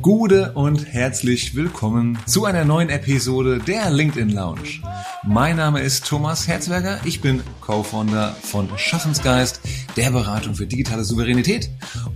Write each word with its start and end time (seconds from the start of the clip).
Gude 0.00 0.52
und 0.52 0.86
herzlich 0.86 1.56
willkommen 1.56 2.16
zu 2.26 2.44
einer 2.44 2.64
neuen 2.64 2.90
Episode 2.90 3.58
der 3.58 3.90
LinkedIn 3.90 4.30
Lounge. 4.30 4.82
Mein 5.24 5.56
Name 5.56 5.80
ist 5.80 6.06
Thomas 6.06 6.46
Herzberger, 6.46 7.00
ich 7.04 7.20
bin 7.20 7.42
Co-Founder 7.60 8.36
von 8.40 8.68
Schaffensgeist, 8.76 9.60
der 9.96 10.12
Beratung 10.12 10.54
für 10.54 10.68
digitale 10.68 11.02
Souveränität 11.02 11.70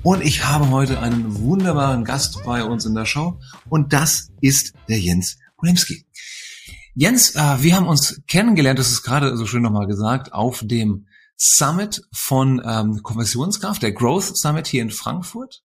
und 0.05 0.23
ich 0.23 0.45
habe 0.45 0.71
heute 0.71 1.01
einen 1.01 1.41
wunderbaren 1.41 2.05
Gast 2.05 2.45
bei 2.45 2.63
uns 2.63 2.87
in 2.87 2.95
der 2.95 3.07
Show 3.07 3.41
und 3.69 3.93
das 3.93 4.29
ist 4.41 4.75
der 4.89 5.01
Jens 5.01 5.39
Bremski. 5.57 6.05
Jens, 6.95 7.35
äh, 7.35 7.63
wir 7.63 7.75
haben 7.75 7.89
uns 7.89 8.23
kennengelernt, 8.29 8.79
das 8.79 8.93
ist 8.93 9.03
gerade 9.03 9.37
so 9.37 9.47
schön 9.47 9.63
nochmal 9.63 9.89
gesagt, 9.89 10.33
auf 10.33 10.63
dem 10.65 11.07
Summit 11.39 12.02
von 12.12 12.61
ähm, 12.64 13.02
Konversionskraft, 13.02 13.83
der 13.83 13.92
Growth 13.92 14.37
Summit 14.37 14.66
hier 14.66 14.83
in 14.83 14.91
Frankfurt. 14.91 15.62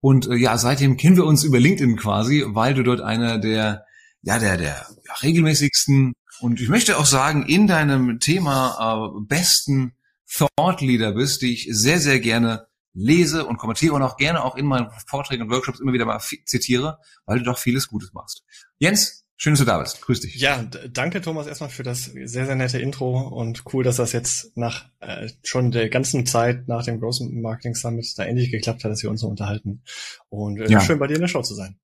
Und 0.00 0.28
äh, 0.28 0.36
ja, 0.36 0.56
seitdem 0.56 0.96
kennen 0.96 1.16
wir 1.16 1.26
uns 1.26 1.44
über 1.44 1.60
LinkedIn 1.60 1.96
quasi, 1.96 2.44
weil 2.46 2.74
du 2.74 2.82
dort 2.82 3.00
einer 3.00 3.38
der, 3.38 3.84
ja, 4.22 4.38
der, 4.38 4.56
der 4.56 4.86
ja, 5.04 5.14
regelmäßigsten 5.22 6.14
und 6.40 6.60
ich 6.60 6.68
möchte 6.68 6.98
auch 6.98 7.06
sagen, 7.06 7.46
in 7.46 7.68
deinem 7.68 8.18
Thema 8.18 9.14
äh, 9.16 9.24
besten 9.28 9.94
Thought 10.28 10.80
Leader 10.80 11.12
bist, 11.12 11.42
die 11.42 11.52
ich 11.52 11.68
sehr, 11.70 12.00
sehr 12.00 12.18
gerne 12.18 12.66
lese 12.94 13.46
und 13.46 13.58
kommentiere 13.58 13.94
und 13.94 14.02
auch 14.02 14.16
gerne 14.16 14.42
auch 14.42 14.56
in 14.56 14.66
meinen 14.66 14.90
Vorträgen 15.06 15.44
und 15.44 15.50
Workshops 15.50 15.80
immer 15.80 15.92
wieder 15.92 16.04
mal 16.04 16.20
zitiere, 16.20 16.98
weil 17.26 17.38
du 17.38 17.44
doch 17.44 17.58
vieles 17.58 17.88
Gutes 17.88 18.12
machst. 18.12 18.42
Jens, 18.78 19.21
Schön, 19.42 19.54
dass 19.54 19.58
du 19.58 19.64
da 19.64 19.80
bist. 19.80 20.00
Grüß 20.02 20.20
dich. 20.20 20.36
Ja, 20.36 20.62
danke 20.92 21.20
Thomas 21.20 21.48
erstmal 21.48 21.68
für 21.68 21.82
das 21.82 22.04
sehr, 22.04 22.46
sehr 22.46 22.54
nette 22.54 22.78
Intro 22.78 23.26
und 23.26 23.64
cool, 23.72 23.82
dass 23.82 23.96
das 23.96 24.12
jetzt 24.12 24.56
nach 24.56 24.84
äh, 25.00 25.30
schon 25.42 25.72
der 25.72 25.88
ganzen 25.88 26.26
Zeit 26.26 26.68
nach 26.68 26.84
dem 26.84 27.00
Growth 27.00 27.22
Marketing 27.22 27.74
Summit 27.74 28.06
da 28.16 28.22
endlich 28.22 28.52
geklappt 28.52 28.84
hat, 28.84 28.92
dass 28.92 29.02
wir 29.02 29.10
uns 29.10 29.20
so 29.20 29.26
unterhalten. 29.26 29.82
Und 30.28 30.60
äh, 30.60 30.70
ja. 30.70 30.78
schön 30.80 31.00
bei 31.00 31.08
dir 31.08 31.16
in 31.16 31.22
der 31.22 31.26
Show 31.26 31.42
zu 31.42 31.56
sein. 31.56 31.76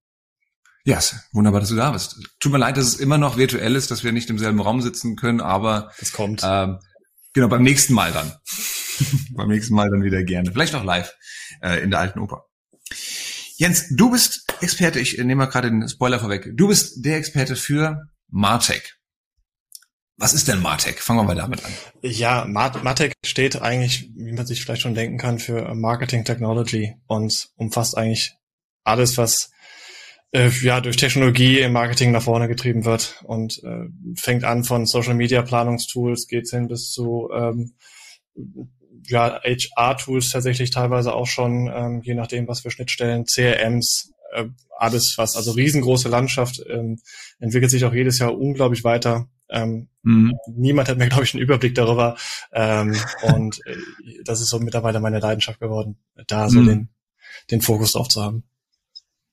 Ja, 0.84 0.94
yes, 0.94 1.16
wunderbar, 1.32 1.58
dass 1.58 1.70
du 1.70 1.74
da 1.74 1.90
bist. 1.90 2.20
Tut 2.38 2.52
mir 2.52 2.58
leid, 2.58 2.76
dass 2.76 2.86
es 2.86 3.00
immer 3.00 3.18
noch 3.18 3.36
virtuell 3.36 3.74
ist, 3.74 3.90
dass 3.90 4.04
wir 4.04 4.12
nicht 4.12 4.30
im 4.30 4.38
selben 4.38 4.60
Raum 4.60 4.80
sitzen 4.80 5.16
können, 5.16 5.40
aber 5.40 5.90
das 5.98 6.12
kommt. 6.12 6.42
Ähm, 6.44 6.78
genau, 7.32 7.48
beim 7.48 7.64
nächsten 7.64 7.92
Mal 7.92 8.12
dann. 8.12 8.34
beim 9.30 9.48
nächsten 9.48 9.74
Mal 9.74 9.90
dann 9.90 10.04
wieder 10.04 10.22
gerne. 10.22 10.52
Vielleicht 10.52 10.76
auch 10.76 10.84
live 10.84 11.12
äh, 11.60 11.82
in 11.82 11.90
der 11.90 11.98
alten 11.98 12.20
Oper. 12.20 12.44
Jens, 13.56 13.88
du 13.90 14.12
bist 14.12 14.47
Experte, 14.60 15.00
ich 15.00 15.16
nehme 15.18 15.36
mal 15.36 15.46
gerade 15.46 15.70
den 15.70 15.88
Spoiler 15.88 16.20
vorweg. 16.20 16.50
Du 16.54 16.68
bist 16.68 17.04
der 17.04 17.16
Experte 17.16 17.56
für 17.56 18.08
Martech. 18.28 18.96
Was 20.16 20.34
ist 20.34 20.48
denn 20.48 20.60
Martech? 20.60 21.00
Fangen 21.00 21.20
wir 21.20 21.24
mal 21.24 21.36
damit 21.36 21.64
an. 21.64 21.70
Ja, 22.02 22.44
Martech 22.44 23.12
steht 23.24 23.62
eigentlich, 23.62 24.10
wie 24.16 24.32
man 24.32 24.46
sich 24.46 24.62
vielleicht 24.62 24.82
schon 24.82 24.94
denken 24.94 25.16
kann, 25.16 25.38
für 25.38 25.74
Marketing 25.74 26.24
Technology 26.24 26.96
und 27.06 27.50
umfasst 27.54 27.96
eigentlich 27.96 28.34
alles, 28.82 29.16
was 29.16 29.50
äh, 30.32 30.48
ja 30.48 30.80
durch 30.80 30.96
Technologie 30.96 31.60
im 31.60 31.72
Marketing 31.72 32.10
nach 32.10 32.22
vorne 32.22 32.48
getrieben 32.48 32.84
wird 32.84 33.22
und 33.24 33.62
äh, 33.62 33.86
fängt 34.16 34.42
an 34.42 34.64
von 34.64 34.86
Social 34.86 35.14
Media 35.14 35.42
Planungstools, 35.42 36.26
geht 36.26 36.50
hin 36.50 36.66
bis 36.66 36.90
zu 36.90 37.28
ähm, 37.32 37.74
ja, 39.04 39.40
HR-Tools 39.42 40.30
tatsächlich 40.30 40.70
teilweise 40.70 41.14
auch 41.14 41.26
schon, 41.26 41.70
ähm, 41.72 42.02
je 42.02 42.14
nachdem, 42.14 42.48
was 42.48 42.60
für 42.60 42.70
Schnittstellen, 42.70 43.24
CRMs, 43.24 44.12
äh, 44.32 44.46
alles 44.76 45.14
was, 45.16 45.36
also 45.36 45.52
riesengroße 45.52 46.08
Landschaft, 46.08 46.62
ähm, 46.68 47.00
entwickelt 47.38 47.70
sich 47.70 47.84
auch 47.84 47.94
jedes 47.94 48.18
Jahr 48.18 48.38
unglaublich 48.38 48.84
weiter. 48.84 49.28
Ähm, 49.50 49.88
mhm. 50.02 50.34
Niemand 50.54 50.88
hat 50.88 50.98
mehr, 50.98 51.08
glaube 51.08 51.24
ich, 51.24 51.34
einen 51.34 51.42
Überblick 51.42 51.74
darüber. 51.74 52.16
Ähm, 52.52 52.96
und 53.22 53.60
äh, 53.66 53.76
das 54.24 54.40
ist 54.40 54.50
so 54.50 54.58
mittlerweile 54.58 55.00
meine 55.00 55.20
Leidenschaft 55.20 55.60
geworden, 55.60 55.96
da 56.26 56.48
so 56.48 56.60
mhm. 56.60 56.66
den, 56.66 56.88
den 57.50 57.60
Fokus 57.60 57.92
drauf 57.92 58.08
zu 58.08 58.22
haben. 58.22 58.44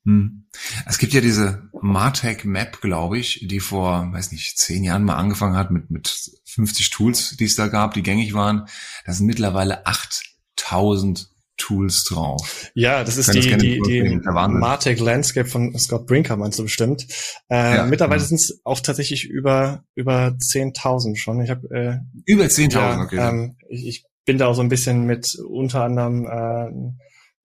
Hm. 0.06 0.46
Es 0.86 1.00
gibt 1.00 1.14
ja 1.14 1.22
diese 1.22 1.70
Martech 1.82 2.46
Map, 2.46 2.80
glaube 2.80 3.18
ich, 3.18 3.46
die 3.48 3.60
vor, 3.60 4.12
weiß 4.14 4.32
nicht, 4.32 4.58
zehn 4.58 4.84
Jahren 4.84 5.04
mal 5.04 5.16
angefangen 5.16 5.56
hat 5.56 5.72
mit, 5.72 5.90
mit 5.90 6.32
50 6.46 6.92
Tools, 6.92 7.36
die 7.38 7.46
es 7.46 7.56
da 7.56 7.68
gab, 7.68 7.96
die 7.96 8.04
gängig 8.04 8.34
waren. 8.34 8.68
Da 9.06 9.14
sind 9.14 9.26
mittlerweile 9.26 9.86
8000 9.86 11.30
Tools 11.58 12.04
drauf. 12.04 12.72
Ja, 12.76 13.04
das 13.04 13.18
ist 13.18 13.34
die, 13.34 13.58
die, 13.58 13.82
die 13.82 14.20
Martech 14.24 15.00
Landscape 15.00 15.48
von 15.48 15.78
Scott 15.78 16.06
Brinker, 16.06 16.36
meinst 16.38 16.60
du 16.60 16.64
bestimmt. 16.64 17.08
Äh, 17.50 17.78
ja, 17.78 17.86
mittlerweile 17.86 18.22
ja. 18.22 18.28
sind 18.28 18.40
es 18.40 18.60
auch 18.64 18.80
tatsächlich 18.80 19.26
über, 19.26 19.84
über 19.96 20.28
10.000 20.28 21.16
schon. 21.16 21.42
Ich 21.42 21.50
habe 21.50 21.68
äh, 21.70 21.98
Über 22.26 22.46
10.000, 22.46 22.74
ja, 22.74 23.02
okay. 23.02 23.18
Ähm, 23.18 23.56
ich, 23.70 23.88
ich 23.88 24.06
bin 24.26 24.38
da 24.38 24.48
auch 24.48 24.56
so 24.56 24.62
ein 24.62 24.70
bisschen 24.70 25.06
mit 25.06 25.36
unter 25.36 25.84
anderem 25.84 26.26
äh, 26.26 26.72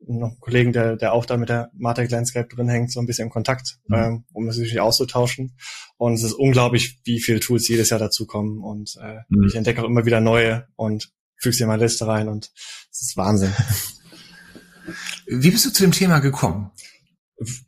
noch 0.07 0.31
einen 0.31 0.41
Kollegen, 0.41 0.73
der, 0.73 0.97
der 0.97 1.13
auch 1.13 1.27
da 1.27 1.37
mit 1.37 1.51
der 1.51 1.71
Martech 1.77 2.11
Landscape 2.11 2.49
drin 2.49 2.69
hängt, 2.69 2.91
so 2.91 3.01
ein 3.01 3.07
bisschen 3.07 3.27
in 3.27 3.31
Kontakt, 3.31 3.79
mhm. 3.87 3.95
ähm, 3.95 4.25
um 4.33 4.49
es 4.49 4.57
sich 4.57 4.81
auszutauschen. 4.81 5.57
Und 5.99 6.15
es 6.15 6.23
ist 6.23 6.33
unglaublich, 6.33 7.01
wie 7.05 7.21
viele 7.21 7.41
Tools 7.41 7.69
jedes 7.69 7.91
Jahr 7.91 8.01
dazukommen. 8.01 8.59
Und 8.63 8.97
äh, 9.01 9.21
mhm. 9.29 9.47
ich 9.47 9.55
entdecke 9.55 9.83
auch 9.83 9.87
immer 9.87 10.07
wieder 10.07 10.21
neue 10.21 10.67
und 10.77 11.13
füge 11.37 11.55
sie 11.55 11.63
in 11.63 11.69
meine 11.69 11.83
Liste 11.83 12.07
rein 12.07 12.29
und 12.29 12.51
es 12.91 13.03
ist 13.03 13.17
Wahnsinn. 13.17 13.53
Wie 15.27 15.51
bist 15.51 15.65
du 15.65 15.71
zu 15.71 15.83
dem 15.83 15.93
Thema 15.93 16.21
gekommen? 16.21 16.71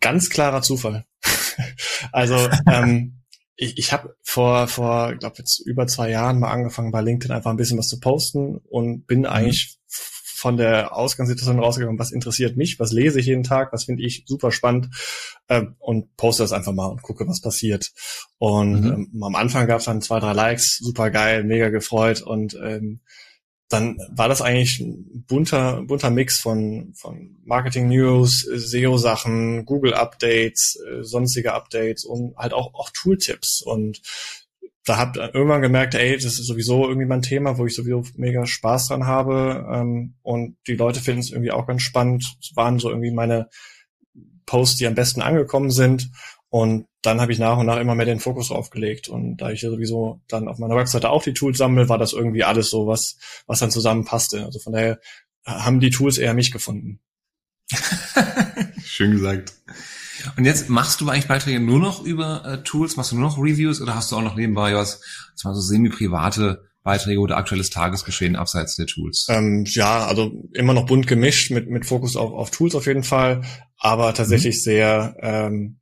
Ganz 0.01 0.31
klarer 0.31 0.63
Zufall. 0.63 1.07
also 2.13 2.37
ähm, 2.71 3.23
ich, 3.57 3.79
ich 3.79 3.93
habe 3.93 4.17
vor, 4.23 4.67
vor, 4.69 5.15
glaube 5.15 5.37
jetzt 5.39 5.61
über 5.61 5.87
zwei 5.87 6.11
Jahren 6.11 6.41
mal 6.41 6.51
angefangen 6.51 6.93
bei 6.93 7.01
LinkedIn 7.01 7.35
einfach 7.35 7.51
ein 7.51 7.57
bisschen 7.57 7.79
was 7.79 7.89
zu 7.89 8.01
posten 8.01 8.57
und 8.57 9.07
bin 9.07 9.21
mhm. 9.21 9.27
eigentlich 9.27 9.79
von 9.87 10.57
der 10.57 10.97
Ausgangssituation 10.97 11.61
rausgegangen, 11.61 12.01
was 12.01 12.11
interessiert 12.11 12.57
mich, 12.57 12.81
was 12.81 12.91
lese 12.91 13.21
ich 13.21 13.27
jeden 13.27 13.45
Tag, 13.45 13.73
was 13.73 13.85
finde 13.85 14.03
ich 14.03 14.25
super 14.27 14.51
spannend 14.51 14.89
äh, 15.47 15.63
und 15.79 16.17
poste 16.17 16.43
das 16.43 16.53
einfach 16.53 16.73
mal 16.73 16.87
und 16.87 17.03
gucke, 17.03 17.29
was 17.29 17.41
passiert. 17.41 17.93
Und 18.39 18.81
mhm. 18.81 19.09
ähm, 19.15 19.23
am 19.23 19.37
Anfang 19.37 19.69
gab 19.69 19.79
es 19.79 19.85
dann 19.85 20.03
zwei, 20.03 20.19
drei 20.19 20.33
Likes, 20.33 20.79
super 20.79 21.11
geil, 21.11 21.45
mega 21.45 21.69
gefreut 21.69 22.23
und 22.23 22.59
ähm, 22.61 23.03
dann 23.69 23.97
war 24.11 24.29
das 24.29 24.43
eigentlich 24.43 24.81
ein 24.81 25.25
bunter, 25.27 25.83
bunter 25.83 26.11
Mix 26.11 26.39
von, 26.39 26.93
von 26.95 27.37
Marketing 27.45 27.89
News, 27.89 28.43
SEO-Sachen, 28.43 29.65
Google 29.65 29.95
Updates, 29.95 30.79
äh, 30.87 31.03
sonstige 31.03 31.55
Updates 31.55 32.05
und 32.05 32.37
halt 32.37 32.53
auch, 32.53 32.75
auch 32.75 32.91
Tooltips. 32.91 33.63
Und 33.63 34.03
da 34.85 34.99
habt 34.99 35.17
irgendwann 35.17 35.63
gemerkt, 35.63 35.95
ey, 35.95 36.15
das 36.15 36.25
ist 36.25 36.47
sowieso 36.47 36.89
irgendwie 36.89 37.07
mein 37.07 37.23
Thema, 37.23 37.57
wo 37.57 37.67
ich 37.67 37.75
sowieso 37.75 38.05
mega 38.17 38.45
Spaß 38.45 38.89
dran 38.89 39.07
habe. 39.07 39.67
Ähm, 39.73 40.15
und 40.23 40.57
die 40.67 40.75
Leute 40.75 41.01
finden 41.01 41.21
es 41.21 41.31
irgendwie 41.31 41.53
auch 41.53 41.67
ganz 41.67 41.83
spannend. 41.83 42.37
Es 42.41 42.55
waren 42.57 42.79
so 42.79 42.91
irgendwie 42.91 43.13
meine 43.13 43.49
Posts, 44.45 44.77
die 44.77 44.87
am 44.87 44.95
besten 44.95 45.23
angekommen 45.23 45.71
sind. 45.71 46.11
Und 46.53 46.87
dann 47.01 47.23
habe 47.23 47.33
ich 47.33 47.39
nach 47.39 47.57
und 47.57 47.65
nach 47.65 47.79
immer 47.79 47.95
mehr 47.95 48.05
den 48.05 48.21
Fokus 48.21 48.51
aufgelegt. 48.51 49.09
Und 49.09 49.39
da 49.39 49.51
ich 49.51 49.63
ja 49.63 49.71
sowieso 49.71 50.21
dann 50.29 50.49
auf 50.49 50.59
meiner 50.59 50.77
Webseite 50.77 51.09
auch 51.09 51.23
die 51.23 51.33
Tools 51.33 51.57
sammle, 51.57 51.89
war 51.89 51.97
das 51.97 52.13
irgendwie 52.13 52.45
alles 52.45 52.69
so, 52.69 52.87
was, 52.87 53.17
was 53.47 53.61
dann 53.61 53.71
zusammenpasste. 53.71 54.45
Also 54.45 54.59
von 54.59 54.75
daher 54.75 55.01
haben 55.47 55.81
die 55.81 55.89
Tools 55.89 56.19
eher 56.19 56.35
mich 56.35 56.53
gefunden. 56.53 57.01
Schön 58.85 59.13
gesagt. 59.13 59.55
Und 60.37 60.45
jetzt 60.45 60.69
machst 60.69 61.01
du 61.01 61.09
eigentlich 61.09 61.27
Beiträge 61.27 61.59
nur 61.59 61.79
noch 61.79 62.05
über 62.05 62.45
äh, 62.45 62.63
Tools, 62.63 62.99
machst 62.99 63.13
du 63.13 63.17
nur 63.17 63.31
noch 63.31 63.39
Reviews 63.39 63.81
oder 63.81 63.95
hast 63.95 64.13
du 64.13 64.17
auch 64.17 64.23
noch 64.23 64.37
nebenbei 64.37 64.75
was, 64.75 65.01
zwar 65.35 65.55
so 65.55 65.63
semi-private 65.63 66.69
Beiträge 66.83 67.21
oder 67.21 67.39
aktuelles 67.39 67.71
Tagesgeschehen 67.71 68.37
abseits 68.37 68.77
der 68.77 68.87
Tools? 68.87 69.27
Ähm, 69.31 69.65
ja, 69.67 70.05
also 70.05 70.51
immer 70.53 70.75
noch 70.75 70.85
bunt 70.85 71.07
gemischt 71.07 71.51
mit, 71.51 71.71
mit 71.71 71.87
Fokus 71.87 72.15
auf, 72.17 72.31
auf 72.35 72.51
Tools 72.51 72.75
auf 72.75 72.85
jeden 72.85 73.05
Fall, 73.05 73.41
aber 73.79 74.13
tatsächlich 74.13 74.57
mhm. 74.57 74.61
sehr, 74.61 75.17
ähm, 75.21 75.79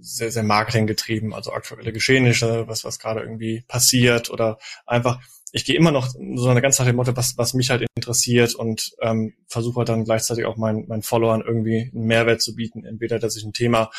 sehr, 0.00 0.30
sehr 0.30 0.42
Marketing 0.42 0.86
getrieben, 0.86 1.34
also 1.34 1.52
aktuelle 1.52 1.92
Geschehnisse, 1.92 2.68
was, 2.68 2.84
was 2.84 2.98
gerade 2.98 3.20
irgendwie 3.20 3.64
passiert 3.68 4.30
oder 4.30 4.58
einfach 4.86 5.20
ich 5.54 5.64
gehe 5.64 5.76
immer 5.76 5.92
noch 5.92 6.08
so 6.08 6.48
eine 6.48 6.60
ganz 6.60 6.80
nach 6.80 6.86
dem 6.86 6.96
Motto, 6.96 7.16
was, 7.16 7.38
was 7.38 7.54
mich 7.54 7.70
halt 7.70 7.86
interessiert 7.94 8.56
und 8.56 8.90
ähm, 9.00 9.34
versuche 9.46 9.84
dann 9.84 10.04
gleichzeitig 10.04 10.46
auch 10.46 10.56
meinen, 10.56 10.88
meinen 10.88 11.02
Followern 11.04 11.44
irgendwie 11.46 11.92
einen 11.94 12.06
Mehrwert 12.06 12.42
zu 12.42 12.56
bieten. 12.56 12.84
Entweder, 12.84 13.20
dass 13.20 13.36
ich 13.36 13.44
ein 13.44 13.52
Thema, 13.52 13.92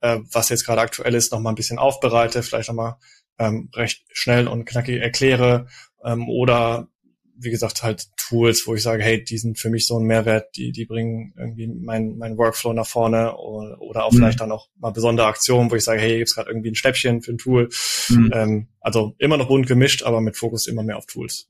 äh, 0.00 0.20
was 0.32 0.48
jetzt 0.48 0.64
gerade 0.64 0.80
aktuell 0.80 1.14
ist, 1.14 1.30
nochmal 1.30 1.52
ein 1.52 1.56
bisschen 1.56 1.78
aufbereite, 1.78 2.42
vielleicht 2.42 2.70
nochmal 2.70 2.96
ähm, 3.38 3.68
recht 3.74 4.04
schnell 4.10 4.48
und 4.48 4.64
knackig 4.64 5.02
erkläre 5.02 5.66
ähm, 6.02 6.30
oder 6.30 6.88
wie 7.38 7.50
gesagt, 7.50 7.82
halt 7.82 8.08
Tools, 8.16 8.64
wo 8.66 8.74
ich 8.74 8.82
sage, 8.82 9.02
hey, 9.02 9.22
die 9.22 9.38
sind 9.38 9.58
für 9.58 9.70
mich 9.70 9.86
so 9.86 9.98
ein 9.98 10.06
Mehrwert, 10.06 10.56
die, 10.56 10.72
die 10.72 10.84
bringen 10.84 11.34
irgendwie 11.36 11.66
meinen 11.66 12.18
mein 12.18 12.36
Workflow 12.36 12.72
nach 12.72 12.86
vorne 12.86 13.36
oder, 13.36 13.80
oder 13.80 14.04
auch 14.04 14.12
mhm. 14.12 14.18
vielleicht 14.18 14.40
dann 14.40 14.52
auch 14.52 14.68
mal 14.78 14.90
besondere 14.90 15.26
Aktionen, 15.26 15.70
wo 15.70 15.74
ich 15.74 15.84
sage, 15.84 16.00
hey, 16.00 16.10
hier 16.10 16.18
gibt's 16.18 16.34
gerade 16.34 16.50
irgendwie 16.50 16.70
ein 16.70 16.74
Schnäppchen 16.74 17.22
für 17.22 17.32
ein 17.32 17.38
Tool. 17.38 17.68
Mhm. 18.08 18.30
Ähm, 18.34 18.68
also 18.80 19.14
immer 19.18 19.36
noch 19.36 19.48
bunt 19.48 19.66
gemischt, 19.66 20.02
aber 20.02 20.20
mit 20.20 20.36
Fokus 20.36 20.66
immer 20.66 20.82
mehr 20.82 20.98
auf 20.98 21.06
Tools. 21.06 21.46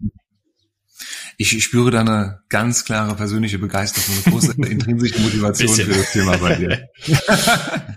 Ich, 1.36 1.56
ich 1.56 1.64
spüre 1.64 1.90
da 1.90 2.00
eine 2.00 2.40
ganz 2.48 2.84
klare 2.84 3.14
persönliche 3.14 3.58
Begeisterung, 3.58 4.22
eine 4.24 4.32
große 4.32 4.52
intrinsische 4.70 5.20
Motivation 5.20 5.74
für 5.74 5.92
das 5.92 6.12
Thema 6.12 6.36
bei 6.38 6.54
dir. 6.56 6.88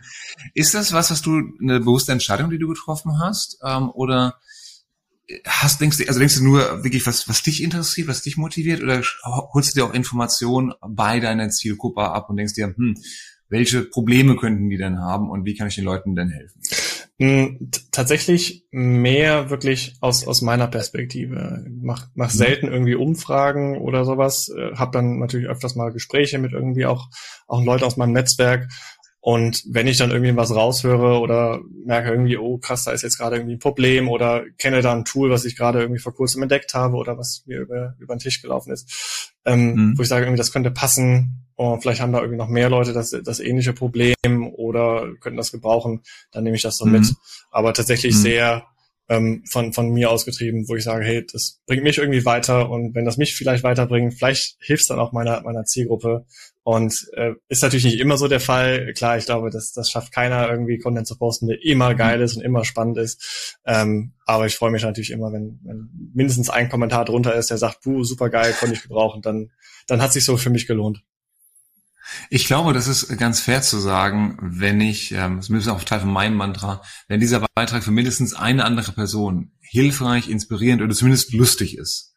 Ist 0.54 0.74
das 0.74 0.94
was, 0.94 1.12
was 1.12 1.22
du 1.22 1.42
eine 1.62 1.80
bewusste 1.80 2.12
Entscheidung, 2.12 2.50
die 2.50 2.58
du 2.58 2.68
getroffen 2.68 3.20
hast, 3.20 3.58
ähm, 3.64 3.90
oder 3.90 4.40
hast, 5.46 5.82
denkst 5.82 5.98
du, 5.98 6.08
also 6.08 6.20
denkst 6.20 6.36
du 6.36 6.44
nur 6.44 6.84
wirklich, 6.84 7.06
was, 7.08 7.28
was 7.28 7.44
dich 7.44 7.64
interessiert, 7.64 8.08
was 8.08 8.22
dich 8.22 8.38
motiviert, 8.38 8.84
oder 8.84 9.02
holst 9.54 9.76
du 9.76 9.80
dir 9.80 9.86
auch 9.86 9.94
Informationen 9.94 10.74
bei 10.88 11.20
deiner 11.20 11.50
Zielgruppe 11.50 12.02
ab 12.02 12.30
und 12.30 12.38
denkst 12.38 12.54
dir, 12.54 12.74
hm, 12.76 12.96
welche 13.50 13.84
Probleme 13.84 14.36
könnten 14.36 14.70
die 14.70 14.78
denn 14.78 15.00
haben 15.00 15.30
und 15.30 15.46
wie 15.46 15.56
kann 15.56 15.68
ich 15.68 15.76
den 15.76 15.86
Leuten 15.86 16.16
denn 16.16 16.30
helfen? 16.30 16.62
Hm, 17.18 17.70
tatsächlich 17.92 18.66
mehr 18.72 19.50
wirklich 19.50 19.96
aus, 20.02 20.28
aus 20.28 20.42
meiner 20.42 20.68
Perspektive. 20.68 21.66
Mach, 21.70 22.08
mach 22.14 22.34
mhm. 22.34 22.38
selten 22.38 22.68
irgendwie 22.68 22.96
Umfragen 22.96 23.78
oder 23.78 24.04
sowas. 24.04 24.50
Äh, 24.50 24.76
hab 24.76 24.92
dann 24.92 25.20
natürlich 25.20 25.48
öfters 25.48 25.76
mal 25.76 25.94
Gespräche 25.94 26.40
mit 26.40 26.52
irgendwie 26.52 26.86
auch, 26.86 27.08
auch 27.48 27.64
Leuten 27.64 27.86
aus 27.86 27.96
meinem 27.96 28.12
Netzwerk 28.12 28.68
und 29.26 29.64
wenn 29.68 29.88
ich 29.88 29.98
dann 29.98 30.12
irgendwie 30.12 30.36
was 30.36 30.54
raushöre 30.54 31.20
oder 31.20 31.60
merke 31.84 32.12
irgendwie, 32.12 32.38
oh 32.38 32.60
krass, 32.60 32.84
da 32.84 32.92
ist 32.92 33.02
jetzt 33.02 33.18
gerade 33.18 33.38
irgendwie 33.38 33.56
ein 33.56 33.60
Problem 33.60 34.08
oder 34.08 34.44
kenne 34.60 34.84
da 34.84 34.94
ein 34.94 35.04
Tool, 35.04 35.32
was 35.32 35.46
ich 35.46 35.58
gerade 35.58 35.82
irgendwie 35.82 36.00
vor 36.00 36.14
kurzem 36.14 36.44
entdeckt 36.44 36.76
habe 36.76 36.96
oder 36.96 37.18
was 37.18 37.42
mir 37.48 37.62
über, 37.62 37.96
über 37.98 38.16
den 38.16 38.20
Tisch 38.20 38.44
gelaufen 38.44 38.72
ist, 38.72 39.34
ähm, 39.44 39.74
mhm. 39.74 39.98
wo 39.98 40.04
ich 40.04 40.10
sage, 40.10 40.26
irgendwie 40.26 40.38
das 40.38 40.52
könnte 40.52 40.70
passen 40.70 41.48
und 41.56 41.82
vielleicht 41.82 42.02
haben 42.02 42.12
da 42.12 42.20
irgendwie 42.20 42.38
noch 42.38 42.50
mehr 42.50 42.70
Leute 42.70 42.94
das, 42.94 43.16
das 43.24 43.40
ähnliche 43.40 43.74
Problem 43.74 44.14
oder 44.54 45.08
könnten 45.20 45.38
das 45.38 45.52
gebrauchen, 45.52 46.04
dann 46.32 46.44
nehme 46.44 46.56
ich 46.56 46.62
das 46.62 46.78
so 46.78 46.86
mhm. 46.86 46.92
mit. 46.92 47.14
Aber 47.50 47.74
tatsächlich 47.74 48.14
mhm. 48.14 48.20
sehr 48.20 48.68
ähm, 49.10 49.44
von, 49.50 49.74
von 49.74 49.90
mir 49.90 50.12
ausgetrieben, 50.12 50.68
wo 50.68 50.76
ich 50.76 50.84
sage, 50.84 51.04
hey, 51.04 51.26
das 51.26 51.62
bringt 51.66 51.84
mich 51.84 51.98
irgendwie 51.98 52.26
weiter 52.26 52.70
und 52.70 52.94
wenn 52.94 53.06
das 53.06 53.18
mich 53.18 53.34
vielleicht 53.34 53.64
weiterbringt, 53.64 54.14
vielleicht 54.14 54.58
hilft 54.60 54.82
es 54.82 54.88
dann 54.88 55.00
auch 55.00 55.14
meiner, 55.14 55.42
meiner 55.42 55.64
Zielgruppe 55.64 56.28
und 56.66 57.08
äh, 57.14 57.34
ist 57.48 57.62
natürlich 57.62 57.86
nicht 57.86 58.00
immer 58.00 58.18
so 58.18 58.28
der 58.28 58.40
Fall. 58.40 58.92
Klar, 58.94 59.20
ich 59.20 59.26
glaube, 59.26 59.52
das, 59.52 59.72
das 59.72 59.92
schafft 59.92 60.12
keiner 60.12 60.50
irgendwie 60.50 60.80
Content 60.80 61.06
zu 61.06 61.16
posten, 61.16 61.46
der 61.46 61.64
immer 61.64 61.94
geil 61.94 62.20
ist 62.22 62.36
und 62.36 62.42
immer 62.42 62.66
spannend 62.66 62.98
ist. 62.98 63.60
Ähm, 63.66 64.14
aber 64.26 64.48
ich 64.48 64.56
freue 64.56 64.72
mich 64.72 64.82
natürlich 64.82 65.12
immer, 65.12 65.32
wenn, 65.32 65.60
wenn 65.64 66.12
mindestens 66.16 66.50
ein 66.50 66.68
Kommentar 66.68 67.06
drunter 67.06 67.36
ist, 67.36 67.52
der 67.52 67.60
sagt, 67.60 67.82
puh, 67.82 68.04
super 68.04 68.32
geil, 68.32 68.56
konnte 68.60 68.74
ich 68.74 68.82
gebrauchen, 68.82 69.22
dann, 69.22 69.52
dann 69.86 70.02
hat 70.02 70.12
sich 70.12 70.26
so 70.26 70.38
für 70.38 70.50
mich 70.50 70.66
gelohnt. 70.66 71.04
Ich 72.32 72.48
glaube, 72.48 72.74
das 72.74 72.88
ist 72.88 73.16
ganz 73.20 73.42
fair 73.42 73.62
zu 73.62 73.78
sagen, 73.78 74.36
wenn 74.42 74.82
ich, 74.82 75.12
ähm, 75.12 75.38
das 75.38 75.52
ist 75.52 75.68
auch 75.68 75.84
Teil 75.84 76.00
von 76.00 76.12
meinem 76.12 76.36
Mantra, 76.36 76.82
wenn 77.08 77.20
dieser 77.20 77.46
Beitrag 77.54 77.84
für 77.84 77.92
mindestens 77.92 78.34
eine 78.34 78.66
andere 78.66 78.92
Person 78.92 79.52
hilfreich, 79.62 80.30
inspirierend 80.30 80.82
oder 80.82 80.96
zumindest 80.96 81.32
lustig 81.32 81.78
ist, 81.78 82.15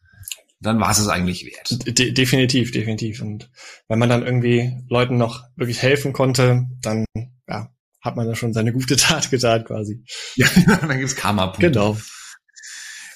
dann 0.60 0.80
war 0.80 0.90
es 0.90 0.98
es 0.98 1.08
eigentlich 1.08 1.44
wert. 1.44 1.98
De 1.98 2.12
definitiv, 2.12 2.72
definitiv. 2.72 3.22
Und 3.22 3.50
wenn 3.88 3.98
man 3.98 4.08
dann 4.08 4.24
irgendwie 4.24 4.72
Leuten 4.88 5.16
noch 5.16 5.44
wirklich 5.56 5.82
helfen 5.82 6.12
konnte, 6.12 6.66
dann 6.82 7.04
ja, 7.48 7.70
hat 8.00 8.16
man 8.16 8.26
da 8.26 8.34
schon 8.34 8.52
seine 8.52 8.72
gute 8.72 8.96
Tat 8.96 9.30
getan 9.30 9.64
quasi. 9.64 10.02
Ja, 10.36 10.48
dann 10.80 10.98
gibt's 10.98 11.16
Karma-Punkte. 11.16 11.70
Genau. 11.70 11.96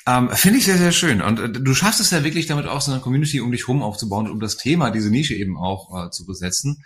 Ähm, 0.06 0.30
Finde 0.30 0.58
ich 0.58 0.64
sehr, 0.64 0.78
sehr 0.78 0.92
schön. 0.92 1.22
Und 1.22 1.38
äh, 1.38 1.50
du 1.50 1.74
schaffst 1.74 2.00
es 2.00 2.10
ja 2.10 2.24
wirklich 2.24 2.46
damit 2.46 2.66
auch 2.66 2.80
so 2.80 2.90
eine 2.90 3.00
Community 3.00 3.40
um 3.40 3.52
dich 3.52 3.68
rum 3.68 3.82
aufzubauen 3.82 4.26
und 4.26 4.32
um 4.32 4.40
das 4.40 4.56
Thema, 4.56 4.90
diese 4.90 5.10
Nische 5.10 5.34
eben 5.34 5.56
auch 5.56 6.06
äh, 6.06 6.10
zu 6.10 6.26
besetzen. 6.26 6.82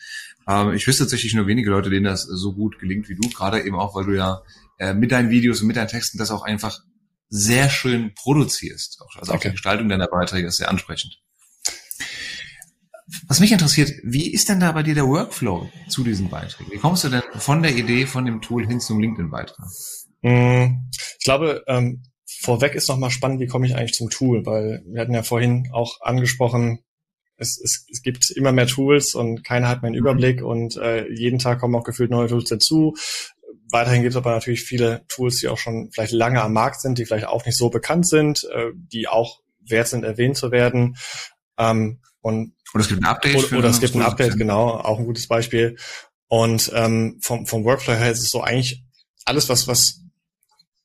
Ähm, 0.47 0.75
ich 0.75 0.87
wüsste 0.87 1.05
tatsächlich 1.05 1.35
nur 1.35 1.47
wenige 1.47 1.71
Leute, 1.71 1.89
denen 1.89 2.05
das 2.05 2.23
so 2.23 2.53
gut 2.53 2.79
gelingt 2.79 3.09
wie 3.09 3.17
du, 3.17 3.29
gerade 3.31 3.63
eben 3.63 3.77
auch, 3.77 3.95
weil 3.95 4.05
du 4.05 4.13
ja 4.13 4.43
äh, 4.79 4.93
mit 4.93 5.13
deinen 5.13 5.31
Videos 5.31 5.63
und 5.63 5.67
mit 5.67 5.77
deinen 5.77 5.89
Texten 5.89 6.19
das 6.19 6.31
auch 6.31 6.43
einfach 6.43 6.79
sehr 7.29 7.71
schön 7.71 8.15
produzierst. 8.15 9.01
Also 9.19 9.33
okay. 9.33 9.39
auch 9.39 9.43
die 9.43 9.51
Gestaltung 9.53 9.89
deiner 9.89 10.09
Beiträge 10.09 10.49
ist 10.49 10.57
sehr 10.57 10.71
ansprechend. 10.71 11.21
Was 13.29 13.39
mich 13.39 13.53
interessiert, 13.53 13.93
wie 14.03 14.33
ist 14.33 14.49
denn 14.49 14.59
da 14.59 14.73
bei 14.73 14.83
dir 14.83 14.95
der 14.95 15.07
Workflow 15.07 15.71
zu 15.89 16.03
diesen 16.03 16.29
Beiträgen? 16.29 16.73
Wie 16.73 16.79
kommst 16.79 17.05
du 17.05 17.09
denn 17.09 17.23
von 17.37 17.63
der 17.63 17.77
Idee 17.77 18.07
von 18.07 18.25
dem 18.25 18.41
Tool 18.41 18.67
hin 18.67 18.81
zum 18.81 19.01
LinkedIn-Beitrag? 19.01 19.69
Hm, 20.23 20.91
ich 20.91 21.25
glaube, 21.25 21.63
ähm, 21.69 22.03
vorweg 22.27 22.75
ist 22.75 22.89
noch 22.89 22.99
mal 22.99 23.11
spannend, 23.11 23.41
wie 23.41 23.47
komme 23.47 23.67
ich 23.67 23.77
eigentlich 23.77 23.95
zum 23.95 24.11
Tool, 24.11 24.45
weil 24.45 24.83
wir 24.87 25.01
hatten 25.01 25.15
ja 25.15 25.23
vorhin 25.23 25.69
auch 25.73 26.01
angesprochen, 26.01 26.81
es, 27.39 27.61
es, 27.63 27.87
es 27.91 28.03
gibt 28.03 28.31
immer 28.31 28.53
mehr 28.53 28.67
Tools 28.67 29.15
und 29.15 29.45
keiner 29.45 29.69
hat 29.69 29.83
mehr 29.83 29.89
einen 29.89 29.97
mhm. 29.97 30.07
Überblick 30.07 30.43
und 30.43 30.77
äh, 30.77 31.07
jeden 31.13 31.39
Tag 31.39 31.61
kommen 31.61 31.75
auch 31.75 31.85
gefühlt 31.85 32.11
neue 32.11 32.29
Tools 32.29 32.49
dazu. 32.49 32.97
Weiterhin 33.71 34.03
gibt 34.03 34.13
es 34.13 34.17
aber 34.17 34.31
natürlich 34.31 34.63
viele 34.63 35.05
Tools, 35.09 35.39
die 35.41 35.49
auch 35.49 35.59
schon 35.59 35.91
vielleicht 35.93 36.13
lange 36.13 36.41
am 36.43 36.53
Markt 36.53 36.81
sind, 36.81 36.99
die 36.99 37.05
vielleicht 37.05 37.27
auch 37.27 37.45
nicht 37.45 37.59
so 37.59 37.71
bekannt 37.71 38.09
sind, 38.09 38.45
äh, 38.53 38.71
die 38.75 39.09
auch 39.09 39.41
wert 39.61 39.89
sind, 39.89 40.05
erwähnt 40.05 40.37
zu 40.37 40.51
werden. 40.51 40.97
Ähm, 41.59 42.01
und 42.21 42.55
oder 42.75 42.83
es 42.83 42.89
gibt 42.89 43.03
ein 43.03 43.07
Update. 43.07 43.37
Oder, 43.37 43.59
oder 43.59 43.69
es 43.69 43.81
gibt 43.81 43.95
ein 43.95 44.03
Update, 44.03 44.37
genau, 44.37 44.71
auch 44.71 44.99
ein 44.99 45.07
gutes 45.07 45.27
Beispiel. 45.27 45.77
Und 46.29 46.71
ähm, 46.75 47.19
vom, 47.23 47.47
vom 47.47 47.65
Workflow 47.65 47.95
her 47.95 48.11
ist 48.11 48.23
es 48.23 48.31
so 48.31 48.43
eigentlich 48.43 48.85
alles, 49.25 49.49
was, 49.49 49.69
was 49.69 50.01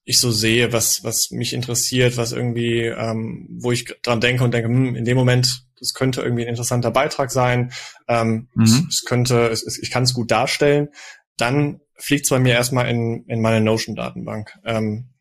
ich 0.03 0.19
so 0.19 0.31
sehe, 0.31 0.73
was, 0.73 1.03
was 1.03 1.29
mich 1.31 1.53
interessiert, 1.53 2.17
was 2.17 2.31
irgendwie, 2.31 2.85
ähm, 2.85 3.47
wo 3.59 3.71
ich 3.71 3.85
dran 4.01 4.21
denke 4.21 4.43
und 4.43 4.53
denke, 4.53 4.69
hm, 4.69 4.95
in 4.95 5.05
dem 5.05 5.17
Moment, 5.17 5.65
das 5.79 5.93
könnte 5.93 6.21
irgendwie 6.21 6.43
ein 6.43 6.49
interessanter 6.49 6.91
Beitrag 6.91 7.31
sein, 7.31 7.71
ähm, 8.07 8.47
mhm. 8.53 8.63
es, 8.63 8.83
es, 8.89 9.03
könnte, 9.05 9.47
es, 9.49 9.79
ich 9.81 9.91
kann 9.91 10.03
es 10.03 10.13
gut 10.13 10.31
darstellen, 10.31 10.89
dann 11.37 11.81
fliegt 11.95 12.25
es 12.25 12.29
bei 12.29 12.39
mir 12.39 12.53
erstmal 12.53 12.89
in, 12.89 13.25
in 13.27 13.41
meine 13.41 13.61
Notion-Datenbank. 13.61 14.57
Ähm, 14.65 15.11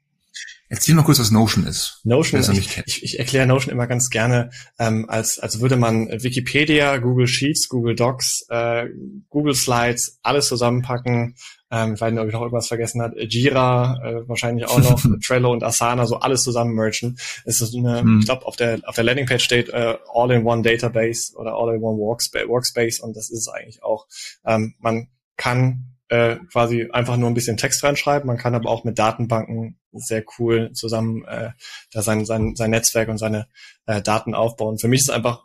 Erzähl 0.73 0.95
mal 0.95 1.03
kurz, 1.03 1.19
was 1.19 1.33
Notion 1.33 1.67
ist. 1.67 2.01
Notion, 2.05 2.41
ich, 2.41 2.81
ich, 2.87 3.03
ich 3.03 3.19
erkläre 3.19 3.45
Notion 3.45 3.73
immer 3.73 3.89
ganz 3.89 4.09
gerne, 4.09 4.51
ähm, 4.79 5.05
als, 5.11 5.41
als 5.41 5.61
würde 5.61 5.77
man 5.77 6.07
Wikipedia, 6.23 6.99
Google 6.99 7.27
Sheets, 7.27 7.69
Google 7.69 7.97
Docs, 7.97 8.47
äh, 8.51 8.87
Google 9.31 9.57
Slides, 9.57 10.21
alles 10.23 10.47
zusammenpacken. 10.47 11.35
Ähm, 11.73 11.95
ich 11.95 12.01
weiß 12.01 12.13
nicht, 12.13 12.21
ob 12.21 12.29
ich 12.29 12.33
noch 12.33 12.43
irgendwas 12.43 12.69
vergessen 12.69 13.03
hat. 13.03 13.15
Jira, 13.17 13.99
äh, 14.05 14.29
wahrscheinlich 14.29 14.69
auch 14.69 14.79
noch, 14.79 15.03
Trello 15.27 15.53
und 15.53 15.65
Asana, 15.65 16.07
so 16.07 16.21
alles 16.21 16.45
zusammen 16.45 16.77
merchen. 16.77 17.19
Es 17.45 17.61
ist 17.61 17.75
eine, 17.75 18.03
hm. 18.03 18.21
ich 18.21 18.27
glaube, 18.27 18.47
auf 18.47 18.55
der, 18.55 18.79
auf 18.85 18.95
der 18.95 19.03
Landingpage 19.03 19.43
steht 19.43 19.71
äh, 19.71 19.97
All-in-One 20.15 20.63
Database 20.63 21.35
oder 21.35 21.55
All-in-One 21.55 21.99
Workspace, 21.99 22.47
Workspace 22.47 23.01
und 23.01 23.17
das 23.17 23.29
ist 23.29 23.41
es 23.41 23.49
eigentlich 23.49 23.83
auch. 23.83 24.07
Ähm, 24.47 24.77
man 24.79 25.09
kann 25.37 25.90
äh, 26.11 26.37
quasi 26.53 26.89
einfach 26.93 27.17
nur 27.17 27.31
ein 27.31 27.35
bisschen 27.35 27.57
Text 27.57 27.83
reinschreiben. 27.85 28.27
Man 28.27 28.37
kann 28.37 28.55
aber 28.55 28.69
auch 28.69 28.85
mit 28.85 28.99
Datenbanken 28.99 29.79
sehr 29.93 30.25
cool 30.39 30.73
zusammen 30.73 31.25
äh, 31.25 31.51
da 31.93 32.03
sein, 32.03 32.25
sein, 32.25 32.57
sein 32.57 32.71
Netzwerk 32.71 33.09
und 33.09 33.19
seine 33.19 33.47
äh, 33.87 34.03
Daten 34.03 34.35
aufbauen. 34.35 34.79
Für 34.79 34.89
mich 34.89 35.01
ist 35.03 35.11
einfach 35.11 35.45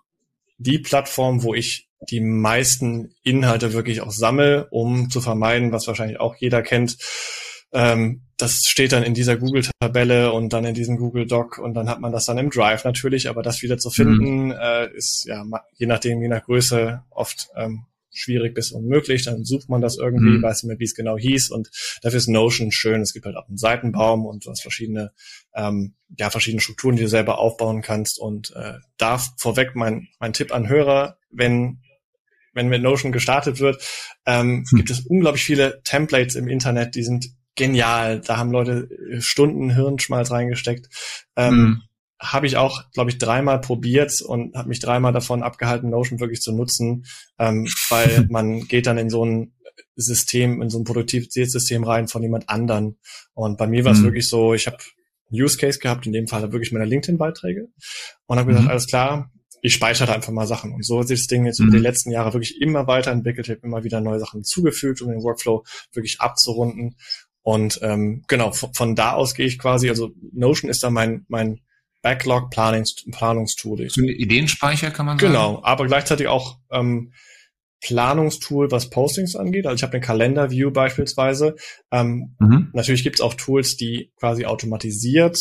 die 0.58 0.80
Plattform, 0.80 1.44
wo 1.44 1.54
ich 1.54 1.88
die 2.10 2.20
meisten 2.20 3.14
Inhalte 3.24 3.74
wirklich 3.74 4.02
auch 4.02 4.12
sammle, 4.12 4.68
um 4.72 5.10
zu 5.10 5.22
vermeiden, 5.22 5.72
was 5.72 5.88
wahrscheinlich 5.88 6.20
auch 6.20 6.36
jeder 6.36 6.62
kennt. 6.62 6.98
Ähm, 7.72 8.22
das 8.38 8.62
steht 8.66 8.92
dann 8.92 9.04
in 9.04 9.14
dieser 9.14 9.38
Google-Tabelle 9.38 10.32
und 10.32 10.52
dann 10.52 10.66
in 10.66 10.74
diesem 10.74 10.98
Google 10.98 11.28
Doc 11.28 11.58
und 11.58 11.74
dann 11.74 11.90
hat 11.90 12.02
man 12.02 12.12
das 12.12 12.26
dann 12.26 12.38
im 12.38 12.50
Drive 12.50 12.86
natürlich, 12.86 13.30
aber 13.30 13.44
das 13.44 13.62
wieder 13.62 13.78
zu 13.78 13.90
finden, 13.92 14.46
mhm. 14.46 14.52
äh, 14.52 14.88
ist 14.96 15.26
ja 15.26 15.46
je 15.78 15.86
nachdem, 15.86 16.22
je 16.22 16.28
nach 16.28 16.44
Größe 16.44 17.04
oft 17.12 17.50
ähm, 17.56 17.86
schwierig 18.18 18.54
bis 18.54 18.72
unmöglich. 18.72 19.24
Dann 19.24 19.44
sucht 19.44 19.70
man 19.70 19.82
das 19.82 19.98
irgendwie, 19.98 20.38
mhm. 20.38 20.42
weiß 20.42 20.64
nicht 20.64 20.70
mehr, 20.70 20.80
wie 20.80 20.86
es 20.86 20.96
genau 20.96 21.18
hieß. 21.18 21.50
Und 21.50 21.70
dafür 22.02 22.18
ist 22.18 22.28
Notion 22.28 22.72
schön. 22.72 23.02
Es 23.02 23.14
gibt 23.14 23.26
halt 23.26 23.36
auch 23.36 23.48
einen 23.48 23.58
Seitenbaum 23.58 24.26
und 24.26 24.46
du 24.46 24.50
hast 24.50 24.62
verschiedene, 24.62 25.12
ähm, 25.54 25.96
ja, 26.18 26.30
verschiedene 26.30 26.62
Strukturen, 26.62 26.96
die 26.96 27.04
du 27.04 27.10
selber 27.10 27.40
aufbauen 27.40 27.82
kannst. 27.82 28.20
Und 28.20 28.54
äh, 28.56 28.76
da 28.98 29.18
vorweg 29.38 29.76
mein, 29.76 30.08
mein 30.20 30.34
Tipp 30.34 30.54
an 30.54 30.70
Hörer, 30.70 31.18
wenn 31.30 31.80
wenn 32.54 32.70
mit 32.70 32.82
Notion 32.82 33.12
gestartet 33.12 33.60
wird, 33.60 33.84
ähm, 34.26 34.64
hm. 34.70 34.78
gibt 34.78 34.90
es 34.90 35.02
unglaublich 35.02 35.44
viele 35.44 35.82
Templates 35.84 36.36
im 36.36 36.48
Internet, 36.48 36.96
die 36.96 37.04
sind 37.04 37.28
genial. 37.56 38.22
Da 38.22 38.38
haben 38.38 38.52
Leute 38.52 38.88
Stunden 39.20 39.70
Hirnschmalz 39.70 40.32
reingesteckt. 40.32 40.88
Ähm, 41.36 41.54
hm 41.54 41.82
habe 42.20 42.48
ich 42.48 42.58
auch, 42.58 42.90
glaube 42.92 43.10
ich, 43.10 43.18
dreimal 43.18 43.60
probiert 43.60 44.22
und 44.22 44.56
habe 44.56 44.70
mich 44.70 44.80
dreimal 44.80 45.14
davon 45.14 45.44
abgehalten, 45.44 45.90
Notion 45.90 46.20
wirklich 46.20 46.42
zu 46.42 46.54
nutzen, 46.54 47.06
ähm, 47.40 47.68
weil 47.90 48.28
man 48.30 48.68
geht 48.68 48.88
dann 48.88 48.98
in 48.98 49.10
so 49.10 49.26
ein 49.26 49.54
System, 49.96 50.62
in 50.62 50.70
so 50.70 50.80
ein 50.80 50.84
Produktivitätssystem 50.84 51.84
rein 51.84 52.08
von 52.08 52.22
jemand 52.22 52.50
anderen. 52.50 52.98
Und 53.34 53.58
bei 53.58 53.68
mir 53.68 53.86
war 53.86 53.94
es 53.94 54.00
mhm. 54.00 54.06
wirklich 54.06 54.28
so, 54.28 54.54
ich 54.54 54.68
habe 54.68 54.78
Use 55.32 55.58
Case 55.58 55.80
gehabt, 55.80 56.06
in 56.06 56.14
dem 56.14 56.28
Fall 56.28 56.52
wirklich 56.52 56.72
meine 56.72 56.86
LinkedIn-Beiträge 56.86 57.68
und 58.26 58.38
habe 58.38 58.48
gesagt, 58.48 58.66
mhm. 58.66 58.72
alles 58.72 58.88
klar, 58.88 59.32
ich 59.62 59.74
speichere 59.74 60.14
einfach 60.14 60.32
mal 60.32 60.48
Sachen. 60.48 60.74
Und 60.74 60.86
so 60.86 61.00
hat 61.00 61.08
sich 61.08 61.22
das 61.22 61.28
Ding 61.28 61.46
jetzt 61.46 61.60
mhm. 61.60 61.68
über 61.68 61.78
die 61.78 61.84
letzten 61.84 62.12
Jahre 62.12 62.34
wirklich 62.34 62.62
immer 62.62 62.88
weiterentwickelt. 62.88 63.48
Ich 63.48 63.56
habe 63.56 63.66
immer 63.66 63.84
wieder 63.84 64.00
neue 64.00 64.20
Sachen 64.20 64.44
zugefügt, 64.44 65.02
um 65.02 65.10
den 65.10 65.24
Workflow 65.24 65.64
wirklich 65.94 66.22
abzurunden. 66.22 66.98
Und 67.42 67.80
ähm, 67.82 68.24
genau, 68.28 68.52
von, 68.52 68.74
von 68.74 68.96
da 68.96 69.14
aus 69.14 69.34
gehe 69.34 69.46
ich 69.46 69.60
quasi, 69.60 69.90
also 69.90 70.12
Notion 70.34 70.70
ist 70.70 70.84
da 70.84 70.90
mein, 70.90 71.26
mein 71.30 71.62
Backlog 72.06 72.52
Planungs 72.52 73.04
Planungstool. 73.12 73.90
So 73.90 74.00
ein 74.00 74.10
Ideenspeicher 74.10 74.92
kann 74.92 75.08
man 75.08 75.18
sagen. 75.18 75.34
Genau, 75.34 75.64
aber 75.64 75.88
gleichzeitig 75.88 76.28
auch 76.28 76.60
ähm, 76.70 77.14
Planungstool, 77.82 78.70
was 78.70 78.92
Postings 78.92 79.36
angeht. 79.36 79.66
Also 79.66 79.78
ich 79.78 79.82
habe 79.82 79.94
den 79.94 80.04
Kalender 80.04 80.52
View 80.52 80.70
beispielsweise. 80.70 81.56
Ähm, 81.92 82.36
mhm. 82.40 82.70
Natürlich 82.74 83.02
gibt 83.02 83.16
es 83.16 83.22
auch 83.22 83.34
Tools, 83.34 83.76
die 83.76 84.12
quasi 84.20 84.46
automatisiert 84.46 85.40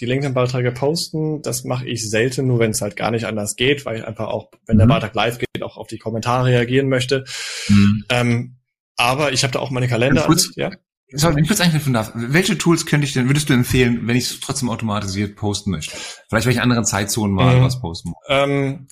die 0.00 0.06
LinkedIn-Beiträge 0.06 0.70
posten. 0.70 1.42
Das 1.42 1.64
mache 1.64 1.86
ich 1.86 2.08
selten, 2.08 2.46
nur 2.46 2.60
wenn 2.60 2.70
es 2.70 2.80
halt 2.80 2.94
gar 2.94 3.10
nicht 3.10 3.26
anders 3.26 3.56
geht, 3.56 3.84
weil 3.84 3.98
ich 3.98 4.04
einfach 4.04 4.28
auch, 4.28 4.50
wenn 4.66 4.76
mhm. 4.76 4.80
der 4.80 4.86
Beitrag 4.86 5.14
live 5.14 5.38
geht, 5.38 5.62
auch 5.62 5.76
auf 5.76 5.88
die 5.88 5.98
Kommentare 5.98 6.46
reagieren 6.46 6.88
möchte. 6.88 7.24
Mhm. 7.68 8.04
Ähm, 8.08 8.56
aber 8.96 9.32
ich 9.32 9.42
habe 9.42 9.52
da 9.52 9.58
auch 9.58 9.70
meine 9.70 9.88
Kalender. 9.88 10.22
Kurz, 10.22 10.52
ja? 10.54 10.70
Sorry, 11.14 11.40
ich 11.40 11.48
kurz 11.48 11.60
einknüpfen 11.60 11.92
darf. 11.92 12.12
Welche 12.14 12.58
Tools 12.58 12.86
könnte 12.86 13.06
ich 13.06 13.12
denn, 13.12 13.28
würdest 13.28 13.48
du 13.48 13.52
empfehlen, 13.52 14.06
wenn 14.06 14.16
ich 14.16 14.24
es 14.24 14.40
trotzdem 14.40 14.68
automatisiert 14.68 15.36
posten 15.36 15.70
möchte? 15.70 15.96
Vielleicht 16.28 16.46
welche 16.46 16.62
anderen 16.62 16.84
Zeitzonen 16.84 17.34
mal 17.34 17.58
mhm. 17.58 17.64
was 17.64 17.80
posten 17.80 18.10
muss? 18.10 18.18
Ähm, 18.28 18.88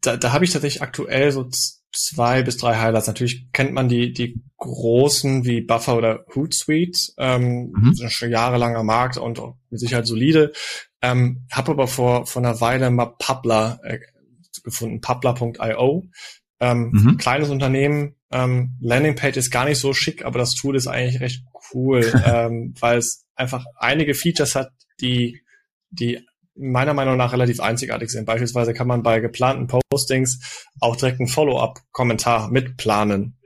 da, 0.00 0.16
da 0.16 0.32
habe 0.32 0.44
ich 0.44 0.52
tatsächlich 0.52 0.82
aktuell 0.82 1.32
so 1.32 1.48
zwei 1.92 2.42
bis 2.42 2.56
drei 2.56 2.76
Highlights. 2.76 3.06
Natürlich 3.06 3.52
kennt 3.52 3.72
man 3.72 3.88
die, 3.88 4.12
die 4.12 4.40
großen 4.58 5.44
wie 5.44 5.60
Buffer 5.60 5.96
oder 5.96 6.24
Hootsuite, 6.34 6.98
ähm, 7.18 7.72
mhm. 7.74 7.94
sind 7.94 8.12
schon 8.12 8.30
jahrelanger 8.30 8.82
Markt 8.82 9.16
und 9.16 9.40
mit 9.70 9.80
Sicherheit 9.80 10.06
solide. 10.06 10.52
Ähm, 11.02 11.46
habe 11.52 11.72
aber 11.72 11.88
vor, 11.88 12.26
vor 12.26 12.42
einer 12.42 12.60
Weile 12.60 12.90
mal 12.90 13.14
Publer 13.18 13.80
äh, 13.84 13.98
gefunden, 14.62 15.00
publer.io. 15.00 16.04
Ähm, 16.58 16.90
mhm. 16.92 17.16
Kleines 17.18 17.50
Unternehmen, 17.50 18.16
ähm, 18.30 18.76
Landingpage 18.80 19.36
ist 19.36 19.50
gar 19.50 19.66
nicht 19.66 19.78
so 19.78 19.92
schick, 19.92 20.24
aber 20.24 20.38
das 20.38 20.54
Tool 20.54 20.74
ist 20.74 20.86
eigentlich 20.86 21.20
recht 21.20 21.44
cool, 21.72 22.00
ähm, 22.26 22.74
weil 22.80 22.98
es 22.98 23.26
einfach 23.34 23.64
einige 23.76 24.14
Features 24.14 24.54
hat, 24.54 24.70
die, 25.00 25.42
die 25.90 26.20
meiner 26.54 26.94
Meinung 26.94 27.16
nach 27.16 27.32
relativ 27.32 27.60
einzigartig 27.60 28.10
sind. 28.10 28.24
Beispielsweise 28.24 28.72
kann 28.72 28.86
man 28.86 29.02
bei 29.02 29.20
geplanten 29.20 29.66
Postings 29.66 30.64
auch 30.80 30.96
direkt 30.96 31.20
einen 31.20 31.28
Follow-up-Kommentar 31.28 32.50
mitplanen, 32.50 33.38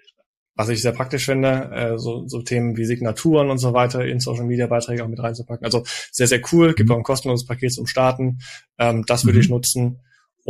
was 0.55 0.69
ich 0.69 0.83
sehr 0.83 0.93
praktisch 0.93 1.25
finde, 1.25 1.71
äh, 1.73 1.99
so, 1.99 2.27
so 2.29 2.43
Themen 2.43 2.77
wie 2.77 2.85
Signaturen 2.85 3.50
und 3.50 3.59
so 3.59 3.73
weiter 3.73 4.05
in 4.05 4.21
Social-Media-Beiträge 4.21 5.05
auch 5.05 5.09
mit 5.09 5.23
reinzupacken. 5.23 5.65
Also 5.65 5.85
sehr, 6.12 6.29
sehr 6.29 6.41
cool, 6.53 6.75
gibt 6.75 6.89
mhm. 6.89 6.95
auch 6.95 6.99
ein 6.99 7.05
kostenloses 7.05 7.47
Paket 7.47 7.73
zum 7.73 7.87
Starten. 7.87 8.39
Ähm, 8.79 9.05
das 9.07 9.25
würde 9.25 9.39
mhm. 9.39 9.43
ich 9.43 9.49
nutzen. 9.49 10.00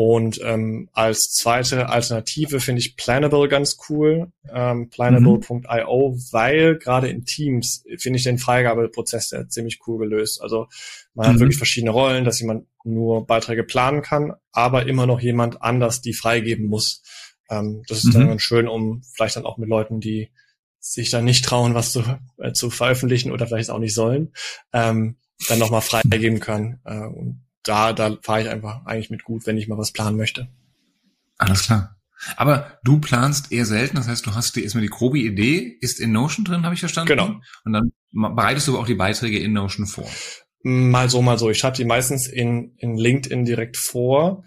Und 0.02 0.40
ähm, 0.42 0.88
als 0.94 1.30
zweite 1.30 1.90
Alternative 1.90 2.60
finde 2.60 2.80
ich 2.80 2.96
Planable 2.96 3.50
ganz 3.50 3.76
cool, 3.90 4.32
ähm, 4.50 4.88
planable.io, 4.88 6.16
weil 6.30 6.78
gerade 6.78 7.10
in 7.10 7.26
Teams 7.26 7.84
finde 7.98 8.16
ich 8.16 8.24
den 8.24 8.38
Freigabeprozess 8.38 9.34
ziemlich 9.50 9.80
cool 9.86 9.98
gelöst. 9.98 10.40
Also 10.40 10.68
man 11.12 11.26
mhm. 11.26 11.32
hat 11.32 11.40
wirklich 11.40 11.58
verschiedene 11.58 11.90
Rollen, 11.90 12.24
dass 12.24 12.40
jemand 12.40 12.66
nur 12.82 13.26
Beiträge 13.26 13.62
planen 13.62 14.00
kann, 14.00 14.32
aber 14.52 14.86
immer 14.86 15.04
noch 15.04 15.20
jemand 15.20 15.60
anders 15.60 16.00
die 16.00 16.14
freigeben 16.14 16.64
muss. 16.64 17.02
Ähm, 17.50 17.82
das 17.86 17.98
ist 17.98 18.06
mhm. 18.06 18.12
dann 18.12 18.28
ganz 18.28 18.40
schön, 18.40 18.68
um 18.68 19.02
vielleicht 19.14 19.36
dann 19.36 19.44
auch 19.44 19.58
mit 19.58 19.68
Leuten, 19.68 20.00
die 20.00 20.30
sich 20.78 21.10
dann 21.10 21.26
nicht 21.26 21.44
trauen, 21.44 21.74
was 21.74 21.92
zu, 21.92 22.02
äh, 22.38 22.52
zu 22.52 22.70
veröffentlichen 22.70 23.32
oder 23.32 23.46
vielleicht 23.46 23.68
auch 23.68 23.78
nicht 23.78 23.94
sollen, 23.94 24.32
ähm, 24.72 25.16
dann 25.46 25.58
nochmal 25.58 25.82
freigeben 25.82 26.40
kann. 26.40 26.80
Äh, 26.86 27.00
und 27.00 27.42
da, 27.62 27.92
da 27.92 28.16
fahre 28.22 28.42
ich 28.42 28.48
einfach 28.48 28.84
eigentlich 28.86 29.10
mit 29.10 29.24
gut, 29.24 29.46
wenn 29.46 29.56
ich 29.56 29.68
mal 29.68 29.78
was 29.78 29.92
planen 29.92 30.16
möchte. 30.16 30.48
Alles 31.38 31.64
klar. 31.64 31.96
Aber 32.36 32.78
du 32.84 33.00
planst 33.00 33.50
eher 33.50 33.64
selten, 33.64 33.96
das 33.96 34.06
heißt, 34.06 34.26
du 34.26 34.34
hast 34.34 34.54
dir 34.54 34.62
erstmal 34.62 34.82
die 34.82 34.88
grobe 34.88 35.18
Idee, 35.18 35.78
ist 35.80 36.00
in 36.00 36.12
Notion 36.12 36.44
drin, 36.44 36.64
habe 36.64 36.74
ich 36.74 36.80
verstanden? 36.80 37.08
Genau. 37.08 37.40
Und 37.64 37.72
dann 37.72 37.92
bereitest 38.12 38.68
du 38.68 38.72
aber 38.72 38.82
auch 38.82 38.86
die 38.86 38.94
Beiträge 38.94 39.38
in 39.38 39.52
Notion 39.52 39.86
vor. 39.86 40.08
Mal 40.62 41.08
so, 41.08 41.22
mal 41.22 41.38
so. 41.38 41.48
Ich 41.48 41.58
schreibe 41.58 41.78
die 41.78 41.86
meistens 41.86 42.26
in, 42.26 42.74
in 42.76 42.96
LinkedIn 42.96 43.46
direkt 43.46 43.78
vor. 43.78 44.44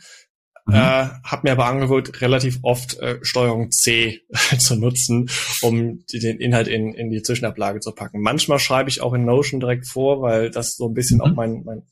Mhm. 0.65 0.75
Äh, 0.75 1.09
habe 1.23 1.41
mir 1.43 1.51
aber 1.51 1.65
angewöhnt, 1.65 2.21
relativ 2.21 2.59
oft 2.61 2.97
äh, 2.99 3.19
Steuerung 3.21 3.71
C 3.71 4.21
zu 4.59 4.75
nutzen, 4.75 5.29
um 5.61 6.05
die, 6.05 6.19
den 6.19 6.39
Inhalt 6.39 6.69
in, 6.69 6.93
in 6.93 7.09
die 7.09 7.21
Zwischenablage 7.21 7.81
zu 7.81 7.91
packen. 7.91 8.21
Manchmal 8.21 8.59
schreibe 8.59 8.89
ich 8.89 9.01
auch 9.01 9.13
in 9.13 9.25
Notion 9.25 9.59
direkt 9.59 9.87
vor, 9.87 10.21
weil 10.21 10.51
das 10.51 10.75
so 10.75 10.87
ein 10.87 10.93
bisschen 10.93 11.17
mhm. 11.17 11.23
auch 11.23 11.33
mein, 11.33 11.63
mein, 11.65 11.83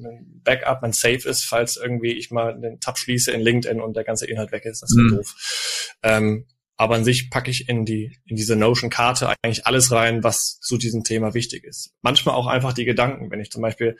mein 0.00 0.40
Backup, 0.44 0.82
mein 0.82 0.92
Save 0.92 1.28
ist, 1.28 1.44
falls 1.44 1.76
irgendwie 1.76 2.12
ich 2.12 2.30
mal 2.30 2.58
den 2.60 2.78
Tab 2.78 2.98
schließe 2.98 3.32
in 3.32 3.40
LinkedIn 3.40 3.80
und 3.80 3.96
der 3.96 4.04
ganze 4.04 4.26
Inhalt 4.26 4.52
weg 4.52 4.64
ist. 4.64 4.82
Das 4.82 4.90
ist 4.90 4.96
mhm. 4.96 5.16
doof. 5.16 5.96
Ähm, 6.04 6.46
aber 6.76 6.94
an 6.94 7.04
sich 7.04 7.30
packe 7.30 7.50
ich 7.50 7.68
in 7.68 7.84
die 7.84 8.16
in 8.26 8.36
diese 8.36 8.56
Notion-Karte 8.56 9.34
eigentlich 9.42 9.66
alles 9.66 9.90
rein, 9.90 10.24
was 10.24 10.58
zu 10.60 10.78
diesem 10.78 11.04
Thema 11.04 11.34
wichtig 11.34 11.64
ist. 11.64 11.94
Manchmal 12.00 12.34
auch 12.34 12.46
einfach 12.46 12.72
die 12.72 12.84
Gedanken, 12.84 13.30
wenn 13.30 13.40
ich 13.40 13.50
zum 13.50 13.62
Beispiel 13.62 13.96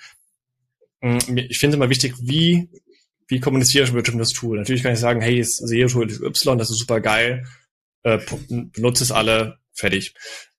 hm, 1.01 1.37
ich 1.37 1.59
finde 1.59 1.77
immer 1.77 1.91
wichtig, 1.91 2.15
wie 2.21 2.69
wie 3.29 3.41
kommuniziere 3.41 3.85
ich 3.85 3.93
mit 3.93 4.07
dem 4.09 4.19
das 4.19 4.31
Tool? 4.31 4.59
Natürlich 4.59 4.83
kann 4.83 4.93
ich 4.93 5.01
sagen, 5.01 5.21
hey, 5.21 5.39
ist 5.39 5.57
SEO-Tool 5.57 6.11
Y, 6.11 6.59
das 6.59 6.71
ist 6.71 6.79
super 6.79 7.01
geil, 7.01 7.47
äh, 8.03 8.19
benutze 8.49 9.05
es 9.05 9.13
alle, 9.13 9.59
fertig. 9.75 10.15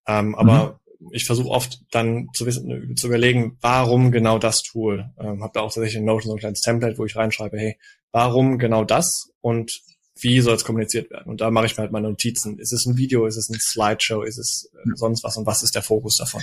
Ähm, 0.07 0.35
aber 0.35 0.79
mhm. 0.99 1.09
ich 1.11 1.25
versuche 1.25 1.49
oft 1.49 1.79
dann 1.91 2.29
zu 2.33 2.45
wissen, 2.45 2.95
zu 2.95 3.07
überlegen, 3.07 3.57
warum 3.61 4.11
genau 4.11 4.39
das 4.39 4.61
Tool. 4.61 5.11
Ähm, 5.19 5.43
habe 5.43 5.51
da 5.53 5.61
auch 5.61 5.73
tatsächlich 5.73 5.95
in 5.95 6.05
Notion 6.05 6.31
so 6.31 6.35
ein 6.35 6.39
kleines 6.39 6.61
Template, 6.61 6.97
wo 6.97 7.05
ich 7.05 7.15
reinschreibe, 7.15 7.57
hey, 7.57 7.77
warum 8.11 8.57
genau 8.57 8.83
das 8.83 9.31
und 9.41 9.71
wie 10.19 10.39
soll 10.41 10.55
es 10.55 10.63
kommuniziert 10.63 11.09
werden? 11.09 11.29
Und 11.29 11.41
da 11.41 11.49
mache 11.49 11.65
ich 11.65 11.75
mir 11.75 11.81
halt 11.81 11.91
meine 11.91 12.07
Notizen. 12.07 12.59
Ist 12.59 12.71
es 12.71 12.85
ein 12.85 12.97
Video, 12.97 13.25
ist 13.25 13.37
es 13.37 13.49
ein 13.49 13.59
Slideshow, 13.59 14.21
ist 14.21 14.37
es 14.37 14.69
äh, 14.73 14.89
sonst 14.95 15.23
was 15.23 15.37
und 15.37 15.45
was 15.45 15.63
ist 15.63 15.75
der 15.75 15.81
Fokus 15.81 16.17
davon? 16.17 16.41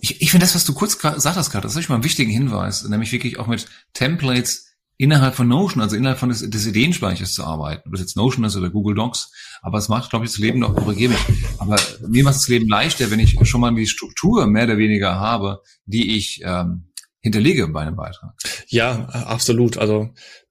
Ich, 0.00 0.20
ich 0.20 0.30
finde 0.30 0.44
das, 0.44 0.54
was 0.54 0.66
du 0.66 0.74
kurz 0.74 0.98
gesagt 0.98 1.24
hast 1.24 1.50
gerade, 1.50 1.66
das 1.66 1.76
ist 1.76 1.88
mal 1.88 1.94
einen 1.94 2.04
wichtigen 2.04 2.30
Hinweis, 2.30 2.84
nämlich 2.84 3.12
wirklich 3.12 3.38
auch 3.38 3.46
mit 3.46 3.66
Templates 3.94 4.69
innerhalb 5.00 5.34
von 5.34 5.48
Notion, 5.48 5.82
also 5.82 5.96
innerhalb 5.96 6.18
von 6.18 6.28
des, 6.28 6.48
des 6.48 6.66
Ideenspeichers 6.66 7.32
zu 7.32 7.42
arbeiten, 7.42 7.88
ob 7.88 7.92
das 7.92 8.02
jetzt 8.02 8.16
Notion 8.18 8.44
ist 8.44 8.56
oder 8.56 8.68
Google 8.68 8.94
Docs, 8.94 9.32
aber 9.62 9.78
es 9.78 9.88
macht, 9.88 10.10
glaube 10.10 10.26
ich, 10.26 10.32
das 10.32 10.38
Leben 10.38 10.58
noch, 10.58 10.76
korrigiere 10.76 11.12
mich, 11.12 11.20
aber 11.58 11.78
mir 12.06 12.22
macht 12.22 12.34
das 12.34 12.48
Leben 12.48 12.68
leichter, 12.68 13.10
wenn 13.10 13.18
ich 13.18 13.38
schon 13.48 13.62
mal 13.62 13.74
die 13.74 13.86
Struktur 13.86 14.46
mehr 14.46 14.64
oder 14.64 14.76
weniger 14.76 15.14
habe, 15.18 15.62
die 15.86 16.18
ich 16.18 16.42
ähm, 16.44 16.90
hinterlege 17.20 17.66
bei 17.68 17.80
einem 17.80 17.96
Beitrag. 17.96 18.34
Ja, 18.68 19.06
absolut. 19.06 19.78
Also 19.78 20.10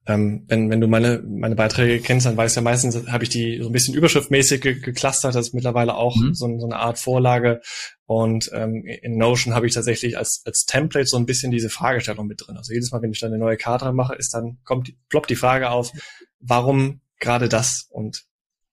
ähm, 0.10 0.44
wenn, 0.48 0.72
wenn 0.72 0.82
du 0.82 0.88
meine, 0.88 1.24
meine 1.24 1.56
Beiträge 1.56 2.01
kennst, 2.01 2.25
dann 2.25 2.36
weißt 2.36 2.56
du 2.56 2.60
ja 2.60 2.63
meistens, 2.63 3.08
habe 3.08 3.24
ich 3.24 3.30
die 3.30 3.60
so 3.62 3.70
ein 3.70 3.72
bisschen 3.72 3.94
überschriftmäßig 3.94 4.60
ge 4.60 4.80
geclustert. 4.80 5.36
Das 5.36 5.48
ist 5.48 5.54
mittlerweile 5.54 5.94
auch 5.94 6.16
mhm. 6.16 6.34
so, 6.34 6.60
so, 6.60 6.66
eine 6.66 6.78
Art 6.78 6.98
Vorlage. 6.98 7.62
Und 8.08 8.50
ähm, 8.54 8.84
in 8.86 9.18
Notion 9.18 9.54
habe 9.54 9.68
ich 9.68 9.74
tatsächlich 9.75 10.18
als, 10.18 10.42
als 10.46 10.66
Template 10.66 11.06
so 11.06 11.18
ein 11.18 11.28
bisschen 11.28 11.51
diese 11.51 11.70
Fragestellung 11.70 12.25
mit 12.25 12.42
drin. 12.42 12.58
Also 12.58 12.74
jedes 12.74 12.92
Mal, 12.92 13.04
wenn 13.04 13.12
ich 13.12 13.20
da 13.20 13.28
eine 13.28 13.38
neue 13.38 13.56
Karte 13.56 13.94
mache, 13.94 14.16
ist 14.16 14.34
dann, 14.34 14.58
kommt 14.63 14.88
die, 14.88 14.98
ploppt 15.10 15.30
die 15.30 15.36
Frage 15.36 15.70
auf, 15.70 15.92
warum 16.39 17.01
gerade 17.20 17.48
das 17.48 17.88
und 17.92 18.24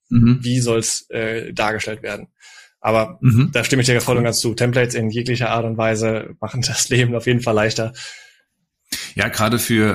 mhm. 0.08 0.38
wie 0.40 0.60
soll 0.60 0.78
es 0.78 1.10
äh, 1.10 1.52
dargestellt 1.52 2.02
werden? 2.02 2.28
Aber 2.80 3.18
mhm. 3.20 3.50
da 3.52 3.62
stimme 3.62 3.82
ich 3.82 3.86
dir 3.86 4.00
voll 4.00 4.16
und 4.16 4.24
ganz 4.24 4.38
zu. 4.38 4.54
Templates 4.54 4.94
in 4.94 5.10
jeglicher 5.10 5.50
Art 5.50 5.66
und 5.66 5.76
Weise 5.76 6.34
machen 6.40 6.62
das 6.66 6.88
Leben 6.88 7.14
auf 7.14 7.26
jeden 7.26 7.40
Fall 7.40 7.54
leichter. 7.54 7.92
Ja, 9.16 9.28
gerade 9.28 9.58
für 9.58 9.94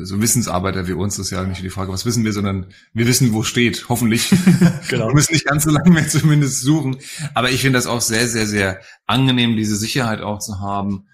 äh, 0.00 0.04
so 0.06 0.22
Wissensarbeiter 0.22 0.88
wie 0.88 0.94
uns 0.94 1.18
ist 1.18 1.28
ja 1.28 1.44
nicht 1.44 1.62
die 1.62 1.68
Frage, 1.68 1.92
was 1.92 2.06
wissen 2.06 2.24
wir, 2.24 2.32
sondern 2.32 2.68
wir 2.94 3.06
wissen, 3.06 3.34
wo 3.34 3.42
steht, 3.42 3.90
hoffentlich. 3.90 4.30
genau. 4.88 5.08
wir 5.08 5.14
müssen 5.14 5.34
nicht 5.34 5.44
ganz 5.44 5.64
so 5.64 5.70
lange 5.70 5.90
mehr 5.90 6.08
zumindest 6.08 6.62
suchen. 6.62 6.96
Aber 7.34 7.50
ich 7.50 7.60
finde 7.60 7.76
das 7.76 7.86
auch 7.86 8.00
sehr, 8.00 8.26
sehr, 8.28 8.46
sehr 8.46 8.80
angenehm, 9.04 9.56
diese 9.56 9.76
Sicherheit 9.76 10.22
auch 10.22 10.38
zu 10.38 10.58
haben, 10.60 11.06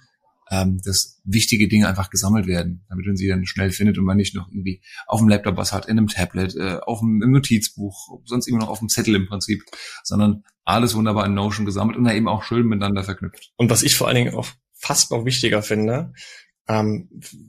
ähm, 0.52 0.80
dass 0.84 1.20
wichtige 1.24 1.66
Dinge 1.66 1.88
einfach 1.88 2.10
gesammelt 2.10 2.46
werden, 2.46 2.84
damit 2.88 3.06
man 3.06 3.16
sie 3.16 3.26
dann 3.26 3.44
schnell 3.44 3.72
findet 3.72 3.98
und 3.98 4.04
man 4.04 4.18
nicht 4.18 4.36
noch 4.36 4.46
irgendwie 4.48 4.80
auf 5.08 5.18
dem 5.18 5.28
Laptop 5.28 5.56
was 5.56 5.72
hat, 5.72 5.86
in 5.86 5.98
einem 5.98 6.06
Tablet, 6.06 6.54
äh, 6.54 6.78
auf 6.86 7.00
dem 7.00 7.20
im 7.22 7.32
Notizbuch, 7.32 8.20
sonst 8.24 8.46
immer 8.46 8.60
noch 8.60 8.68
auf 8.68 8.78
dem 8.78 8.88
Zettel 8.88 9.16
im 9.16 9.26
Prinzip, 9.26 9.64
sondern 10.04 10.44
alles 10.64 10.94
wunderbar 10.94 11.26
in 11.26 11.34
Notion 11.34 11.66
gesammelt 11.66 11.98
und 11.98 12.04
dann 12.04 12.14
eben 12.14 12.28
auch 12.28 12.44
schön 12.44 12.68
miteinander 12.68 13.02
verknüpft. 13.02 13.50
Und 13.56 13.68
was 13.68 13.82
ich 13.82 13.96
vor 13.96 14.06
allen 14.06 14.16
Dingen 14.16 14.34
auch 14.36 14.46
fast 14.74 15.10
noch 15.10 15.24
wichtiger 15.24 15.60
finde, 15.60 16.12
ähm, 16.68 17.08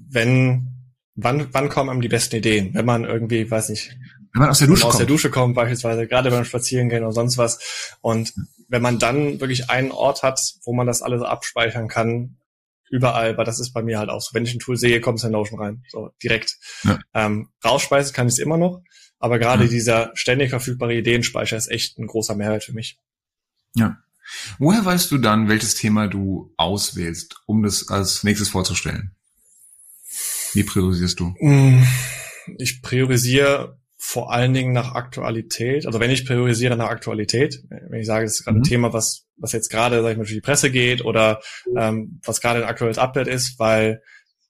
wenn, 0.09 0.67
wann, 1.15 1.47
wann 1.51 1.69
kommen 1.69 1.89
einem 1.89 2.01
die 2.01 2.07
besten 2.07 2.37
Ideen? 2.37 2.73
Wenn 2.73 2.85
man 2.85 3.03
irgendwie, 3.03 3.49
weiß 3.49 3.69
nicht, 3.69 3.97
wenn 4.33 4.41
man 4.41 4.49
aus 4.49 4.59
der 4.59 4.67
Dusche, 4.67 4.85
aus 4.85 4.91
kommt. 4.91 4.99
der 4.99 5.07
Dusche 5.07 5.29
kommt, 5.29 5.55
beispielsweise, 5.55 6.07
gerade 6.07 6.29
beim 6.29 6.45
Spazierengehen 6.45 7.03
oder 7.03 7.13
sonst 7.13 7.37
was. 7.37 7.97
Und 8.01 8.33
wenn 8.67 8.81
man 8.81 8.99
dann 8.99 9.39
wirklich 9.39 9.69
einen 9.69 9.91
Ort 9.91 10.23
hat, 10.23 10.39
wo 10.63 10.73
man 10.73 10.87
das 10.87 11.01
alles 11.01 11.21
abspeichern 11.21 11.87
kann, 11.87 12.37
überall, 12.89 13.37
weil 13.37 13.45
das 13.45 13.59
ist 13.59 13.71
bei 13.71 13.81
mir 13.81 13.99
halt 13.99 14.09
auch 14.09 14.21
so. 14.21 14.33
Wenn 14.33 14.45
ich 14.45 14.53
ein 14.53 14.59
Tool 14.59 14.77
sehe, 14.77 15.01
kommt 15.01 15.19
es 15.19 15.23
in 15.23 15.31
Notion 15.31 15.59
rein, 15.59 15.83
so 15.89 16.11
direkt. 16.23 16.57
Ja. 16.83 16.99
Ähm, 17.13 17.49
rausspeisen 17.63 18.13
kann 18.13 18.27
ich 18.27 18.33
es 18.33 18.39
immer 18.39 18.57
noch, 18.57 18.81
aber 19.19 19.39
gerade 19.39 19.65
ja. 19.65 19.69
dieser 19.69 20.11
ständig 20.15 20.49
verfügbare 20.49 20.95
Ideenspeicher 20.95 21.57
ist 21.57 21.69
echt 21.69 21.97
ein 21.97 22.07
großer 22.07 22.35
Mehrwert 22.35 22.63
für 22.63 22.73
mich. 22.73 22.97
Ja. 23.75 23.97
Woher 24.57 24.83
weißt 24.83 25.11
du 25.11 25.17
dann, 25.17 25.47
welches 25.47 25.75
Thema 25.75 26.07
du 26.07 26.53
auswählst, 26.57 27.41
um 27.45 27.63
das 27.63 27.87
als 27.89 28.23
nächstes 28.23 28.49
vorzustellen? 28.49 29.15
Wie 30.53 30.63
priorisierst 30.63 31.19
du? 31.19 31.33
Mm, 31.39 31.83
ich 32.57 32.81
priorisiere 32.81 33.79
vor 33.97 34.31
allen 34.31 34.53
Dingen 34.53 34.71
nach 34.71 34.95
Aktualität. 34.95 35.85
Also 35.85 35.99
wenn 35.99 36.09
ich 36.09 36.25
priorisiere 36.25 36.77
nach 36.77 36.89
Aktualität, 36.89 37.63
wenn 37.69 37.99
ich 37.99 38.07
sage, 38.07 38.25
es 38.25 38.39
ist 38.39 38.45
gerade 38.45 38.57
mhm. 38.57 38.63
ein 38.63 38.67
Thema, 38.67 38.93
was, 38.93 39.25
was 39.35 39.51
jetzt 39.51 39.69
gerade, 39.69 40.01
sag 40.01 40.11
ich 40.11 40.17
mal, 40.17 40.23
durch 40.23 40.33
die 40.33 40.41
Presse 40.41 40.71
geht 40.71 41.03
oder 41.03 41.41
ähm, 41.77 42.19
was 42.23 42.41
gerade 42.41 42.63
ein 42.63 42.69
aktuelles 42.69 42.97
Update 42.97 43.27
ist, 43.27 43.59
weil 43.59 44.01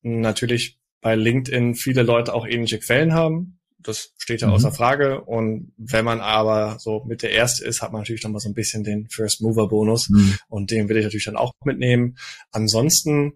natürlich 0.01 0.79
bei 1.01 1.15
LinkedIn 1.15 1.75
viele 1.75 2.03
Leute 2.03 2.33
auch 2.33 2.45
ähnliche 2.45 2.79
Quellen 2.79 3.13
haben 3.13 3.58
das 3.79 4.13
steht 4.17 4.41
ja 4.41 4.47
mhm. 4.47 4.53
außer 4.53 4.71
Frage. 4.71 5.21
Und 5.21 5.71
wenn 5.77 6.05
man 6.05 6.19
aber 6.19 6.77
so 6.79 7.03
mit 7.05 7.21
der 7.21 7.31
Erste 7.31 7.65
ist, 7.65 7.81
hat 7.81 7.91
man 7.91 8.01
natürlich 8.01 8.21
dann 8.21 8.31
mal 8.31 8.39
so 8.39 8.49
ein 8.49 8.53
bisschen 8.53 8.83
den 8.83 9.09
First 9.09 9.41
Mover 9.41 9.67
Bonus. 9.67 10.09
Mhm. 10.09 10.37
Und 10.47 10.71
den 10.71 10.89
will 10.89 10.97
ich 10.97 11.03
natürlich 11.03 11.25
dann 11.25 11.37
auch 11.37 11.53
mitnehmen. 11.63 12.17
Ansonsten 12.51 13.33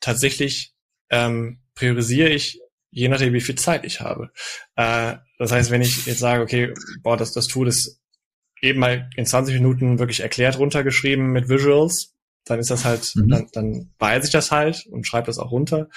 tatsächlich 0.00 0.74
ähm, 1.10 1.60
priorisiere 1.74 2.28
ich 2.28 2.60
je 2.90 3.08
nachdem, 3.08 3.34
wie 3.34 3.40
viel 3.40 3.56
Zeit 3.56 3.84
ich 3.84 4.00
habe. 4.00 4.30
Äh, 4.74 5.16
das 5.38 5.52
heißt, 5.52 5.70
wenn 5.70 5.82
ich 5.82 6.06
jetzt 6.06 6.20
sage, 6.20 6.42
okay, 6.42 6.72
boah, 7.02 7.16
das, 7.16 7.32
das 7.32 7.46
Tool 7.46 7.68
ist 7.68 8.00
eben 8.62 8.80
mal 8.80 9.10
in 9.16 9.26
20 9.26 9.54
Minuten 9.54 9.98
wirklich 9.98 10.20
erklärt 10.20 10.58
runtergeschrieben 10.58 11.30
mit 11.30 11.48
Visuals. 11.48 12.14
Dann 12.44 12.58
ist 12.58 12.70
das 12.70 12.84
halt, 12.84 13.12
mhm. 13.14 13.28
dann, 13.28 13.48
dann 13.52 13.90
weiß 13.98 14.24
ich 14.24 14.30
das 14.30 14.50
halt 14.50 14.86
und 14.86 15.06
schreibe 15.06 15.26
das 15.26 15.38
auch 15.38 15.50
runter. 15.50 15.88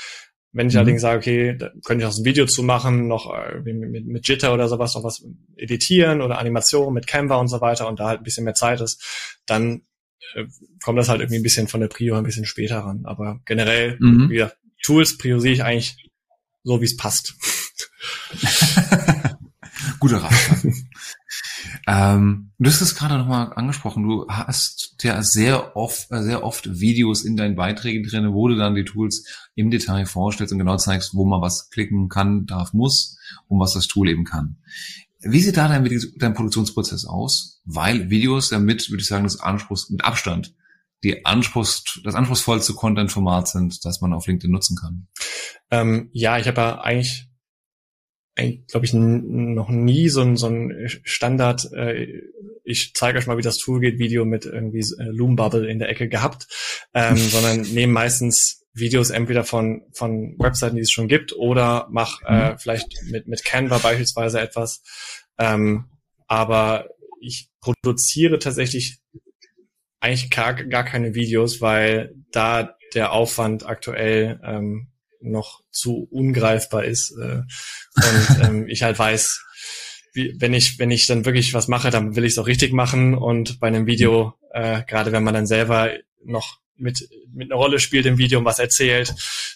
Wenn 0.51 0.67
ich 0.67 0.73
mhm. 0.73 0.79
allerdings 0.79 1.01
sage, 1.01 1.17
okay, 1.19 1.57
da 1.57 1.69
könnte 1.85 2.03
ich 2.03 2.09
auch 2.09 2.17
ein 2.17 2.25
Video 2.25 2.45
zu 2.45 2.63
machen, 2.63 3.07
noch 3.07 3.31
äh, 3.33 3.59
mit, 3.61 4.05
mit 4.05 4.27
Jitter 4.27 4.53
oder 4.53 4.67
sowas, 4.67 4.95
noch 4.95 5.03
was 5.03 5.23
editieren 5.55 6.21
oder 6.21 6.39
Animationen 6.39 6.93
mit 6.93 7.07
Canva 7.07 7.35
und 7.35 7.49
so 7.49 7.61
weiter 7.61 7.87
und 7.87 7.99
da 7.99 8.07
halt 8.07 8.21
ein 8.21 8.23
bisschen 8.23 8.45
mehr 8.45 8.55
Zeit 8.55 8.81
ist, 8.81 9.03
dann 9.45 9.83
äh, 10.33 10.45
kommt 10.83 10.97
das 10.97 11.09
halt 11.09 11.21
irgendwie 11.21 11.39
ein 11.39 11.43
bisschen 11.43 11.67
von 11.67 11.81
der 11.81 11.87
Prio 11.87 12.15
ein 12.15 12.23
bisschen 12.23 12.45
später 12.45 12.79
ran. 12.79 13.01
Aber 13.05 13.41
generell, 13.45 13.97
mhm. 13.99 14.29
wieder 14.29 14.53
Tools 14.81 15.17
priorisiere 15.17 15.53
ich 15.53 15.63
eigentlich 15.63 16.09
so, 16.63 16.81
wie 16.81 16.85
es 16.85 16.97
passt. 16.97 17.35
Guter 19.99 20.17
Rat. 20.17 20.33
ähm, 21.91 22.51
du 22.59 22.69
hast 22.69 22.81
es 22.81 22.93
gerade 22.93 23.17
nochmal 23.17 23.51
angesprochen. 23.55 24.03
Du 24.03 24.27
hast 24.29 24.95
ja 25.01 25.23
sehr 25.23 25.75
oft, 25.75 26.11
äh, 26.11 26.21
sehr 26.21 26.43
oft 26.43 26.79
Videos 26.79 27.23
in 27.23 27.35
deinen 27.35 27.55
Beiträgen 27.55 28.07
drin, 28.07 28.31
wo 28.31 28.47
du 28.47 28.55
dann 28.55 28.75
die 28.75 28.85
Tools 28.85 29.25
im 29.55 29.71
Detail 29.71 30.05
vorstellst 30.05 30.53
und 30.53 30.59
genau 30.59 30.77
zeigst, 30.77 31.15
wo 31.15 31.25
man 31.25 31.41
was 31.41 31.71
klicken 31.71 32.07
kann, 32.07 32.45
darf, 32.45 32.73
muss 32.73 33.17
und 33.47 33.59
was 33.59 33.73
das 33.73 33.87
Tool 33.87 34.07
eben 34.07 34.23
kann. 34.23 34.57
Wie 35.21 35.41
sieht 35.41 35.57
da 35.57 35.67
dein, 35.67 35.83
dein 36.17 36.33
Produktionsprozess 36.35 37.05
aus? 37.05 37.59
Weil 37.65 38.11
Videos 38.11 38.49
damit, 38.49 38.91
würde 38.91 39.01
ich 39.01 39.07
sagen, 39.07 39.23
das 39.23 39.39
Anspruchs 39.39 39.89
mit 39.89 40.05
Abstand 40.05 40.53
die 41.03 41.25
Anspruchs, 41.25 42.01
das 42.03 42.15
anspruchsvollste 42.15 42.73
Content-Format 42.73 43.47
sind, 43.47 43.85
das 43.85 44.01
man 44.01 44.13
auf 44.13 44.27
LinkedIn 44.27 44.51
nutzen 44.51 44.77
kann. 44.77 45.07
Ähm, 45.71 46.09
ja, 46.11 46.37
ich 46.37 46.47
habe 46.47 46.61
ja 46.61 46.81
eigentlich 46.81 47.28
glaube 48.67 48.85
ich, 48.85 48.93
noch 48.93 49.69
nie 49.69 50.09
so 50.09 50.21
ein, 50.21 50.37
so 50.37 50.47
ein 50.47 50.89
Standard, 51.03 51.71
äh, 51.73 52.07
ich 52.63 52.93
zeige 52.93 53.17
euch 53.17 53.27
mal, 53.27 53.37
wie 53.37 53.43
das 53.43 53.57
Tool 53.57 53.79
geht, 53.79 53.99
Video 53.99 54.25
mit 54.25 54.45
irgendwie 54.45 54.85
äh, 54.99 55.09
Loom 55.09 55.35
Bubble 55.35 55.69
in 55.69 55.79
der 55.79 55.89
Ecke 55.89 56.07
gehabt, 56.07 56.47
ähm, 56.93 57.17
sondern 57.17 57.61
nehme 57.61 57.93
meistens 57.93 58.65
Videos 58.73 59.09
entweder 59.09 59.43
von, 59.43 59.81
von 59.93 60.35
Webseiten, 60.37 60.75
die 60.75 60.83
es 60.83 60.91
schon 60.91 61.07
gibt, 61.07 61.35
oder 61.35 61.87
mach 61.91 62.21
äh, 62.25 62.51
mhm. 62.51 62.59
vielleicht 62.59 62.87
mit, 63.09 63.27
mit 63.27 63.43
Canva 63.43 63.79
beispielsweise 63.79 64.39
etwas. 64.39 64.83
Ähm, 65.37 65.85
aber 66.27 66.89
ich 67.19 67.49
produziere 67.61 68.39
tatsächlich 68.39 68.99
eigentlich 69.99 70.29
gar, 70.29 70.53
gar 70.53 70.85
keine 70.85 71.15
Videos, 71.15 71.61
weil 71.61 72.15
da 72.31 72.75
der 72.93 73.11
Aufwand 73.11 73.65
aktuell 73.65 74.39
ähm, 74.43 74.88
noch 75.21 75.61
zu 75.71 76.07
ungreifbar 76.11 76.85
ist. 76.85 77.11
Äh, 77.11 77.41
und 77.95 78.39
ähm, 78.43 78.67
ich 78.67 78.83
halt 78.83 78.97
weiß, 78.97 79.43
wie, 80.13 80.35
wenn 80.39 80.53
ich, 80.53 80.79
wenn 80.79 80.91
ich 80.91 81.07
dann 81.07 81.25
wirklich 81.25 81.53
was 81.53 81.67
mache, 81.67 81.89
dann 81.89 82.15
will 82.15 82.25
ich 82.25 82.33
es 82.33 82.39
auch 82.39 82.47
richtig 82.47 82.73
machen. 82.73 83.15
Und 83.15 83.59
bei 83.59 83.67
einem 83.67 83.85
Video, 83.85 84.33
äh, 84.51 84.83
gerade 84.87 85.11
wenn 85.11 85.23
man 85.23 85.33
dann 85.33 85.47
selber 85.47 85.91
noch 86.23 86.59
mit, 86.79 87.09
mit 87.33 87.51
einer 87.51 87.59
Rolle 87.59 87.79
spielt 87.79 88.05
im 88.05 88.17
Video 88.17 88.39
und 88.39 88.45
was 88.45 88.59
erzählt, 88.59 89.13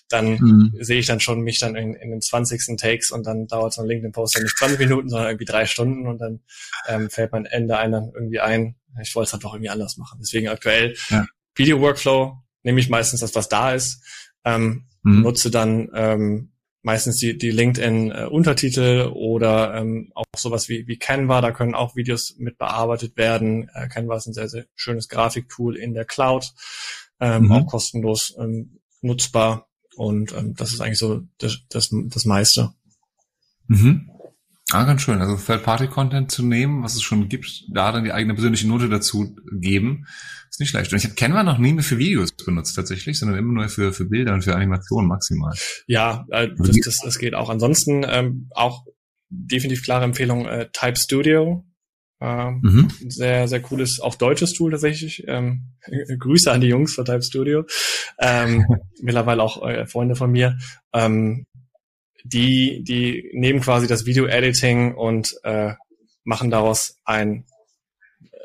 dann 0.09 0.37
mhm. 0.37 0.73
sehe 0.79 0.99
ich 0.99 1.05
dann 1.05 1.19
schon 1.19 1.41
mich 1.41 1.59
dann 1.59 1.75
in, 1.75 1.95
in 1.95 2.11
den 2.11 2.21
20. 2.21 2.77
Takes 2.77 3.11
und 3.11 3.25
dann 3.25 3.47
dauert 3.47 3.73
so 3.73 3.81
ein 3.81 3.87
LinkedIn-Post 3.87 4.35
dann 4.35 4.43
nicht 4.43 4.57
20 4.57 4.79
Minuten, 4.79 5.09
sondern 5.09 5.29
irgendwie 5.29 5.45
drei 5.45 5.65
Stunden 5.65 6.07
und 6.07 6.19
dann 6.19 6.41
ähm, 6.87 7.09
fällt 7.09 7.31
mein 7.31 7.45
Ende 7.45 7.77
einem 7.77 8.11
irgendwie 8.13 8.39
ein. 8.39 8.75
Ich 9.01 9.15
wollte 9.15 9.27
es 9.27 9.33
halt 9.33 9.43
doch 9.43 9.53
irgendwie 9.53 9.69
anders 9.69 9.97
machen. 9.97 10.19
Deswegen 10.21 10.49
aktuell 10.49 10.95
ja. 11.09 11.25
Video-Workflow 11.55 12.37
nehme 12.63 12.79
ich 12.79 12.89
meistens 12.89 13.21
das, 13.21 13.35
was 13.35 13.49
da 13.49 13.73
ist. 13.73 14.03
Ähm, 14.45 14.85
mhm. 15.03 15.21
nutze 15.21 15.51
dann 15.51 15.89
ähm, 15.93 16.49
meistens 16.81 17.17
die, 17.17 17.37
die 17.37 17.51
LinkedIn-Untertitel 17.51 19.05
äh, 19.05 19.09
oder 19.09 19.75
ähm, 19.75 20.11
auch 20.15 20.25
sowas 20.35 20.67
wie, 20.67 20.87
wie 20.87 20.97
Canva, 20.97 21.41
da 21.41 21.51
können 21.51 21.75
auch 21.75 21.95
Videos 21.95 22.35
mit 22.37 22.57
bearbeitet 22.57 23.15
werden. 23.15 23.69
Äh, 23.73 23.87
Canva 23.87 24.17
ist 24.17 24.27
ein 24.27 24.33
sehr, 24.33 24.49
sehr 24.49 24.65
schönes 24.75 25.07
Grafiktool 25.07 25.77
in 25.77 25.93
der 25.93 26.05
Cloud, 26.05 26.53
ähm, 27.19 27.45
mhm. 27.45 27.51
auch 27.53 27.67
kostenlos 27.67 28.35
ähm, 28.37 28.79
nutzbar 29.01 29.69
und 29.95 30.33
ähm, 30.33 30.55
das 30.55 30.73
ist 30.73 30.81
eigentlich 30.81 30.99
so 30.99 31.21
das, 31.37 31.59
das, 31.69 31.89
das 31.91 32.25
meiste. 32.25 32.73
Mhm. 33.67 34.09
Ah, 34.73 34.85
ganz 34.85 35.03
schön. 35.03 35.21
Also 35.21 35.35
Third-Party-Content 35.35 36.31
zu 36.31 36.43
nehmen, 36.43 36.83
was 36.83 36.95
es 36.95 37.03
schon 37.03 37.29
gibt, 37.29 37.65
da 37.69 37.91
dann 37.91 38.03
die 38.03 38.11
eigene 38.11 38.33
persönliche 38.33 38.67
Note 38.67 38.89
dazu 38.89 39.35
geben, 39.51 40.07
ist 40.49 40.59
nicht 40.59 40.73
leicht. 40.73 40.91
Und 40.91 40.97
ich 40.97 41.05
habe 41.05 41.13
Canva 41.13 41.43
noch 41.43 41.59
nie 41.59 41.73
mehr 41.73 41.83
für 41.83 41.99
Videos 41.99 42.31
benutzt 42.31 42.75
tatsächlich, 42.75 43.19
sondern 43.19 43.37
immer 43.37 43.53
nur 43.53 43.69
für, 43.69 43.93
für 43.93 44.05
Bilder 44.05 44.33
und 44.33 44.43
für 44.43 44.55
Animationen 44.55 45.07
maximal. 45.07 45.53
Ja, 45.85 46.25
äh, 46.31 46.49
das, 46.57 46.75
das, 46.83 46.97
das 47.03 47.19
geht 47.19 47.35
auch. 47.35 47.49
Ansonsten 47.49 48.03
ähm, 48.09 48.49
auch 48.51 48.85
definitiv 49.29 49.83
klare 49.83 50.05
Empfehlung 50.05 50.47
äh, 50.47 50.69
Type 50.73 50.97
Studio. 50.97 51.63
Ähm, 52.19 52.61
mhm. 52.63 52.87
Sehr, 53.09 53.47
sehr 53.47 53.61
cooles, 53.61 53.99
auch 53.99 54.15
deutsches 54.15 54.53
Tool 54.53 54.71
tatsächlich. 54.71 55.23
Ähm, 55.27 55.73
Grüße 56.19 56.51
an 56.51 56.61
die 56.61 56.67
Jungs 56.67 56.95
von 56.95 57.05
Type 57.05 57.21
Studio. 57.21 57.65
Ähm, 58.19 58.65
mittlerweile 59.01 59.43
auch 59.43 59.67
äh, 59.67 59.85
Freunde 59.85 60.15
von 60.15 60.31
mir. 60.31 60.57
Ähm, 60.93 61.45
die, 62.23 62.83
die 62.83 63.29
nehmen 63.33 63.61
quasi 63.61 63.87
das 63.87 64.05
Video-Editing 64.05 64.95
und 64.95 65.35
äh, 65.43 65.73
machen 66.23 66.49
daraus 66.49 66.97
ein, 67.03 67.45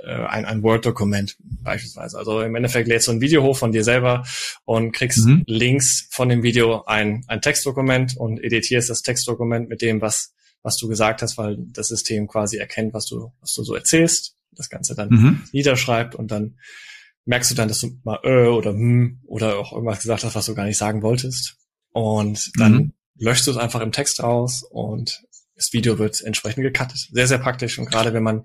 äh, 0.04 0.24
ein, 0.26 0.44
ein 0.44 0.62
Word-Dokument 0.62 1.36
beispielsweise. 1.62 2.18
Also 2.18 2.40
im 2.42 2.54
Endeffekt 2.56 2.88
lädst 2.88 3.06
du 3.06 3.12
ein 3.12 3.20
Video 3.20 3.42
hoch 3.42 3.56
von 3.56 3.70
dir 3.72 3.84
selber 3.84 4.24
und 4.64 4.92
kriegst 4.92 5.24
mhm. 5.24 5.44
links 5.46 6.08
von 6.10 6.28
dem 6.28 6.42
Video 6.42 6.84
ein, 6.84 7.24
ein 7.28 7.40
Textdokument 7.40 8.16
und 8.16 8.42
editierst 8.42 8.90
das 8.90 9.02
Textdokument 9.02 9.68
mit 9.68 9.80
dem, 9.80 10.00
was, 10.00 10.34
was 10.62 10.76
du 10.76 10.88
gesagt 10.88 11.22
hast, 11.22 11.38
weil 11.38 11.56
das 11.72 11.88
System 11.88 12.26
quasi 12.26 12.56
erkennt, 12.56 12.94
was 12.94 13.06
du, 13.06 13.32
was 13.40 13.54
du 13.54 13.62
so 13.62 13.74
erzählst, 13.76 14.34
das 14.52 14.68
Ganze 14.68 14.96
dann 14.96 15.08
mhm. 15.10 15.42
niederschreibt 15.52 16.16
und 16.16 16.32
dann 16.32 16.58
merkst 17.26 17.52
du 17.52 17.54
dann, 17.54 17.68
dass 17.68 17.80
du 17.80 17.90
mal 18.02 18.18
äh 18.24 18.48
oder 18.48 18.72
hm 18.72 19.20
oder 19.26 19.58
auch 19.58 19.72
irgendwas 19.72 20.00
gesagt 20.00 20.24
hast, 20.24 20.34
was 20.34 20.46
du 20.46 20.54
gar 20.54 20.64
nicht 20.64 20.78
sagen 20.78 21.02
wolltest. 21.02 21.56
Und 21.92 22.50
dann 22.58 22.72
mhm 22.72 22.92
löscht 23.18 23.46
du 23.46 23.50
es 23.50 23.56
einfach 23.56 23.80
im 23.80 23.92
Text 23.92 24.22
raus 24.22 24.62
und 24.62 25.22
das 25.54 25.72
Video 25.72 25.98
wird 25.98 26.20
entsprechend 26.22 26.62
gecuttet. 26.62 27.08
Sehr, 27.10 27.26
sehr 27.26 27.38
praktisch 27.38 27.78
und 27.78 27.90
gerade 27.90 28.12
wenn 28.14 28.22
man 28.22 28.44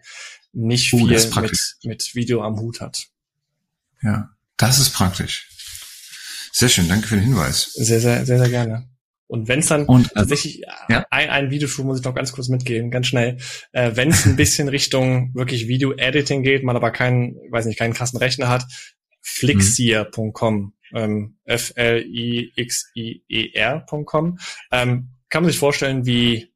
nicht 0.51 0.93
uh, 0.93 0.97
viel 0.97 1.41
mit, 1.41 1.75
mit 1.83 2.15
Video 2.15 2.43
am 2.43 2.59
Hut 2.59 2.81
hat. 2.81 3.05
Ja, 4.01 4.29
das 4.57 4.79
ist 4.79 4.91
praktisch. 4.91 5.49
Sehr 6.51 6.69
schön, 6.69 6.87
danke 6.87 7.07
für 7.07 7.15
den 7.15 7.23
Hinweis. 7.23 7.73
Sehr, 7.73 7.99
sehr, 7.99 8.25
sehr, 8.25 8.37
sehr 8.37 8.49
gerne. 8.49 8.87
Und 9.27 9.47
wenn 9.47 9.59
es 9.59 9.67
dann 9.67 9.85
und, 9.85 10.11
äh, 10.11 10.15
tatsächlich 10.15 10.61
ja? 10.89 11.05
ein, 11.09 11.29
ein 11.29 11.49
Videoschul 11.49 11.85
muss 11.85 11.99
ich 11.99 12.05
noch 12.05 12.13
ganz 12.13 12.31
kurz 12.33 12.49
mitgeben, 12.49 12.91
ganz 12.91 13.07
schnell. 13.07 13.37
Äh, 13.71 13.95
wenn 13.95 14.09
es 14.09 14.25
ein 14.25 14.35
bisschen 14.35 14.67
Richtung 14.67 15.33
wirklich 15.33 15.67
Video-Editing 15.67 16.43
geht, 16.43 16.63
man 16.63 16.75
aber 16.75 16.91
keinen, 16.91 17.37
weiß 17.49 17.65
nicht, 17.65 17.79
keinen 17.79 17.95
krassen 17.95 18.19
Rechner 18.19 18.49
hat, 18.49 18.65
flixier.com 19.21 20.73
ähm, 20.93 21.37
F-L-I-X-I-E-R.com. 21.45 22.39
Ähm, 24.71 25.09
kann 25.29 25.43
man 25.43 25.51
sich 25.51 25.59
vorstellen, 25.59 26.05
wie 26.05 26.53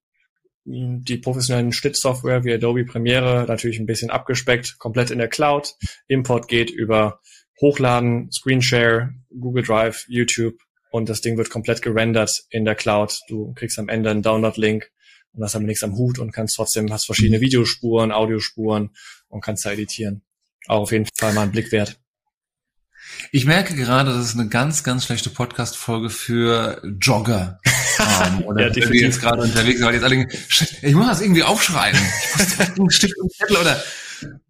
die 0.67 1.17
professionellen 1.17 1.71
Schnittsoftware 1.71 2.43
wie 2.43 2.53
Adobe 2.53 2.83
Premiere, 2.83 3.45
natürlich 3.47 3.79
ein 3.79 3.85
bisschen 3.85 4.09
abgespeckt, 4.09 4.77
komplett 4.79 5.11
in 5.11 5.17
der 5.17 5.29
Cloud. 5.29 5.75
Import 6.07 6.49
geht 6.49 6.69
über 6.69 7.21
Hochladen, 7.61 8.29
Screenshare, 8.31 9.13
Google 9.29 9.63
Drive, 9.63 10.05
YouTube 10.09 10.55
und 10.91 11.07
das 11.09 11.21
Ding 11.21 11.37
wird 11.37 11.49
komplett 11.49 11.81
gerendert 11.81 12.43
in 12.49 12.65
der 12.65 12.75
Cloud. 12.75 13.17
Du 13.29 13.53
kriegst 13.53 13.79
am 13.79 13.87
Ende 13.87 14.11
einen 14.11 14.21
Download-Link 14.21 14.91
und 15.33 15.43
hast 15.43 15.55
aber 15.55 15.65
nichts 15.65 15.83
am 15.83 15.95
Hut 15.97 16.19
und 16.19 16.31
kannst 16.31 16.55
trotzdem, 16.57 16.91
hast 16.91 17.05
verschiedene 17.05 17.39
Videospuren, 17.39 18.11
Audiospuren 18.11 18.91
und 19.29 19.41
kannst 19.41 19.65
da 19.65 19.71
editieren. 19.71 20.23
Auch 20.67 20.81
auf 20.81 20.91
jeden 20.91 21.07
Fall 21.17 21.33
mal 21.33 21.43
einen 21.43 21.51
Blick 21.51 21.71
wert. 21.71 21.97
Ich 23.31 23.45
merke 23.45 23.75
gerade, 23.75 24.13
das 24.13 24.25
ist 24.25 24.39
eine 24.39 24.47
ganz, 24.47 24.83
ganz 24.83 25.05
schlechte 25.05 25.29
Podcast-Folge 25.29 26.09
für 26.09 26.81
Jogger. 26.99 27.59
Um, 27.99 28.05
ähm, 28.39 28.43
oder 28.45 28.67
ja, 28.67 28.69
die 28.69 28.99
jetzt 28.99 29.21
gerade 29.21 29.41
unterwegs 29.41 29.79
sind, 29.79 29.87
weil 29.87 29.95
jetzt 29.95 30.03
alle, 30.03 30.27
ich 30.81 30.95
muss 30.95 31.07
das 31.07 31.21
irgendwie 31.21 31.43
aufschreiben. 31.43 31.99
Ich 31.99 32.57
muss 32.57 32.79
einen 32.79 32.91
Stift 32.91 33.17
und 33.17 33.31
Zettel 33.33 33.57
oder 33.57 33.83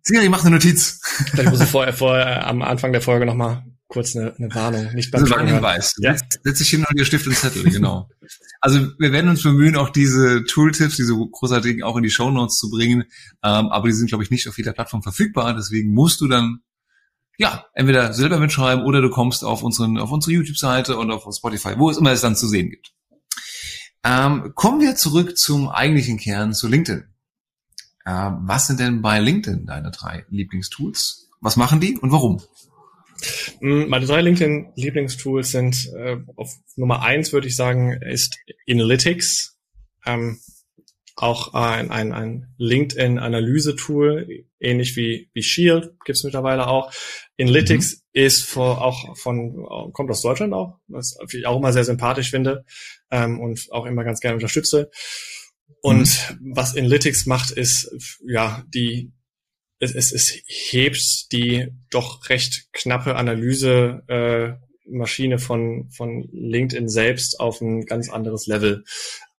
Siri, 0.03 0.29
mach 0.29 0.41
eine 0.41 0.55
Notiz. 0.55 1.01
Vielleicht 1.31 1.49
muss 1.49 1.61
ich 1.61 1.69
vorher, 1.69 1.93
vorher 1.93 2.47
am 2.47 2.61
Anfang 2.61 2.91
der 2.91 3.01
Folge 3.01 3.25
nochmal 3.25 3.63
kurz 3.87 4.15
eine, 4.15 4.35
eine 4.37 4.53
Warnung, 4.53 4.93
nicht 4.93 5.11
beim 5.11 5.23
also 5.23 5.35
ein 5.35 5.47
Hinweis. 5.47 5.95
Ja. 5.99 6.15
Setz 6.43 6.57
dich 6.59 6.69
hin 6.69 6.85
und 6.87 6.99
dir 6.99 7.05
Stift 7.05 7.25
und 7.27 7.35
Zettel, 7.35 7.63
genau. 7.63 8.09
Also 8.59 8.87
wir 8.99 9.11
werden 9.11 9.29
uns 9.29 9.43
bemühen, 9.43 9.75
auch 9.75 9.89
diese 9.89 10.43
Tooltips, 10.43 10.97
diese 10.97 11.13
großartigen 11.13 11.83
auch 11.83 11.95
in 11.95 12.03
die 12.03 12.09
Show 12.09 12.29
Notes 12.29 12.57
zu 12.57 12.69
bringen. 12.69 13.03
Ähm, 13.43 13.67
aber 13.67 13.87
die 13.87 13.93
sind, 13.93 14.07
glaube 14.07 14.23
ich, 14.23 14.29
nicht 14.29 14.47
auf 14.47 14.57
jeder 14.57 14.73
Plattform 14.73 15.03
verfügbar. 15.03 15.53
Deswegen 15.55 15.93
musst 15.93 16.21
du 16.21 16.27
dann 16.27 16.59
ja, 17.37 17.65
entweder 17.73 18.13
selber 18.13 18.39
mitschreiben 18.39 18.83
oder 18.85 19.01
du 19.01 19.09
kommst 19.09 19.43
auf, 19.43 19.63
unseren, 19.63 19.97
auf 19.97 20.11
unsere 20.11 20.33
YouTube-Seite 20.33 20.97
und 20.97 21.11
auf 21.11 21.23
Spotify, 21.35 21.77
wo 21.77 21.89
es 21.89 21.97
immer 21.97 22.11
es 22.11 22.21
dann 22.21 22.35
zu 22.35 22.47
sehen 22.47 22.69
gibt. 22.69 22.93
Ähm, 24.03 24.53
kommen 24.55 24.81
wir 24.81 24.95
zurück 24.95 25.37
zum 25.37 25.69
eigentlichen 25.69 26.17
Kern, 26.17 26.53
zu 26.53 26.67
LinkedIn. 26.67 27.05
Ähm, 28.05 28.37
was 28.43 28.67
sind 28.67 28.79
denn 28.79 29.01
bei 29.01 29.19
LinkedIn 29.19 29.65
deine 29.65 29.91
drei 29.91 30.25
Lieblingstools? 30.29 31.29
Was 31.41 31.57
machen 31.57 31.79
die 31.79 31.97
und 31.97 32.11
warum? 32.11 32.41
Mm, 33.59 33.87
meine 33.89 34.05
drei 34.05 34.21
LinkedIn-Lieblingstools 34.21 35.51
sind 35.51 35.91
äh, 35.95 36.17
auf 36.35 36.55
Nummer 36.75 37.01
eins 37.01 37.33
würde 37.33 37.47
ich 37.47 37.55
sagen, 37.55 37.93
ist 38.01 38.37
Analytics. 38.69 39.57
Ähm, 40.05 40.39
auch 41.15 41.53
ein, 41.53 41.89
ein, 41.89 42.13
ein 42.13 42.53
LinkedIn-Analyse-Tool, 42.57 44.45
ähnlich 44.59 44.95
wie, 44.95 45.29
wie 45.33 45.43
Shield 45.43 45.93
gibt's 46.05 46.23
mittlerweile 46.23 46.67
auch. 46.67 46.93
Inlytics 47.37 47.95
mhm. 47.95 48.01
ist 48.13 48.43
vor, 48.43 48.81
auch 48.81 49.15
von, 49.15 49.63
kommt 49.93 50.09
aus 50.09 50.21
Deutschland 50.21 50.53
auch, 50.53 50.79
was 50.87 51.15
ich 51.31 51.45
auch 51.45 51.57
immer 51.57 51.71
sehr 51.71 51.85
sympathisch 51.85 52.31
finde 52.31 52.65
ähm, 53.11 53.39
und 53.39 53.67
auch 53.71 53.85
immer 53.85 54.03
ganz 54.03 54.19
gerne 54.19 54.35
unterstütze. 54.35 54.89
Und 55.81 56.37
mhm. 56.41 56.55
was 56.55 56.73
Inlytics 56.73 57.25
macht, 57.27 57.51
ist 57.51 57.89
ja 58.25 58.63
die 58.67 59.11
es, 59.79 59.93
es, 59.93 60.11
es 60.11 60.41
hebt 60.47 61.31
die 61.31 61.67
doch 61.91 62.29
recht 62.29 62.67
knappe 62.73 63.15
Analyse 63.15 64.03
äh, 64.07 64.53
Maschine 64.89 65.37
von 65.37 65.89
von 65.91 66.27
LinkedIn 66.31 66.89
selbst 66.89 67.39
auf 67.39 67.61
ein 67.61 67.85
ganz 67.85 68.09
anderes 68.09 68.47
Level. 68.47 68.83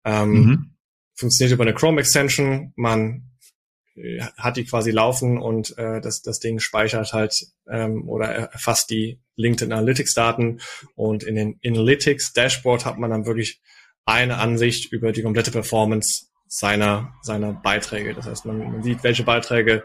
Ähm, 0.04 0.32
mhm. 0.32 0.76
Funktioniert 1.16 1.54
über 1.54 1.64
eine 1.64 1.74
Chrome 1.74 2.00
Extension. 2.00 2.74
Man 2.76 3.27
hat 4.38 4.58
die 4.58 4.66
quasi 4.66 4.92
laufen 4.92 5.38
und 5.38 5.78
äh, 5.78 6.02
das, 6.02 6.22
das 6.22 6.40
Ding 6.40 6.60
speichert 6.60 7.14
halt 7.14 7.34
ähm, 7.70 8.08
oder 8.08 8.28
erfasst 8.28 8.90
die 8.90 9.20
LinkedIn 9.36 9.74
Analytics 9.74 10.14
Daten 10.14 10.60
und 10.96 11.24
in 11.24 11.36
den 11.36 11.60
Analytics 11.66 12.34
Dashboard 12.34 12.86
hat 12.86 12.98
man 12.98 13.10
dann 13.10 13.26
wirklich 13.26 13.62
eine 14.06 14.38
Ansicht 14.38 14.92
über 14.92 15.12
die 15.12 15.22
komplette 15.22 15.52
Performance 15.52 16.28
seiner, 16.48 17.14
seiner 17.22 17.54
Beiträge. 17.54 18.14
Das 18.14 18.26
heißt, 18.26 18.46
man, 18.46 18.60
man 18.60 18.84
sieht, 18.84 19.04
welche 19.04 19.24
Beiträge 19.24 19.84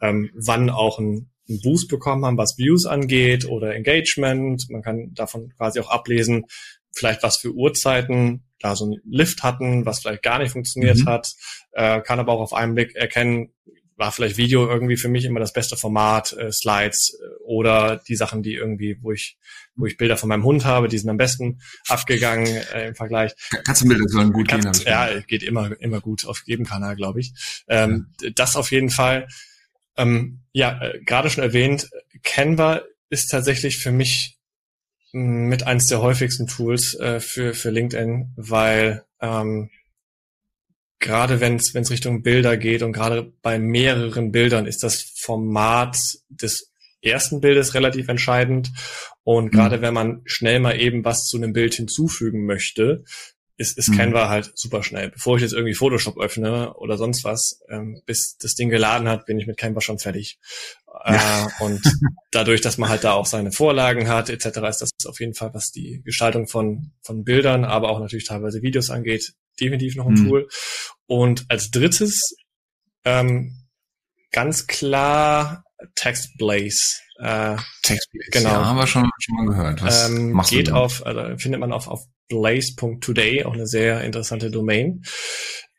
ähm, 0.00 0.30
wann 0.34 0.70
auch 0.70 0.98
ein, 0.98 1.30
ein 1.48 1.60
Boost 1.62 1.88
bekommen 1.88 2.24
haben, 2.24 2.38
was 2.38 2.58
Views 2.58 2.86
angeht 2.86 3.46
oder 3.46 3.74
Engagement. 3.74 4.66
Man 4.70 4.82
kann 4.82 5.12
davon 5.14 5.52
quasi 5.56 5.80
auch 5.80 5.90
ablesen, 5.90 6.46
vielleicht 6.92 7.22
was 7.22 7.36
für 7.36 7.52
Uhrzeiten 7.52 8.44
da 8.60 8.76
so 8.76 8.86
ein 8.86 9.00
Lift 9.04 9.42
hatten, 9.42 9.86
was 9.86 10.00
vielleicht 10.00 10.22
gar 10.22 10.38
nicht 10.38 10.52
funktioniert 10.52 10.98
mhm. 10.98 11.06
hat. 11.06 11.32
Äh, 11.72 12.00
kann 12.02 12.20
aber 12.20 12.32
auch 12.32 12.40
auf 12.40 12.52
einen 12.52 12.74
Blick 12.74 12.94
erkennen, 12.94 13.52
war 14.00 14.12
vielleicht 14.12 14.38
Video 14.38 14.66
irgendwie 14.66 14.96
für 14.96 15.08
mich 15.08 15.26
immer 15.26 15.40
das 15.40 15.52
beste 15.52 15.76
Format, 15.76 16.32
äh, 16.32 16.50
Slides 16.50 17.18
äh, 17.20 17.42
oder 17.44 18.00
die 18.08 18.16
Sachen, 18.16 18.42
die 18.42 18.54
irgendwie, 18.54 18.96
wo 19.02 19.12
ich, 19.12 19.36
wo 19.76 19.84
ich 19.86 19.98
Bilder 19.98 20.16
von 20.16 20.30
meinem 20.30 20.42
Hund 20.42 20.64
habe, 20.64 20.88
die 20.88 20.98
sind 20.98 21.10
am 21.10 21.18
besten 21.18 21.60
abgegangen 21.86 22.46
äh, 22.46 22.88
im 22.88 22.94
Vergleich. 22.94 23.32
Katzenbilder 23.64 24.08
sollen 24.08 24.32
gut 24.32 24.48
Kann, 24.48 24.62
gehen. 24.62 24.72
Ja, 24.86 25.20
geht 25.20 25.42
immer, 25.42 25.78
immer 25.80 26.00
gut 26.00 26.24
auf 26.26 26.42
jedem 26.46 26.64
Kanal, 26.64 26.96
glaube 26.96 27.20
ich. 27.20 27.34
Ähm, 27.68 28.06
ja. 28.22 28.30
Das 28.34 28.56
auf 28.56 28.70
jeden 28.70 28.90
Fall. 28.90 29.28
Ähm, 29.98 30.40
ja, 30.52 30.80
äh, 30.82 31.00
gerade 31.04 31.28
schon 31.28 31.44
erwähnt, 31.44 31.90
Canva 32.22 32.82
ist 33.10 33.28
tatsächlich 33.28 33.76
für 33.76 33.92
mich 33.92 34.39
mit 35.12 35.66
eins 35.66 35.86
der 35.86 36.00
häufigsten 36.02 36.46
Tools 36.46 36.94
äh, 36.98 37.20
für, 37.20 37.54
für 37.54 37.70
LinkedIn, 37.70 38.32
weil 38.36 39.04
ähm, 39.20 39.70
gerade 40.98 41.40
wenn 41.40 41.56
es 41.56 41.90
Richtung 41.90 42.22
Bilder 42.22 42.56
geht 42.56 42.82
und 42.82 42.92
gerade 42.92 43.32
bei 43.42 43.58
mehreren 43.58 44.32
Bildern 44.32 44.66
ist 44.66 44.82
das 44.82 45.02
Format 45.16 45.96
des 46.28 46.70
ersten 47.02 47.40
Bildes 47.40 47.74
relativ 47.74 48.08
entscheidend. 48.08 48.70
Und 49.24 49.46
mhm. 49.46 49.50
gerade 49.50 49.82
wenn 49.82 49.94
man 49.94 50.22
schnell 50.24 50.60
mal 50.60 50.78
eben 50.78 51.04
was 51.04 51.24
zu 51.24 51.36
einem 51.36 51.52
Bild 51.52 51.74
hinzufügen 51.74 52.44
möchte, 52.44 53.04
ist, 53.56 53.76
ist 53.76 53.90
mhm. 53.90 53.96
Canva 53.96 54.28
halt 54.28 54.52
super 54.54 54.82
schnell. 54.82 55.10
Bevor 55.10 55.36
ich 55.36 55.42
jetzt 55.42 55.52
irgendwie 55.52 55.74
Photoshop 55.74 56.18
öffne 56.18 56.74
oder 56.74 56.96
sonst 56.96 57.24
was, 57.24 57.60
ähm, 57.68 58.00
bis 58.06 58.36
das 58.40 58.54
Ding 58.54 58.70
geladen 58.70 59.08
hat, 59.08 59.26
bin 59.26 59.38
ich 59.38 59.46
mit 59.46 59.58
Canva 59.58 59.80
schon 59.80 59.98
fertig. 59.98 60.38
Ja. 61.06 61.46
Äh, 61.46 61.64
und 61.64 61.82
dadurch, 62.30 62.60
dass 62.60 62.78
man 62.78 62.88
halt 62.88 63.04
da 63.04 63.12
auch 63.12 63.26
seine 63.26 63.52
Vorlagen 63.52 64.08
hat, 64.08 64.28
etc., 64.28 64.46
ist 64.68 64.78
das 64.78 64.90
auf 65.06 65.20
jeden 65.20 65.34
Fall, 65.34 65.54
was 65.54 65.70
die 65.70 66.02
Gestaltung 66.04 66.46
von, 66.46 66.92
von 67.02 67.24
Bildern, 67.24 67.64
aber 67.64 67.90
auch 67.90 68.00
natürlich 68.00 68.26
teilweise 68.26 68.62
Videos 68.62 68.90
angeht, 68.90 69.34
definitiv 69.60 69.96
noch 69.96 70.06
ein 70.06 70.14
mhm. 70.14 70.28
Tool. 70.28 70.48
Und 71.06 71.46
als 71.48 71.70
drittes 71.70 72.34
ähm, 73.04 73.56
ganz 74.32 74.66
klar 74.66 75.64
Text 75.94 76.36
Blaze. 76.36 76.98
Äh, 77.18 77.56
Text 77.82 78.10
Blaze, 78.12 78.30
genau. 78.30 78.50
Ja, 78.50 78.64
haben 78.66 78.76
wir 78.76 78.86
schon, 78.86 79.08
schon 79.18 79.36
mal 79.36 79.46
gehört. 79.46 79.82
Was 79.82 80.08
ähm, 80.08 80.40
geht 80.48 80.70
auf, 80.70 81.04
also 81.06 81.36
findet 81.38 81.60
man 81.60 81.72
auf, 81.72 81.88
auf 81.88 82.04
blaze.today, 82.28 83.44
auch 83.44 83.54
eine 83.54 83.66
sehr 83.66 84.02
interessante 84.04 84.50
Domain. 84.50 85.02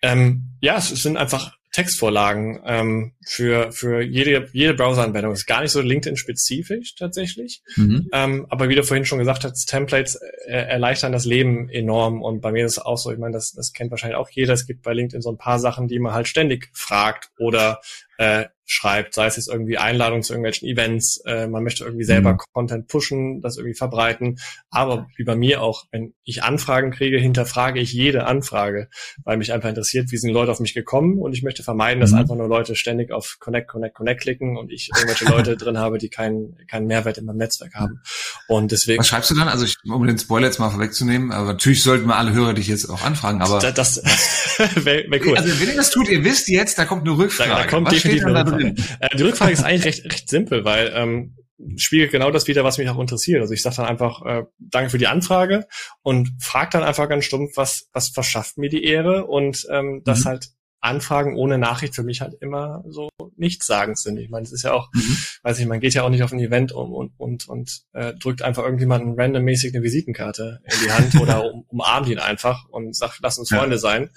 Ähm, 0.02 0.58
ja, 0.62 0.78
es 0.78 0.90
sind 0.90 1.18
einfach 1.18 1.56
Textvorlagen 1.72 2.62
ähm, 2.66 3.14
für, 3.26 3.72
für 3.72 4.02
jede, 4.02 4.50
jede 4.52 4.74
Browser-Anwendung. 4.74 5.34
Ist 5.34 5.46
gar 5.46 5.62
nicht 5.62 5.72
so 5.72 5.82
LinkedIn-spezifisch 5.82 6.96
tatsächlich. 6.96 7.62
Mhm. 7.78 8.10
Ähm, 8.12 8.46
aber 8.50 8.68
wie 8.70 8.76
du 8.76 8.84
vorhin 8.84 9.06
schon 9.06 9.20
gesagt 9.20 9.44
hast, 9.44 9.66
Templates 9.66 10.16
äh, 10.16 10.52
erleichtern 10.52 11.12
das 11.12 11.26
Leben 11.26 11.70
enorm. 11.70 12.22
Und 12.22 12.42
bei 12.42 12.52
mir 12.52 12.66
ist 12.66 12.74
es 12.74 12.80
auch 12.80 12.98
so, 12.98 13.12
ich 13.12 13.18
meine, 13.18 13.34
das, 13.34 13.54
das 13.54 13.72
kennt 13.72 13.92
wahrscheinlich 13.92 14.18
auch 14.18 14.30
jeder. 14.30 14.54
Es 14.54 14.68
gibt 14.68 14.84
bei 14.84 14.94
LinkedIn 14.94 15.22
so 15.22 15.32
ein 15.32 15.38
paar 15.38 15.60
Sachen, 15.60 15.88
die 15.88 16.00
man 16.00 16.14
halt 16.14 16.28
ständig 16.28 16.70
fragt 16.74 17.30
oder 17.38 17.80
äh, 18.18 18.46
schreibt, 18.72 19.16
sei 19.16 19.26
es 19.26 19.36
jetzt 19.36 19.50
irgendwie 19.50 19.78
Einladungen 19.78 20.24
zu 20.24 20.32
irgendwelchen 20.32 20.68
Events, 20.68 21.22
äh, 21.26 21.48
man 21.48 21.62
möchte 21.62 21.84
irgendwie 21.84 22.06
selber 22.06 22.34
mhm. 22.34 22.38
Content 22.54 22.88
pushen, 22.88 23.42
das 23.42 23.58
irgendwie 23.58 23.76
verbreiten, 23.76 24.40
aber 24.70 25.08
wie 25.18 25.26
bei 25.26 25.36
mir 25.36 25.62
auch, 25.62 25.88
wenn 25.92 26.14
ich 26.24 26.44
Anfragen 26.44 26.92
kriege, 26.92 27.18
hinterfrage 27.18 27.82
ich 27.82 27.92
jede 27.92 28.26
Anfrage, 28.28 28.88
weil 29.26 29.36
mich 29.36 29.52
einfach 29.52 29.68
interessiert, 29.68 30.12
wie 30.12 30.18
sind 30.18 30.32
Leute 30.32 30.52
auf 30.52 30.62
mich 30.62 30.74
gekommen 30.74 31.20
und 31.20 31.34
ich 31.34 31.44
möchte 31.44 31.64
vermeiden, 31.64 32.00
dass 32.00 32.12
mhm. 32.12 32.20
einfach 32.20 32.36
nur 32.36 32.48
Leute 32.48 32.78
ständig 32.78 33.12
auf 33.12 33.38
Connect, 33.40 33.68
Connect, 33.68 33.94
Connect 33.94 34.22
klicken 34.22 34.56
und 34.56 34.72
ich 34.72 34.90
irgendwelche 34.96 35.26
Leute 35.26 35.58
drin 35.62 35.78
habe, 35.78 35.98
die 35.98 36.08
keinen, 36.08 36.56
keinen 36.68 36.88
Mehrwert 36.88 37.18
in 37.18 37.26
meinem 37.26 37.38
Netzwerk 37.38 37.74
haben. 37.76 38.00
Und 38.48 38.72
deswegen. 38.72 39.00
Was 39.00 39.10
schreibst 39.10 39.32
du 39.32 39.36
dann? 39.36 39.50
Also 39.50 39.66
ich, 39.66 39.76
um 39.84 40.08
den 40.08 40.18
Spoiler 40.18 40.48
jetzt 40.48 40.60
mal 40.60 40.70
vorwegzunehmen, 40.70 41.34
aber 41.34 41.48
natürlich 41.48 41.84
sollten 41.84 42.08
wir 42.08 42.16
alle 42.16 42.32
Hörer 42.32 42.54
dich 42.54 42.68
jetzt 42.68 42.90
auch 42.90 43.04
anfragen, 43.04 43.42
aber. 43.42 43.60
Das, 43.60 43.74
das 44.58 44.86
wäre 44.86 45.12
wär 45.12 45.26
cool. 45.26 45.38
Also 45.38 45.60
wenn 45.60 45.68
ihr 45.68 45.76
das 45.76 45.90
tut, 45.90 46.08
ihr 46.08 46.24
wisst 46.24 46.48
jetzt, 46.48 46.78
da 46.78 46.86
kommt 46.86 47.06
eine 47.06 47.18
Rückfrage. 47.18 47.50
Da, 47.50 47.58
da 47.64 47.68
kommt 47.68 47.88
Was 47.88 47.96
definitiv 47.96 48.26
eine 48.26 48.40
Rückfrage. 48.40 48.61
Äh, 48.68 49.18
die 49.18 49.24
Rückfrage 49.24 49.52
ist 49.52 49.64
eigentlich 49.64 49.86
recht, 49.86 50.06
recht 50.06 50.30
simpel, 50.30 50.66
weil 50.66 50.92
ähm, 50.96 51.36
spiegelt 51.78 52.12
genau 52.12 52.32
das 52.32 52.48
wieder, 52.48 52.64
was 52.64 52.78
mich 52.78 52.90
auch 52.90 53.00
interessiert. 53.00 53.42
Also 53.42 53.54
ich 53.54 53.62
sage 53.62 53.78
dann 53.78 53.86
einfach, 53.86 54.26
äh, 54.26 54.44
danke 54.60 54.90
für 54.90 54.98
die 54.98 55.08
Anfrage 55.08 55.68
und 56.02 56.32
frage 56.40 56.72
dann 56.72 56.84
einfach 56.84 57.10
ganz 57.10 57.26
stumpf, 57.26 57.52
was, 57.56 57.88
was 57.94 58.10
verschafft 58.10 58.58
mir 58.58 58.70
die 58.70 58.84
Ehre 58.84 59.26
und 59.26 59.66
ähm, 59.72 60.02
das 60.06 60.22
mhm. 60.22 60.26
halt 60.26 60.50
Anfragen 60.84 61.36
ohne 61.36 61.60
Nachricht 61.60 61.96
für 61.96 62.02
mich 62.02 62.22
halt 62.22 62.34
immer 62.42 62.84
so 62.90 63.10
nichts 63.38 63.68
sagen 63.68 63.96
sind. 63.96 64.18
Ich 64.18 64.32
meine, 64.32 64.44
es 64.44 64.52
ist 64.52 64.64
ja 64.64 64.74
auch, 64.74 64.90
mhm. 64.94 65.18
weiß 65.44 65.60
ich, 65.60 65.68
man 65.68 65.80
geht 65.80 65.94
ja 65.94 66.02
auch 66.02 66.10
nicht 66.10 66.24
auf 66.24 66.32
ein 66.32 66.40
Event 66.40 66.72
um 66.72 66.92
und 66.92 67.14
und 67.18 67.48
und 67.48 67.84
äh, 67.94 68.14
drückt 68.16 68.42
einfach 68.42 68.64
irgendjemanden 68.64 69.20
randommäßig 69.20 69.76
eine 69.76 69.84
Visitenkarte 69.84 70.60
in 70.64 70.86
die 70.86 70.92
Hand 70.92 71.16
oder 71.22 71.46
um, 71.46 71.66
umarmt 71.68 72.08
ihn 72.08 72.18
einfach 72.18 72.66
und 72.68 72.96
sagt, 72.96 73.20
lass 73.22 73.38
uns 73.38 73.50
Freunde 73.50 73.76
ja. 73.76 73.80
sein 73.80 74.10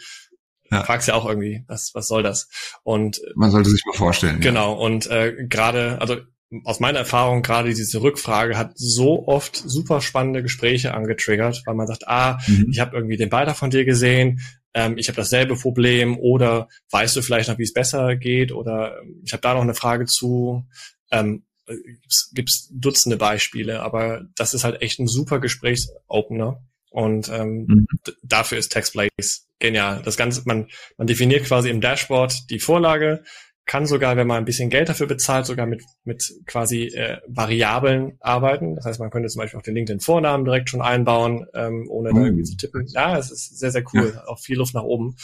ja. 0.70 0.82
fragst 0.84 1.08
ja 1.08 1.14
auch 1.14 1.26
irgendwie, 1.26 1.64
was, 1.66 1.90
was 1.94 2.06
soll 2.06 2.22
das? 2.22 2.48
Und 2.82 3.20
man 3.34 3.50
sollte 3.50 3.70
sich 3.70 3.82
mal 3.86 3.96
vorstellen. 3.96 4.40
Genau. 4.40 4.74
Ja. 4.74 4.78
Und 4.78 5.06
äh, 5.10 5.46
gerade, 5.48 6.00
also 6.00 6.16
aus 6.64 6.80
meiner 6.80 7.00
Erfahrung 7.00 7.42
gerade 7.42 7.74
diese 7.74 8.00
Rückfrage 8.00 8.56
hat 8.56 8.72
so 8.76 9.26
oft 9.26 9.56
super 9.56 10.00
spannende 10.00 10.42
Gespräche 10.42 10.94
angetriggert, 10.94 11.62
weil 11.66 11.74
man 11.74 11.86
sagt, 11.86 12.06
ah, 12.06 12.38
mhm. 12.46 12.68
ich 12.70 12.80
habe 12.80 12.96
irgendwie 12.96 13.16
den 13.16 13.30
Beitrag 13.30 13.56
von 13.56 13.70
dir 13.70 13.84
gesehen, 13.84 14.40
ähm, 14.74 14.98
ich 14.98 15.08
habe 15.08 15.16
dasselbe 15.16 15.56
Problem 15.56 16.18
oder 16.18 16.68
weißt 16.90 17.16
du 17.16 17.22
vielleicht 17.22 17.48
noch, 17.48 17.58
wie 17.58 17.64
es 17.64 17.72
besser 17.72 18.16
geht 18.16 18.52
oder 18.52 19.00
ähm, 19.00 19.22
ich 19.24 19.32
habe 19.32 19.40
da 19.40 19.54
noch 19.54 19.62
eine 19.62 19.74
Frage 19.74 20.06
zu. 20.06 20.66
Ähm, 21.10 21.44
gibt's, 21.66 22.30
gibt's 22.34 22.68
Dutzende 22.72 23.16
Beispiele, 23.16 23.80
aber 23.80 24.22
das 24.36 24.54
ist 24.54 24.64
halt 24.64 24.82
echt 24.82 24.98
ein 24.98 25.06
super 25.06 25.40
Gesprächsopener. 25.40 26.62
Und 26.90 27.28
ähm, 27.28 27.66
mhm. 27.66 27.86
dafür 28.22 28.58
ist 28.58 28.70
TextBlaze 28.70 29.43
genial. 29.58 30.02
Das 30.04 30.16
Ganze, 30.16 30.42
man, 30.44 30.68
man 30.96 31.06
definiert 31.06 31.44
quasi 31.44 31.70
im 31.70 31.80
Dashboard 31.80 32.50
die 32.50 32.58
Vorlage, 32.58 33.24
kann 33.66 33.86
sogar, 33.86 34.16
wenn 34.16 34.26
man 34.26 34.38
ein 34.38 34.44
bisschen 34.44 34.68
Geld 34.68 34.88
dafür 34.88 35.06
bezahlt, 35.06 35.46
sogar 35.46 35.66
mit, 35.66 35.82
mit 36.04 36.22
quasi 36.46 36.88
äh, 36.88 37.18
Variablen 37.26 38.18
arbeiten. 38.20 38.76
Das 38.76 38.84
heißt, 38.84 39.00
man 39.00 39.10
könnte 39.10 39.28
zum 39.28 39.40
Beispiel 39.40 39.58
auch 39.58 39.62
den 39.62 39.74
LinkedIn-Vornamen 39.74 40.44
direkt 40.44 40.68
schon 40.68 40.82
einbauen, 40.82 41.46
ähm, 41.54 41.86
ohne 41.88 42.10
mhm. 42.10 42.16
da 42.16 42.24
irgendwie 42.24 42.44
zu 42.44 42.56
tippen. 42.56 42.86
Ja, 42.88 43.16
es 43.16 43.30
ist 43.30 43.58
sehr, 43.58 43.70
sehr 43.70 43.84
cool. 43.94 44.12
Ja. 44.14 44.26
Auch 44.26 44.38
viel 44.38 44.58
Luft 44.58 44.74
nach 44.74 44.82
oben. 44.82 45.16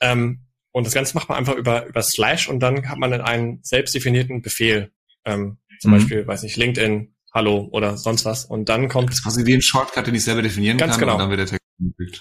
Ähm, 0.00 0.44
und 0.70 0.86
das 0.86 0.94
Ganze 0.94 1.14
macht 1.16 1.28
man 1.28 1.38
einfach 1.38 1.54
über, 1.54 1.86
über 1.86 2.02
Slash 2.02 2.48
und 2.48 2.60
dann 2.60 2.88
hat 2.88 2.98
man 2.98 3.10
dann 3.10 3.20
einen 3.20 3.60
selbst 3.62 3.94
definierten 3.94 4.40
Befehl. 4.42 4.90
Ähm, 5.24 5.58
zum 5.80 5.90
mhm. 5.90 5.96
Beispiel, 5.96 6.26
weiß 6.26 6.42
nicht, 6.44 6.56
LinkedIn 6.56 7.14
Hallo 7.32 7.68
oder 7.72 7.96
sonst 7.96 8.24
was. 8.24 8.44
Und 8.44 8.68
dann 8.68 8.88
kommt. 8.88 9.08
Das 9.08 9.16
ist 9.16 9.24
quasi 9.24 9.44
wie 9.44 9.54
ein 9.54 9.62
Shortcut, 9.62 10.06
den 10.06 10.14
ich 10.14 10.22
selber 10.22 10.42
definieren 10.42 10.78
ganz 10.78 10.92
kann. 10.92 11.00
Genau. 11.00 11.14
Und 11.14 11.18
dann 11.18 11.30
wird 11.30 11.40
der 11.40 11.46
Text. 11.46 11.63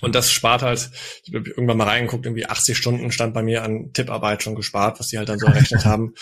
Und 0.02 0.16
das 0.16 0.32
spart 0.32 0.62
halt, 0.64 0.90
ich 1.24 1.34
habe 1.34 1.50
irgendwann 1.50 1.78
mal 1.78 1.88
reingeguckt, 1.88 2.26
irgendwie 2.26 2.46
80 2.46 2.78
Stunden 2.78 3.12
stand 3.12 3.34
bei 3.34 3.44
mir 3.44 3.64
an 3.64 3.94
Tipparbeit 3.94 4.42
schon 4.42 4.56
gespart, 4.56 5.00
was 5.00 5.08
die 5.08 5.18
halt 5.18 5.30
dann 5.30 5.40
so 5.40 5.46
errechnet 5.46 5.86
haben. 5.86 6.14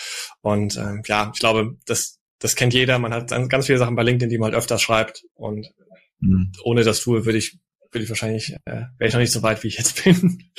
Und 0.42 0.76
ähm, 0.76 1.02
ja, 1.06 1.30
ich 1.32 1.40
glaube, 1.40 1.76
das, 1.86 2.18
das 2.38 2.56
kennt 2.56 2.74
jeder. 2.74 2.98
Man 2.98 3.14
hat 3.14 3.30
ganz 3.48 3.66
viele 3.66 3.78
Sachen 3.78 3.96
bei 3.96 4.02
LinkedIn, 4.02 4.28
die 4.28 4.38
man 4.38 4.52
halt 4.52 4.56
öfters 4.56 4.82
schreibt. 4.82 5.24
Und 5.34 5.66
mhm. 6.20 6.52
ohne 6.62 6.84
das 6.84 7.00
Tool 7.00 7.24
würde 7.24 7.38
ich, 7.38 7.58
würde 7.90 8.04
ich 8.04 8.10
wahrscheinlich, 8.10 8.54
äh, 8.64 8.82
wäre 8.98 9.08
ich 9.08 9.14
noch 9.14 9.20
nicht 9.20 9.32
so 9.32 9.42
weit, 9.42 9.62
wie 9.62 9.68
ich 9.68 9.78
jetzt 9.78 10.04
bin. 10.04 10.50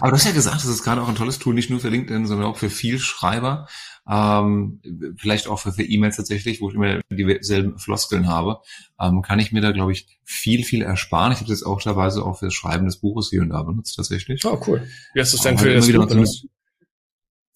Aber 0.00 0.10
du 0.10 0.16
hast 0.16 0.26
ja 0.26 0.32
gesagt, 0.32 0.56
das 0.56 0.66
ist 0.66 0.84
gerade 0.84 1.02
auch 1.02 1.08
ein 1.08 1.16
tolles 1.16 1.38
Tool, 1.38 1.54
nicht 1.54 1.70
nur 1.70 1.80
für 1.80 1.88
LinkedIn, 1.88 2.26
sondern 2.26 2.46
auch 2.46 2.58
für 2.58 2.70
viel 2.70 2.98
Schreiber. 2.98 3.66
Ähm, 4.12 4.80
vielleicht 5.16 5.46
auch 5.46 5.60
für, 5.60 5.72
für 5.72 5.84
E-Mails 5.84 6.16
tatsächlich, 6.16 6.60
wo 6.60 6.68
ich 6.68 6.74
immer 6.74 7.00
dieselben 7.10 7.78
Floskeln 7.78 8.26
habe, 8.28 8.58
ähm, 9.00 9.22
kann 9.22 9.38
ich 9.38 9.52
mir 9.52 9.60
da, 9.60 9.70
glaube 9.70 9.92
ich, 9.92 10.18
viel, 10.24 10.64
viel 10.64 10.82
ersparen. 10.82 11.32
Ich 11.32 11.38
habe 11.38 11.48
das 11.48 11.62
auch 11.62 11.80
teilweise 11.80 12.24
auch 12.24 12.38
für 12.38 12.46
das 12.46 12.54
Schreiben 12.54 12.86
des 12.86 12.96
Buches 12.96 13.30
hier 13.30 13.42
und 13.42 13.50
da 13.50 13.62
benutzt 13.62 13.94
tatsächlich. 13.94 14.44
Oh, 14.44 14.60
cool. 14.66 14.88
Wie 15.14 15.20
hast 15.20 15.32
du 15.32 15.36
es 15.36 15.42
denn 15.44 15.58
für 15.58 15.72
das 15.72 15.86
Buch 15.86 16.08
benutzt? 16.08 16.46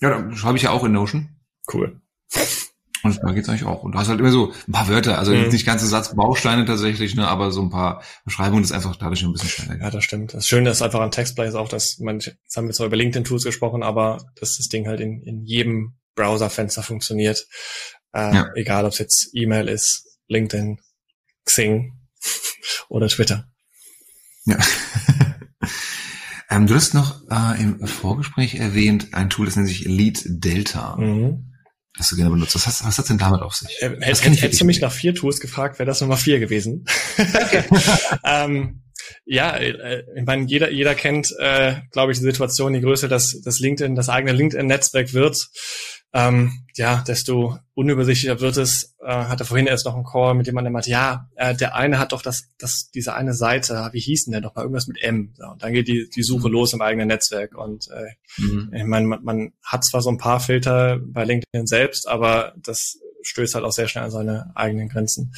Ja, 0.00 0.10
da 0.10 0.36
schreibe 0.36 0.56
ich 0.56 0.62
ja 0.62 0.70
auch 0.70 0.84
in 0.84 0.92
Notion. 0.92 1.30
Cool. 1.72 2.00
Und 3.02 3.20
da 3.22 3.32
geht's 3.32 3.48
eigentlich 3.48 3.64
auch. 3.64 3.82
Und 3.82 3.92
da 3.94 3.98
hast 3.98 4.08
halt 4.08 4.20
immer 4.20 4.30
so 4.30 4.52
ein 4.66 4.72
paar 4.72 4.88
Wörter, 4.88 5.18
also 5.18 5.34
mhm. 5.34 5.48
nicht 5.48 5.66
ganze 5.66 5.86
Satz 5.86 6.14
Bausteine 6.14 6.64
tatsächlich, 6.64 7.16
ne, 7.16 7.28
aber 7.28 7.50
so 7.50 7.60
ein 7.62 7.68
paar 7.70 8.02
Beschreibungen 8.24 8.64
ist 8.64 8.72
einfach 8.72 8.96
dadurch 8.96 9.22
ein 9.22 9.32
bisschen 9.32 9.48
schneller. 9.50 9.80
Ja, 9.80 9.90
das 9.90 10.04
stimmt. 10.04 10.32
Das 10.32 10.46
Schöne 10.46 10.70
ist 10.70 10.82
einfach 10.82 11.00
an 11.00 11.10
Textplay 11.10 11.48
ist 11.48 11.54
auch, 11.54 11.68
dass 11.68 11.98
man, 11.98 12.20
jetzt 12.20 12.56
haben 12.56 12.66
wir 12.66 12.72
zwar 12.72 12.86
über 12.86 12.96
LinkedIn-Tools 12.96 13.44
gesprochen, 13.44 13.82
aber 13.82 14.24
dass 14.36 14.56
das 14.56 14.68
Ding 14.68 14.86
halt 14.86 15.00
in, 15.00 15.20
in 15.20 15.44
jedem 15.44 15.96
Browserfenster 16.14 16.82
funktioniert. 16.82 17.46
Äh, 18.12 18.34
ja. 18.34 18.50
Egal, 18.54 18.84
ob 18.84 18.92
es 18.92 18.98
jetzt 18.98 19.30
E-Mail 19.32 19.68
ist, 19.68 20.04
LinkedIn, 20.28 20.80
Xing 21.44 21.92
oder 22.88 23.08
Twitter. 23.08 23.48
Ja. 24.46 24.58
ähm, 26.50 26.66
du 26.66 26.74
hast 26.74 26.94
noch 26.94 27.22
äh, 27.30 27.60
im 27.60 27.86
Vorgespräch 27.86 28.54
erwähnt, 28.56 29.14
ein 29.14 29.30
Tool, 29.30 29.46
das 29.46 29.56
nennt 29.56 29.68
sich 29.68 29.84
Lead 29.84 30.22
Delta. 30.26 30.96
Mhm 30.96 31.50
das 31.96 32.10
du 32.10 32.16
gerne 32.16 32.30
benutzt. 32.30 32.54
Was, 32.54 32.66
hast, 32.66 32.84
was 32.84 32.98
hat 32.98 33.08
denn 33.08 33.18
damit 33.18 33.40
auf 33.40 33.54
sich? 33.54 33.80
Äh, 33.80 33.96
hätt, 34.00 34.22
hättest 34.24 34.60
du 34.60 34.64
mich 34.64 34.80
nach 34.80 34.92
vier 34.92 35.14
Tools 35.14 35.40
gefragt, 35.40 35.78
wäre 35.78 35.86
das 35.86 36.00
Nummer 36.00 36.16
vier 36.16 36.40
gewesen. 36.40 36.86
ähm, 38.24 38.82
ja, 39.24 39.56
äh, 39.56 40.02
ich 40.16 40.24
meine, 40.24 40.46
jeder, 40.46 40.70
jeder 40.70 40.94
kennt, 40.94 41.32
äh, 41.38 41.76
glaube 41.92 42.12
ich, 42.12 42.18
die 42.18 42.24
Situation, 42.24 42.72
die 42.72 42.80
Größe, 42.80 43.08
dass 43.08 43.40
das 43.42 43.60
LinkedIn, 43.60 43.94
das 43.94 44.08
eigene 44.08 44.32
LinkedIn-Netzwerk 44.32 45.12
wird 45.12 45.36
ähm, 46.14 46.64
ja, 46.76 47.02
desto 47.06 47.58
unübersichtlicher 47.74 48.40
wird 48.40 48.56
es. 48.56 48.94
Äh, 49.00 49.12
hatte 49.12 49.44
vorhin 49.44 49.66
erst 49.66 49.84
noch 49.84 49.96
einen 49.96 50.04
Call, 50.04 50.34
mit 50.34 50.46
dem 50.46 50.54
man 50.54 50.62
dann 50.62 50.72
meinte, 50.72 50.90
ja, 50.90 51.28
äh, 51.34 51.56
der 51.56 51.74
eine 51.74 51.98
hat 51.98 52.12
doch 52.12 52.22
das, 52.22 52.44
das, 52.56 52.90
diese 52.94 53.14
eine 53.14 53.34
Seite, 53.34 53.88
wie 53.92 54.00
hieß 54.00 54.24
denn 54.24 54.32
der 54.32 54.40
doch 54.40 54.54
mal, 54.54 54.62
irgendwas 54.62 54.86
mit 54.86 55.02
M. 55.02 55.34
So, 55.36 55.44
und 55.46 55.62
dann 55.62 55.72
geht 55.72 55.88
die, 55.88 56.08
die 56.08 56.22
Suche 56.22 56.48
mhm. 56.48 56.54
los 56.54 56.72
im 56.72 56.82
eigenen 56.82 57.08
Netzwerk. 57.08 57.56
Und 57.56 57.88
äh, 57.90 58.40
mhm. 58.40 58.70
ich 58.72 58.84
meine, 58.84 59.08
man, 59.08 59.24
man 59.24 59.52
hat 59.64 59.84
zwar 59.84 60.02
so 60.02 60.10
ein 60.10 60.18
paar 60.18 60.38
Filter 60.38 61.00
bei 61.02 61.24
LinkedIn 61.24 61.66
selbst, 61.66 62.08
aber 62.08 62.54
das 62.56 62.98
stößt 63.22 63.56
halt 63.56 63.64
auch 63.64 63.72
sehr 63.72 63.88
schnell 63.88 64.04
an 64.04 64.10
seine 64.12 64.52
eigenen 64.54 64.88
Grenzen. 64.88 65.34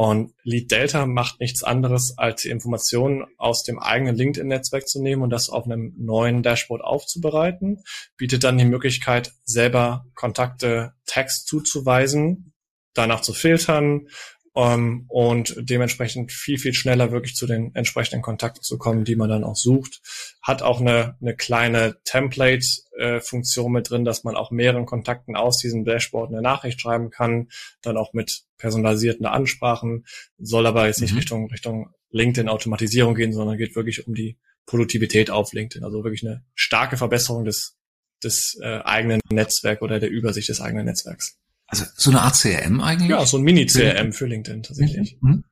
Und 0.00 0.32
Lead 0.44 0.70
Delta 0.70 1.04
macht 1.04 1.40
nichts 1.40 1.62
anderes, 1.62 2.16
als 2.16 2.40
die 2.40 2.48
Informationen 2.48 3.26
aus 3.36 3.64
dem 3.64 3.78
eigenen 3.78 4.16
LinkedIn-Netzwerk 4.16 4.88
zu 4.88 5.02
nehmen 5.02 5.20
und 5.20 5.28
das 5.28 5.50
auf 5.50 5.66
einem 5.66 5.92
neuen 5.98 6.42
Dashboard 6.42 6.82
aufzubereiten, 6.82 7.82
bietet 8.16 8.42
dann 8.42 8.56
die 8.56 8.64
Möglichkeit, 8.64 9.34
selber 9.44 10.06
Kontakte 10.14 10.94
Text 11.04 11.48
zuzuweisen, 11.48 12.54
danach 12.94 13.20
zu 13.20 13.34
filtern, 13.34 14.08
ähm, 14.56 15.04
und 15.08 15.54
dementsprechend 15.58 16.32
viel, 16.32 16.58
viel 16.58 16.74
schneller 16.74 17.12
wirklich 17.12 17.34
zu 17.34 17.46
den 17.46 17.74
entsprechenden 17.74 18.22
Kontakten 18.22 18.62
zu 18.62 18.78
kommen, 18.78 19.04
die 19.04 19.16
man 19.16 19.28
dann 19.28 19.44
auch 19.44 19.56
sucht. 19.56 20.00
Hat 20.42 20.62
auch 20.62 20.80
eine, 20.80 21.16
eine 21.20 21.36
kleine 21.36 21.96
Template-Funktion 22.04 23.70
mit 23.70 23.90
drin, 23.90 24.04
dass 24.04 24.24
man 24.24 24.36
auch 24.36 24.50
mehreren 24.50 24.86
Kontakten 24.86 25.36
aus 25.36 25.58
diesem 25.58 25.84
Dashboard 25.84 26.30
eine 26.30 26.42
Nachricht 26.42 26.80
schreiben 26.80 27.10
kann, 27.10 27.48
dann 27.82 27.96
auch 27.96 28.12
mit 28.12 28.42
personalisierten 28.58 29.26
Ansprachen, 29.26 30.04
soll 30.38 30.66
aber 30.66 30.86
jetzt 30.86 31.00
nicht 31.00 31.12
mhm. 31.12 31.18
Richtung, 31.18 31.50
Richtung 31.50 31.94
LinkedIn-Automatisierung 32.10 33.14
gehen, 33.14 33.32
sondern 33.32 33.56
geht 33.56 33.76
wirklich 33.76 34.06
um 34.06 34.14
die 34.14 34.36
Produktivität 34.66 35.30
auf 35.30 35.52
LinkedIn. 35.52 35.84
Also 35.84 36.04
wirklich 36.04 36.26
eine 36.26 36.44
starke 36.54 36.96
Verbesserung 36.96 37.44
des, 37.44 37.76
des 38.22 38.58
äh, 38.60 38.80
eigenen 38.84 39.20
Netzwerks 39.30 39.82
oder 39.82 40.00
der 40.00 40.10
Übersicht 40.10 40.48
des 40.48 40.60
eigenen 40.60 40.86
Netzwerks. 40.86 41.39
Also 41.70 41.84
so 41.96 42.10
eine 42.10 42.22
Art 42.22 42.36
CRM 42.36 42.80
eigentlich? 42.80 43.10
Ja, 43.10 43.24
so 43.24 43.38
ein 43.38 43.44
Mini-CRM 43.44 44.12
für 44.12 44.26
LinkedIn 44.26 44.64
tatsächlich. 44.64 45.16
Mhm. 45.20 45.44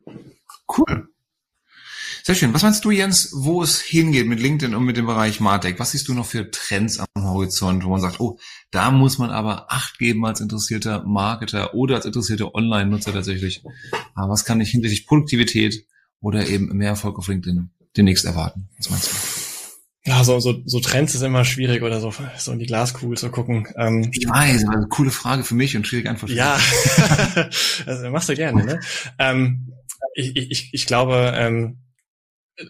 Cool. 0.77 1.09
Sehr 2.25 2.35
schön. 2.35 2.53
Was 2.53 2.63
meinst 2.63 2.85
du, 2.85 2.91
Jens, 2.91 3.31
wo 3.35 3.63
es 3.63 3.81
hingeht 3.81 4.27
mit 4.27 4.41
LinkedIn 4.41 4.75
und 4.75 4.85
mit 4.85 4.97
dem 4.97 5.07
Bereich 5.07 5.41
Martech? 5.41 5.79
Was 5.79 5.93
siehst 5.93 6.09
du 6.09 6.15
noch 6.15 6.27
für 6.27 6.51
Trends 6.51 6.99
am 6.99 7.25
Horizont, 7.25 7.85
wo 7.85 7.89
man 7.89 8.01
sagt, 8.01 8.21
oh, 8.21 8.39
da 8.71 8.91
muss 8.91 9.17
man 9.17 9.31
aber 9.31 9.73
Acht 9.73 9.99
geben 9.99 10.27
als 10.27 10.41
interessierter 10.41 11.05
Marketer 11.05 11.73
oder 11.75 11.95
als 11.95 12.05
interessierter 12.05 12.55
Online-Nutzer 12.55 13.13
tatsächlich. 13.13 13.63
Aber 14.15 14.33
was 14.33 14.45
kann 14.45 14.61
ich 14.61 14.71
hinsichtlich 14.71 15.07
Produktivität 15.07 15.87
oder 16.21 16.47
eben 16.49 16.77
mehr 16.77 16.91
Erfolg 16.91 17.17
auf 17.17 17.29
LinkedIn 17.29 17.71
demnächst 17.97 18.25
erwarten? 18.25 18.69
Was 18.77 18.91
meinst 18.91 19.11
du? 19.11 19.28
Ja, 20.05 20.25
so, 20.25 20.41
so, 20.41 20.63
so 20.65 20.81
Trends 20.81 21.15
ist 21.15 21.23
immer 21.23 21.45
schwierig 21.45 21.83
oder 21.83 22.01
so, 22.01 22.13
so 22.37 22.53
in 22.53 22.59
die 22.59 22.67
Glaskugel 22.67 23.19
zu 23.19 23.31
gucken. 23.31 23.69
Ähm, 23.77 24.11
ich 24.13 24.29
weiß, 24.29 24.65
aber 24.65 24.77
eine 24.77 24.89
coole 24.89 25.11
Frage 25.11 25.45
für 25.45 25.55
mich 25.55 25.77
und 25.77 25.87
schwierig 25.87 26.09
einfach. 26.09 26.29
Ja, 26.29 26.59
das 27.85 28.03
machst 28.11 28.29
du 28.29 28.35
gerne. 28.35 28.65
Ne? 28.65 28.81
Ähm, 29.19 29.73
ich, 30.15 30.37
ich, 30.37 30.71
ich 30.73 30.87
glaube, 30.87 31.33
ähm, 31.35 31.79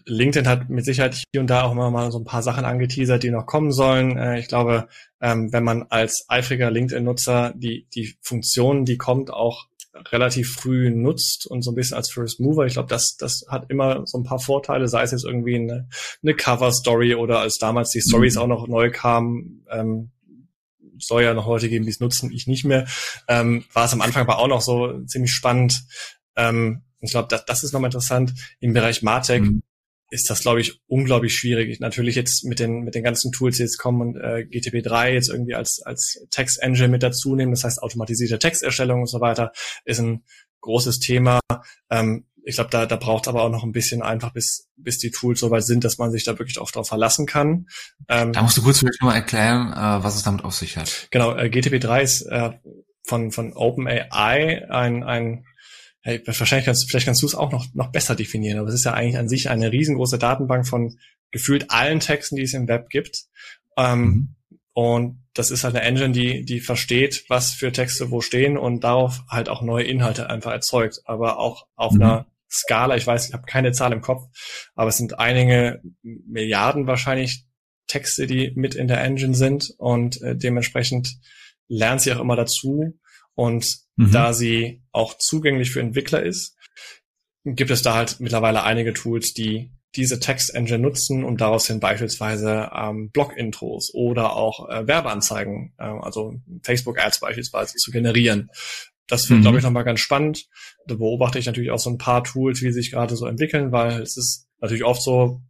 LinkedIn 0.05 0.47
hat 0.47 0.69
mit 0.69 0.85
Sicherheit 0.85 1.23
hier 1.31 1.41
und 1.41 1.49
da 1.49 1.63
auch 1.63 1.71
immer 1.71 1.89
mal 1.91 2.11
so 2.11 2.19
ein 2.19 2.25
paar 2.25 2.43
Sachen 2.43 2.65
angeteasert, 2.65 3.23
die 3.23 3.31
noch 3.31 3.45
kommen 3.45 3.71
sollen. 3.71 4.17
Äh, 4.17 4.39
ich 4.39 4.47
glaube, 4.47 4.87
ähm, 5.21 5.51
wenn 5.53 5.63
man 5.63 5.83
als 5.83 6.25
eifriger 6.27 6.69
LinkedIn-Nutzer 6.69 7.53
die, 7.55 7.87
die 7.93 8.15
Funktion, 8.21 8.85
die 8.85 8.97
kommt, 8.97 9.31
auch 9.31 9.68
relativ 10.11 10.53
früh 10.53 10.91
nutzt 10.91 11.47
und 11.47 11.61
so 11.61 11.71
ein 11.71 11.75
bisschen 11.75 11.97
als 11.97 12.11
First 12.11 12.39
Mover. 12.39 12.65
Ich 12.65 12.73
glaube, 12.73 12.89
das, 12.89 13.15
das 13.17 13.45
hat 13.47 13.69
immer 13.69 14.05
so 14.05 14.17
ein 14.17 14.23
paar 14.23 14.39
Vorteile, 14.39 14.87
sei 14.87 15.03
es 15.03 15.11
jetzt 15.11 15.25
irgendwie 15.25 15.55
eine, 15.55 15.89
eine 16.21 16.33
Cover-Story 16.35 17.15
oder 17.15 17.39
als 17.39 17.57
damals 17.57 17.89
die 17.89 18.01
Stories 18.01 18.35
mhm. 18.35 18.41
auch 18.41 18.47
noch 18.47 18.67
neu 18.67 18.91
kamen, 18.91 19.65
ähm, 19.71 20.11
soll 20.99 21.23
ja 21.23 21.33
noch 21.33 21.47
Leute 21.47 21.69
geben, 21.69 21.85
die 21.85 21.91
es 21.91 21.99
nutzen, 21.99 22.31
ich 22.31 22.45
nicht 22.45 22.65
mehr. 22.65 22.85
Ähm, 23.27 23.63
war 23.73 23.85
es 23.85 23.93
am 23.93 24.01
Anfang 24.01 24.23
aber 24.23 24.39
auch 24.39 24.47
noch 24.47 24.61
so 24.61 25.01
ziemlich 25.05 25.31
spannend. 25.31 25.81
Ähm, 26.35 26.83
ich 26.99 27.11
glaube, 27.11 27.29
das, 27.29 27.45
das 27.45 27.63
ist 27.63 27.71
nochmal 27.71 27.87
interessant. 27.87 28.33
Im 28.59 28.73
Bereich 28.73 29.01
Martech 29.01 29.41
mhm 29.41 29.63
ist 30.09 30.29
das, 30.29 30.41
glaube 30.41 30.61
ich, 30.61 30.81
unglaublich 30.87 31.35
schwierig. 31.35 31.79
Natürlich 31.79 32.15
jetzt 32.15 32.43
mit 32.43 32.59
den, 32.59 32.81
mit 32.81 32.95
den 32.95 33.03
ganzen 33.03 33.31
Tools, 33.31 33.57
die 33.57 33.63
jetzt 33.63 33.77
kommen 33.77 34.01
und 34.01 34.17
äh, 34.17 34.45
GTP3 34.49 35.09
jetzt 35.09 35.29
irgendwie 35.29 35.55
als, 35.55 35.81
als 35.83 36.25
Text-Engine 36.31 36.89
mit 36.89 37.03
dazu 37.03 37.35
nehmen, 37.35 37.51
das 37.51 37.63
heißt 37.63 37.81
automatisierte 37.81 38.39
Texterstellung 38.39 39.01
und 39.01 39.07
so 39.07 39.21
weiter, 39.21 39.51
ist 39.85 39.99
ein 39.99 40.23
großes 40.61 40.99
Thema. 40.99 41.39
Ähm, 41.89 42.25
ich 42.43 42.55
glaube, 42.55 42.71
da, 42.71 42.85
da 42.85 42.95
braucht 42.95 43.27
aber 43.27 43.43
auch 43.43 43.51
noch 43.51 43.63
ein 43.63 43.71
bisschen 43.71 44.01
einfach, 44.01 44.33
bis, 44.33 44.69
bis 44.75 44.97
die 44.97 45.11
Tools 45.11 45.39
so 45.39 45.51
weit 45.51 45.65
sind, 45.65 45.83
dass 45.83 45.97
man 45.97 46.11
sich 46.11 46.23
da 46.23 46.39
wirklich 46.39 46.59
auch 46.59 46.71
drauf 46.71 46.87
verlassen 46.87 47.25
kann. 47.25 47.67
Ähm, 48.07 48.33
da 48.33 48.41
musst 48.41 48.57
du 48.57 48.63
kurz 48.63 48.79
vielleicht 48.79 49.01
mal 49.01 49.13
erklären, 49.13 49.71
äh, 49.71 50.03
was 50.03 50.15
es 50.15 50.23
damit 50.23 50.43
auf 50.43 50.55
sich 50.55 50.77
hat. 50.77 51.07
Genau, 51.11 51.35
äh, 51.35 51.45
GTP3 51.45 52.01
ist 52.01 52.21
äh, 52.23 52.51
von, 53.03 53.31
von 53.31 53.53
OpenAI 53.53 54.67
ein, 54.69 55.03
ein 55.03 55.45
hey, 56.01 56.21
wahrscheinlich 56.25 56.65
kannst, 56.65 56.89
vielleicht 56.89 57.05
kannst 57.05 57.21
du 57.21 57.25
es 57.25 57.35
auch 57.35 57.51
noch, 57.51 57.67
noch 57.73 57.91
besser 57.91 58.15
definieren, 58.15 58.59
aber 58.59 58.69
es 58.69 58.75
ist 58.75 58.85
ja 58.85 58.93
eigentlich 58.93 59.17
an 59.17 59.29
sich 59.29 59.49
eine 59.49 59.71
riesengroße 59.71 60.17
Datenbank 60.17 60.67
von 60.67 60.97
gefühlt 61.31 61.69
allen 61.71 61.99
Texten, 61.99 62.35
die 62.35 62.43
es 62.43 62.53
im 62.53 62.67
Web 62.67 62.89
gibt. 62.89 63.25
Ähm, 63.77 64.01
mhm. 64.01 64.35
Und 64.73 65.23
das 65.33 65.51
ist 65.51 65.63
halt 65.63 65.75
eine 65.75 65.85
Engine, 65.85 66.11
die, 66.11 66.45
die 66.45 66.59
versteht, 66.61 67.25
was 67.27 67.51
für 67.51 67.71
Texte 67.71 68.11
wo 68.11 68.21
stehen 68.21 68.57
und 68.57 68.83
darauf 68.83 69.21
halt 69.29 69.49
auch 69.49 69.61
neue 69.61 69.83
Inhalte 69.83 70.29
einfach 70.29 70.51
erzeugt. 70.51 71.01
Aber 71.05 71.37
auch 71.37 71.67
auf 71.75 71.93
mhm. 71.93 72.01
einer 72.01 72.27
Skala, 72.49 72.95
ich 72.95 73.05
weiß, 73.05 73.27
ich 73.27 73.33
habe 73.33 73.43
keine 73.45 73.73
Zahl 73.73 73.91
im 73.91 74.01
Kopf, 74.01 74.23
aber 74.75 74.89
es 74.89 74.97
sind 74.97 75.19
einige 75.19 75.81
Milliarden 76.01 76.87
wahrscheinlich 76.87 77.43
Texte, 77.87 78.25
die 78.25 78.53
mit 78.55 78.75
in 78.75 78.87
der 78.87 79.03
Engine 79.03 79.35
sind 79.35 79.73
und 79.77 80.21
äh, 80.21 80.35
dementsprechend 80.35 81.17
lernt 81.67 82.01
sie 82.01 82.13
auch 82.13 82.19
immer 82.19 82.35
dazu 82.35 82.99
und 83.39 83.77
mhm. 83.95 84.11
da 84.11 84.33
sie 84.33 84.83
auch 84.91 85.17
zugänglich 85.17 85.71
für 85.71 85.79
Entwickler 85.79 86.21
ist, 86.23 86.57
gibt 87.45 87.71
es 87.71 87.81
da 87.81 87.95
halt 87.95 88.19
mittlerweile 88.19 88.63
einige 88.63 88.93
Tools, 88.93 89.33
die 89.33 89.71
diese 89.95 90.19
Text-Engine 90.19 90.79
nutzen 90.79 91.23
und 91.23 91.39
daraus 91.39 91.65
hin 91.65 91.79
beispielsweise 91.79 92.69
ähm, 92.75 93.11
Blog-Intros 93.11 93.93
oder 93.93 94.35
auch 94.35 94.67
äh, 94.67 94.85
Werbeanzeigen, 94.85 95.73
äh, 95.77 95.85
also 95.85 96.33
Facebook-Ads 96.63 97.21
beispielsweise 97.21 97.75
zu 97.75 97.91
generieren. 97.91 98.49
Das 99.07 99.29
wird, 99.29 99.39
mhm. 99.39 99.43
glaube 99.43 99.57
ich, 99.59 99.63
nochmal 99.63 99.85
ganz 99.85 100.01
spannend. 100.01 100.45
Da 100.85 100.95
beobachte 100.95 101.39
ich 101.39 101.45
natürlich 101.45 101.71
auch 101.71 101.79
so 101.79 101.89
ein 101.89 101.97
paar 101.97 102.25
Tools, 102.25 102.61
wie 102.61 102.65
sie 102.65 102.81
sich 102.81 102.91
gerade 102.91 103.15
so 103.15 103.25
entwickeln, 103.25 103.71
weil 103.71 104.01
es 104.01 104.17
ist 104.17 104.47
natürlich 104.59 104.83
oft 104.83 105.01
so, 105.01 105.41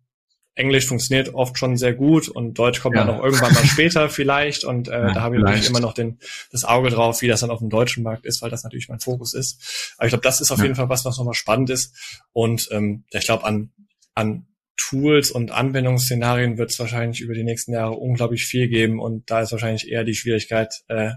Englisch 0.60 0.86
funktioniert 0.86 1.34
oft 1.34 1.58
schon 1.58 1.78
sehr 1.78 1.94
gut 1.94 2.28
und 2.28 2.54
Deutsch 2.60 2.82
kommt 2.82 2.96
ja. 2.96 3.06
dann 3.06 3.16
noch 3.16 3.24
irgendwann 3.24 3.54
mal 3.54 3.66
später 3.66 4.10
vielleicht 4.10 4.66
und 4.66 4.88
äh, 4.88 4.92
ja, 4.92 5.14
da 5.14 5.22
habe 5.22 5.38
ich 5.38 5.42
natürlich 5.42 5.70
immer 5.70 5.80
noch 5.80 5.94
den, 5.94 6.20
das 6.52 6.66
Auge 6.66 6.90
drauf, 6.90 7.22
wie 7.22 7.28
das 7.28 7.40
dann 7.40 7.50
auf 7.50 7.60
dem 7.60 7.70
deutschen 7.70 8.04
Markt 8.04 8.26
ist, 8.26 8.42
weil 8.42 8.50
das 8.50 8.64
natürlich 8.64 8.90
mein 8.90 9.00
Fokus 9.00 9.34
ist. 9.34 9.96
Aber 9.98 10.06
ich 10.06 10.12
glaube, 10.12 10.24
das 10.24 10.42
ist 10.42 10.52
auf 10.52 10.60
ja. 10.60 10.66
jeden 10.66 10.76
Fall 10.76 10.90
was, 10.90 11.06
was 11.06 11.18
nochmal 11.18 11.34
spannend 11.34 11.70
ist 11.70 11.96
und 12.34 12.68
ähm, 12.72 13.06
ich 13.12 13.26
glaube, 13.26 13.46
an, 13.46 13.72
an 14.14 14.46
Tools 14.76 15.32
und 15.32 15.52
Anwendungsszenarien 15.52 16.58
wird 16.58 16.72
es 16.72 16.80
wahrscheinlich 16.80 17.22
über 17.22 17.34
die 17.34 17.44
nächsten 17.44 17.74
Jahre 17.74 17.94
unglaublich 17.94 18.46
viel 18.46 18.68
geben 18.68 19.00
und 19.00 19.30
da 19.32 19.42
ist 19.42 19.52
wahrscheinlich 19.52 19.90
eher 19.90 20.04
die 20.04 20.16
Schwierigkeit, 20.16 20.84
äh, 20.88 21.12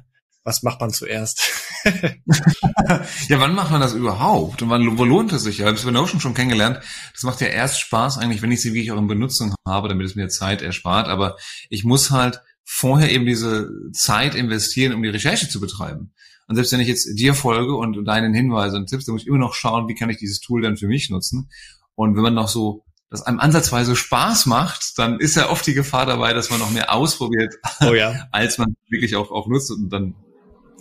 was 0.45 0.63
macht 0.63 0.81
man 0.81 0.91
zuerst? 0.91 1.41
ja, 3.29 3.41
wann 3.41 3.55
macht 3.55 3.71
man 3.71 3.81
das 3.81 3.95
überhaupt? 3.95 4.63
Und 4.63 4.71
wann, 4.71 4.99
wo 4.99 5.05
lohnt 5.05 5.33
es 5.33 5.43
sich? 5.43 5.61
Ich 5.61 5.67
habe 5.67 5.77
es 5.77 5.85
bei 5.85 5.91
Notion 5.91 6.21
schon 6.21 6.35
kennengelernt. 6.35 6.81
Das 7.13 7.23
macht 7.23 7.41
ja 7.41 7.49
erst 7.49 7.81
Spaß 7.81 8.19
eigentlich, 8.19 8.43
wenn 8.43 8.53
ich 8.53 8.61
sie 8.61 8.75
wirklich 8.75 8.93
auch 8.93 8.99
in 8.99 9.07
Benutzung 9.07 9.55
habe, 9.67 9.89
damit 9.89 10.07
es 10.07 10.15
mir 10.15 10.29
Zeit 10.29 10.63
erspart. 10.63 11.09
Aber 11.09 11.37
ich 11.69 11.85
muss 11.85 12.11
halt 12.11 12.41
vorher 12.65 13.11
eben 13.11 13.27
diese 13.27 13.71
Zeit 13.93 14.35
investieren, 14.35 14.95
um 14.95 15.03
die 15.03 15.09
Recherche 15.09 15.49
zu 15.49 15.61
betreiben. 15.61 16.13
Und 16.49 16.57
selbst 16.57 16.73
wenn 16.73 16.81
ich 16.81 16.89
jetzt 16.89 17.19
dir 17.19 17.35
folge 17.35 17.75
und 17.75 18.05
deinen 18.05 18.35
Hinweisen 18.35 18.77
und 18.77 18.87
Tipps, 18.89 19.07
dann 19.07 19.15
muss 19.15 19.23
ich 19.23 19.29
immer 19.29 19.39
noch 19.39 19.55
schauen, 19.55 19.89
wie 19.89 19.95
kann 19.95 20.11
ich 20.11 20.19
dieses 20.19 20.41
Tool 20.41 20.63
dann 20.63 20.77
für 20.77 20.87
mich 20.87 21.11
nutzen. 21.11 21.51
Und 21.95 22.17
wenn 22.17 22.23
man 22.23 22.35
noch 22.35 22.49
so 22.49 22.85
das 23.13 23.23
einem 23.23 23.41
ansatzweise 23.41 23.95
Spaß 23.95 24.47
macht, 24.47 24.99
dann 24.99 25.21
ist 25.21 25.37
ja 25.37 25.51
oft 25.51 25.67
die 25.67 25.75
Gefahr 25.75 26.07
dabei, 26.07 26.33
dass 26.33 26.49
man 26.49 26.59
noch 26.59 26.71
mehr 26.71 26.93
ausprobiert, 26.93 27.55
oh 27.83 27.93
ja. 27.93 28.27
als 28.33 28.57
man 28.57 28.75
wirklich 28.89 29.17
auch, 29.17 29.31
auch 29.31 29.49
nutzt 29.49 29.71
und 29.71 29.91
dann 29.91 30.15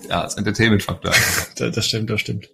ja, 0.10 0.22
als 0.22 0.36
Entertainment-Faktor. 0.36 1.14
das 1.72 1.86
stimmt, 1.86 2.10
das 2.10 2.22
stimmt. 2.22 2.50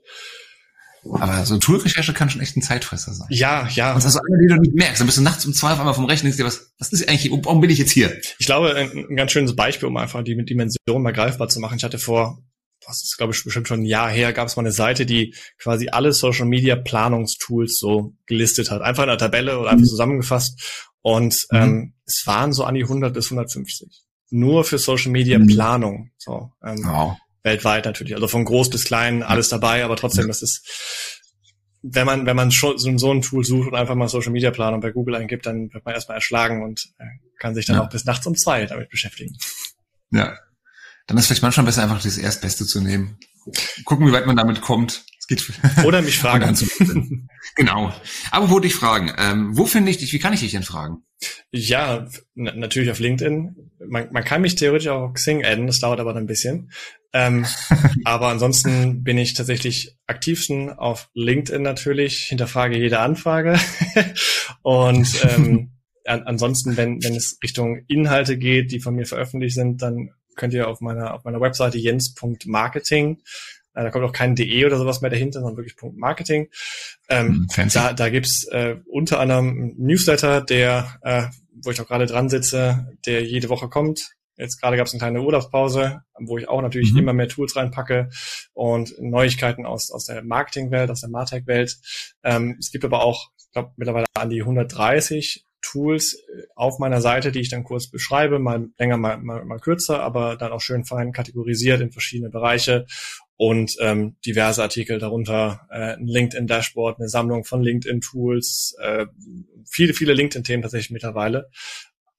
Aber 1.04 1.46
so 1.46 1.58
Toolrecherche 1.58 2.14
kann 2.14 2.30
schon 2.30 2.42
echt 2.42 2.58
ein 2.58 2.62
Zeitfresser 2.62 3.14
sein. 3.14 3.28
Ja, 3.30 3.68
ja. 3.70 3.94
Und 3.94 4.04
das 4.04 4.06
ist 4.06 4.14
so 4.14 4.20
eine, 4.20 4.42
die 4.42 4.48
du 4.48 4.62
nicht 4.62 4.76
merkst. 4.76 5.00
Dann 5.00 5.08
bist 5.08 5.18
du 5.18 5.22
nachts 5.22 5.46
um 5.46 5.54
zwei 5.54 5.72
auf 5.72 5.80
einmal 5.80 5.94
vom 5.94 6.06
Rechnen 6.06 6.32
und 6.32 6.38
denkst 6.38 6.58
dir, 6.58 6.62
was, 6.62 6.74
was 6.80 6.92
ist 6.92 7.08
eigentlich, 7.08 7.32
warum 7.32 7.62
bin 7.62 7.70
ich 7.70 7.78
jetzt 7.78 7.92
hier? 7.92 8.20
Ich 8.40 8.46
glaube, 8.46 8.76
ein, 8.76 8.92
ein 9.10 9.16
ganz 9.16 9.32
schönes 9.32 9.56
Beispiel, 9.56 9.88
um 9.88 9.96
einfach 9.96 10.22
die 10.24 10.36
Dimension 10.44 11.02
mal 11.02 11.14
greifbar 11.14 11.48
zu 11.48 11.60
machen. 11.60 11.78
Ich 11.78 11.84
hatte 11.84 12.00
vor 12.00 12.44
was 12.88 13.04
ist, 13.04 13.18
glaube 13.18 13.34
ich, 13.34 13.44
bestimmt 13.44 13.68
schon 13.68 13.82
ein 13.82 13.86
Jahr 13.86 14.10
her, 14.10 14.34
gab 14.34 14.48
es 14.48 14.56
mal 14.56 14.64
eine 14.64 14.72
Seite, 14.72 15.06
die 15.06 15.36
quasi 15.58 15.90
alle 15.90 16.14
Social 16.14 16.46
Media 16.46 16.76
Planungstools 16.76 17.78
so 17.78 18.14
gelistet 18.26 18.72
hat. 18.72 18.82
Einfach 18.82 19.04
in 19.04 19.10
einer 19.10 19.18
Tabelle 19.18 19.60
oder 19.60 19.70
einfach 19.70 19.86
mhm. 19.86 19.90
zusammengefasst. 19.90 20.92
Und 21.02 21.36
mhm. 21.52 21.58
ähm, 21.58 21.94
es 22.06 22.24
waren 22.26 22.54
so 22.54 22.64
an 22.64 22.76
die 22.76 22.84
100 22.84 23.14
bis 23.14 23.26
150. 23.26 24.04
Nur 24.30 24.64
für 24.64 24.78
Social 24.78 25.12
Media 25.12 25.38
mhm. 25.38 25.48
Planung. 25.48 26.12
So, 26.18 26.52
ähm, 26.64 26.82
wow. 26.84 27.18
Weltweit 27.48 27.86
natürlich. 27.86 28.14
Also 28.14 28.28
von 28.28 28.46
groß 28.46 28.70
bis 28.70 28.84
klein 28.84 29.24
alles 29.24 29.50
dabei, 29.50 29.84
aber 29.84 29.96
trotzdem, 29.96 30.28
das 30.28 30.42
ist, 30.42 31.22
wenn 31.82 32.06
man, 32.06 32.26
wenn 32.26 32.36
man 32.36 32.52
schon 32.52 32.78
so, 32.78 33.12
ein 33.12 33.22
Tool 33.22 33.44
sucht 33.44 33.70
und 33.70 33.76
einfach 33.76 33.96
mal 33.96 34.08
Social 34.08 34.32
Media 34.32 34.52
Planung 34.52 34.82
bei 34.82 34.92
Google 34.92 35.16
eingibt, 35.16 35.46
dann 35.46 35.74
wird 35.74 35.86
man 35.86 35.94
erstmal 35.94 36.18
erschlagen 36.18 36.64
und 36.64 36.90
äh, 37.00 37.06
kann 37.40 37.56
sich 37.56 37.66
dann 37.66 37.78
ja. 37.78 37.84
auch 37.84 37.90
bis 37.90 38.06
nachts 38.06 38.28
um 38.28 38.36
zwei 38.36 38.66
damit 38.66 38.90
beschäftigen. 38.90 39.36
Ja, 40.12 40.38
dann 41.08 41.18
ist 41.18 41.28
vielleicht 41.28 41.42
manchmal 41.42 41.66
besser, 41.66 41.84
einfach 41.84 42.02
das 42.02 42.18
Erstbeste 42.18 42.66
zu 42.66 42.82
nehmen. 42.82 43.18
Gucken, 43.86 44.08
wie 44.08 44.12
weit 44.12 44.26
man 44.26 44.36
damit 44.36 44.62
kommt. 44.62 45.06
Es 45.30 45.46
geht 45.46 45.86
Oder 45.86 46.02
mich 46.02 46.18
fragen. 46.20 47.28
genau. 47.56 47.94
Aber 48.32 48.50
wo 48.50 48.60
dich 48.60 48.76
fragen? 48.76 49.12
Ähm, 49.18 49.58
wo 49.58 49.66
finde 49.66 49.92
ich 49.92 49.98
dich? 49.98 50.13
Wie 50.13 50.20
kann 50.20 50.34
ich 50.34 50.40
dich 50.40 50.52
denn 50.52 50.63
fragen? 50.63 51.04
Ja, 51.52 52.08
natürlich 52.36 52.92
auf 52.92 53.00
LinkedIn. 53.00 53.56
Man, 53.88 54.08
man 54.12 54.24
kann 54.24 54.42
mich 54.42 54.56
theoretisch 54.56 54.88
auch 54.88 55.10
auf 55.10 55.13
Xing 55.13 55.44
adden, 55.44 55.68
das 55.68 55.80
dauert 55.80 56.00
aber 56.00 56.13
dann 56.13 56.24
ein 56.24 56.28
bisschen. 56.28 56.72
Ähm, 57.13 57.46
aber 58.06 58.28
ansonsten 58.28 59.04
bin 59.04 59.18
ich 59.18 59.34
tatsächlich 59.34 59.98
aktivsten 60.06 60.70
auf 60.72 61.10
LinkedIn 61.13 61.62
natürlich, 61.62 62.26
hinterfrage 62.26 62.78
jede 62.78 63.00
Anfrage. 63.00 63.60
Und 64.62 65.24
ähm, 65.24 65.72
an, 66.06 66.24
ansonsten, 66.24 66.78
wenn, 66.78 67.04
wenn 67.04 67.16
es 67.16 67.38
Richtung 67.44 67.84
Inhalte 67.88 68.38
geht, 68.38 68.72
die 68.72 68.80
von 68.80 68.96
mir 68.96 69.06
veröffentlicht 69.06 69.56
sind, 69.56 69.82
dann 69.82 70.12
könnt 70.36 70.54
ihr 70.54 70.68
auf 70.68 70.82
meiner, 70.82 71.13
auf 71.13 71.24
meiner 71.24 71.42
Webseite 71.42 71.78
jens.marketing, 71.78 73.22
äh, 73.78 73.84
da 73.84 73.92
kommt 73.92 74.06
auch 74.06 74.12
kein 74.12 74.36
DE 74.36 74.66
oder 74.66 74.78
sowas 74.78 75.02
mehr 75.02 75.12
dahinter, 75.12 75.40
sondern 75.40 75.58
wirklich 75.58 75.76
Punkt 75.76 75.98
Marketing. 75.98 76.50
Ähm, 77.10 77.48
hm, 77.54 77.70
da 77.74 77.94
da 77.94 78.10
gibt's 78.10 78.46
äh, 78.52 78.78
unter 78.88 79.20
anderem 79.20 79.50
einen 79.50 79.76
Newsletter, 79.78 80.42
der, 80.42 80.98
äh, 81.04 81.24
wo 81.63 81.70
ich 81.70 81.80
auch 81.80 81.88
gerade 81.88 82.08
dran 82.08 82.30
sitze, 82.30 82.88
der 83.06 83.24
jede 83.24 83.50
Woche 83.50 83.70
kommt. 83.70 84.10
Jetzt 84.36 84.62
gerade 84.62 84.78
gab 84.78 84.86
es 84.86 84.94
eine 84.94 85.00
kleine 85.00 85.22
Urlaubspause, 85.22 86.02
wo 86.20 86.38
ich 86.38 86.48
auch 86.48 86.62
natürlich 86.62 86.92
mhm. 86.94 87.00
immer 87.00 87.13
mehr 87.13 87.28
Tools 87.28 87.56
reinpacke 87.56 88.10
und 88.54 88.94
Neuigkeiten 89.00 89.66
aus, 89.66 89.92
aus 89.92 90.06
der 90.06 90.24
Marketingwelt, 90.24 90.92
aus 90.92 91.02
der 91.02 91.10
Martech-Welt. 91.10 91.78
Ähm, 92.24 92.56
es 92.60 92.72
gibt 92.72 92.86
aber 92.86 93.04
auch, 93.04 93.30
ich 93.38 93.52
glaube, 93.52 93.72
mittlerweile 93.78 94.06
an 94.13 94.30
die 94.30 94.42
130 94.42 95.44
Tools 95.62 96.13
äh, 96.13 96.44
auf 96.56 96.78
meiner 96.78 97.02
Seite, 97.02 97.32
die 97.32 97.40
ich 97.40 97.50
dann 97.50 97.63
kurz 97.63 97.90
beschreibe, 97.90 98.38
mal 98.38 98.70
länger, 98.78 98.98
mal, 98.98 99.18
mal, 99.18 99.44
mal 99.44 99.60
kürzer, 99.60 100.02
aber 100.02 100.36
dann 100.36 100.52
auch 100.52 100.62
schön 100.62 100.86
fein 100.86 101.13
kategorisiert 101.13 101.82
in 101.82 101.92
verschiedene 101.92 102.30
Bereiche 102.30 102.86
und 103.38 103.76
ähm, 103.80 104.17
diverse 104.26 104.63
Artikel 104.63 104.97
darunter, 104.97 105.67
äh, 105.69 105.93
ein 105.93 106.08
LinkedIn-Dashboard, 106.08 107.00
eine 107.00 107.08
Sammlung 107.08 107.45
von 107.45 107.62
LinkedIn-Tools, 107.62 108.76
äh, 108.82 109.06
viele, 109.69 109.93
viele 109.93 110.13
LinkedIn-Themen 110.13 110.63
tatsächlich 110.63 110.89
mittlerweile. 110.89 111.50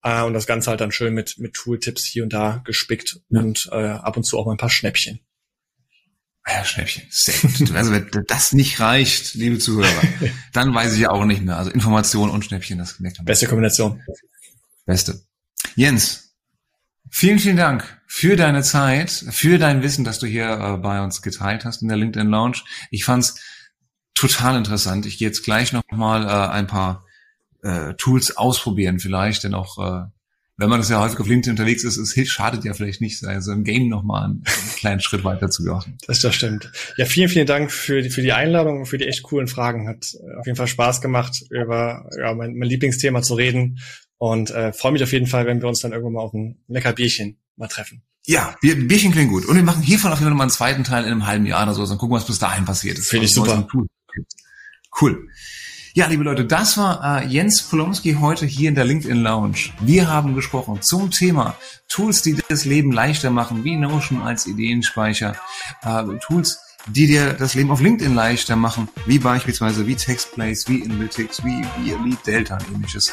Äh, 0.04 0.22
und 0.22 0.32
das 0.32 0.46
Ganze 0.46 0.70
halt 0.70 0.80
dann 0.80 0.92
schön 0.92 1.12
mit, 1.12 1.36
mit 1.38 1.54
Tool-Tipps 1.54 2.04
hier 2.04 2.22
und 2.22 2.32
da 2.32 2.62
gespickt 2.64 3.20
ja. 3.30 3.40
und 3.40 3.68
äh, 3.72 3.74
ab 3.74 4.16
und 4.16 4.24
zu 4.24 4.38
auch 4.38 4.46
mal 4.46 4.52
ein 4.52 4.58
paar 4.58 4.70
Schnäppchen. 4.70 5.18
Ja, 6.46 6.64
Schnäppchen. 6.64 7.02
Sehr 7.10 7.50
gut. 7.50 7.72
Also 7.72 7.92
wenn 7.92 8.08
das 8.28 8.52
nicht 8.52 8.80
reicht, 8.80 9.34
liebe 9.34 9.58
Zuhörer, 9.58 10.02
dann 10.52 10.72
weiß 10.72 10.94
ich 10.94 11.00
ja 11.00 11.10
auch 11.10 11.24
nicht 11.24 11.42
mehr. 11.42 11.58
Also 11.58 11.70
Information 11.72 12.30
und 12.30 12.44
Schnäppchen, 12.44 12.78
das 12.78 13.00
merkt 13.00 13.18
man. 13.18 13.26
Beste 13.26 13.48
Kombination. 13.48 14.00
Beste. 14.86 15.20
Jens, 15.74 16.32
vielen, 17.10 17.40
vielen 17.40 17.56
Dank 17.56 17.97
für 18.10 18.36
deine 18.36 18.62
Zeit, 18.62 19.10
für 19.10 19.58
dein 19.58 19.82
Wissen, 19.82 20.02
das 20.02 20.18
du 20.18 20.26
hier 20.26 20.48
äh, 20.48 20.76
bei 20.78 21.02
uns 21.02 21.20
geteilt 21.20 21.66
hast 21.66 21.82
in 21.82 21.88
der 21.88 21.98
LinkedIn 21.98 22.26
Lounge. 22.26 22.62
Ich 22.90 23.04
fand's 23.04 23.38
total 24.14 24.56
interessant. 24.56 25.04
Ich 25.04 25.18
gehe 25.18 25.28
jetzt 25.28 25.44
gleich 25.44 25.72
nochmal 25.74 26.24
äh, 26.24 26.52
ein 26.52 26.66
paar 26.66 27.04
äh, 27.62 27.94
Tools 27.94 28.36
ausprobieren, 28.36 28.98
vielleicht, 28.98 29.44
denn 29.44 29.52
auch 29.52 29.78
äh, 29.78 30.06
wenn 30.56 30.70
man 30.70 30.80
das 30.80 30.88
ja 30.88 31.00
häufig 31.00 31.20
auf 31.20 31.28
LinkedIn 31.28 31.52
unterwegs 31.52 31.84
ist, 31.84 31.98
es 31.98 32.28
schadet 32.28 32.64
ja 32.64 32.72
vielleicht 32.72 33.02
nicht, 33.02 33.22
also 33.24 33.52
im 33.52 33.62
Game 33.62 33.88
nochmal 33.88 34.24
einen, 34.24 34.42
einen 34.46 34.76
kleinen 34.76 35.00
Schritt 35.00 35.22
weiter 35.22 35.50
zu 35.50 35.62
machen. 35.64 35.98
Das, 36.06 36.20
das 36.20 36.34
stimmt. 36.34 36.72
Ja, 36.96 37.04
vielen, 37.04 37.28
vielen 37.28 37.46
Dank 37.46 37.70
für 37.70 38.00
die, 38.00 38.10
für 38.10 38.22
die 38.22 38.32
Einladung 38.32 38.80
und 38.80 38.86
für 38.86 38.98
die 38.98 39.06
echt 39.06 39.22
coolen 39.22 39.48
Fragen. 39.48 39.86
Hat 39.86 40.16
auf 40.38 40.46
jeden 40.46 40.56
Fall 40.56 40.66
Spaß 40.66 41.02
gemacht, 41.02 41.44
über 41.50 42.08
ja, 42.18 42.34
mein, 42.34 42.56
mein 42.56 42.68
Lieblingsthema 42.68 43.20
zu 43.20 43.34
reden 43.34 43.78
und 44.16 44.50
äh, 44.50 44.72
freue 44.72 44.92
mich 44.92 45.02
auf 45.02 45.12
jeden 45.12 45.26
Fall, 45.26 45.46
wenn 45.46 45.60
wir 45.60 45.68
uns 45.68 45.80
dann 45.80 45.92
irgendwann 45.92 46.14
mal 46.14 46.22
auf 46.22 46.32
ein 46.32 46.58
lecker 46.66 46.94
Bierchen 46.94 47.38
mal 47.58 47.68
treffen. 47.68 48.02
Ja, 48.26 48.54
Bier, 48.60 48.76
Bierchen 48.86 49.12
klingt 49.12 49.30
gut. 49.30 49.46
Und 49.46 49.56
wir 49.56 49.62
machen 49.62 49.82
hiervon 49.82 50.12
auf 50.12 50.18
jeden 50.18 50.30
Fall 50.30 50.36
mal 50.36 50.44
einen 50.44 50.50
zweiten 50.50 50.84
Teil 50.84 51.04
in 51.04 51.12
einem 51.12 51.26
halben 51.26 51.46
Jahr 51.46 51.62
oder 51.62 51.74
so. 51.74 51.86
Dann 51.86 51.98
gucken, 51.98 52.16
was 52.16 52.26
bis 52.26 52.38
dahin 52.38 52.64
passiert 52.64 52.98
ist. 52.98 53.08
Finde 53.08 53.26
ich 53.26 53.32
super. 53.32 53.66
Cool. 55.00 55.28
Ja, 55.94 56.06
liebe 56.06 56.22
Leute, 56.22 56.44
das 56.44 56.76
war 56.76 57.22
äh, 57.22 57.26
Jens 57.26 57.62
Polomski 57.62 58.14
heute 58.20 58.46
hier 58.46 58.68
in 58.68 58.74
der 58.74 58.84
LinkedIn 58.84 59.22
Lounge. 59.22 59.70
Wir 59.80 60.08
haben 60.08 60.34
gesprochen 60.34 60.82
zum 60.82 61.10
Thema 61.10 61.56
Tools, 61.88 62.22
die 62.22 62.36
das 62.48 62.64
Leben 62.64 62.92
leichter 62.92 63.30
machen, 63.30 63.64
wie 63.64 63.76
Notion 63.76 64.22
als 64.22 64.46
Ideenspeicher, 64.46 65.34
äh, 65.82 66.04
Tools, 66.20 66.60
die 66.88 67.06
dir 67.06 67.34
das 67.34 67.54
Leben 67.54 67.70
auf 67.70 67.80
LinkedIn 67.80 68.14
leichter 68.14 68.56
machen, 68.56 68.88
wie 69.06 69.18
beispielsweise 69.18 69.86
wie 69.86 69.94
Textplace, 69.94 70.68
wie 70.68 70.84
Analytics, 70.84 71.44
wie, 71.44 71.62
wie 71.82 71.92
Elite 71.92 72.18
Delta 72.26 72.56
und 72.56 72.76
ähnliches. 72.76 73.12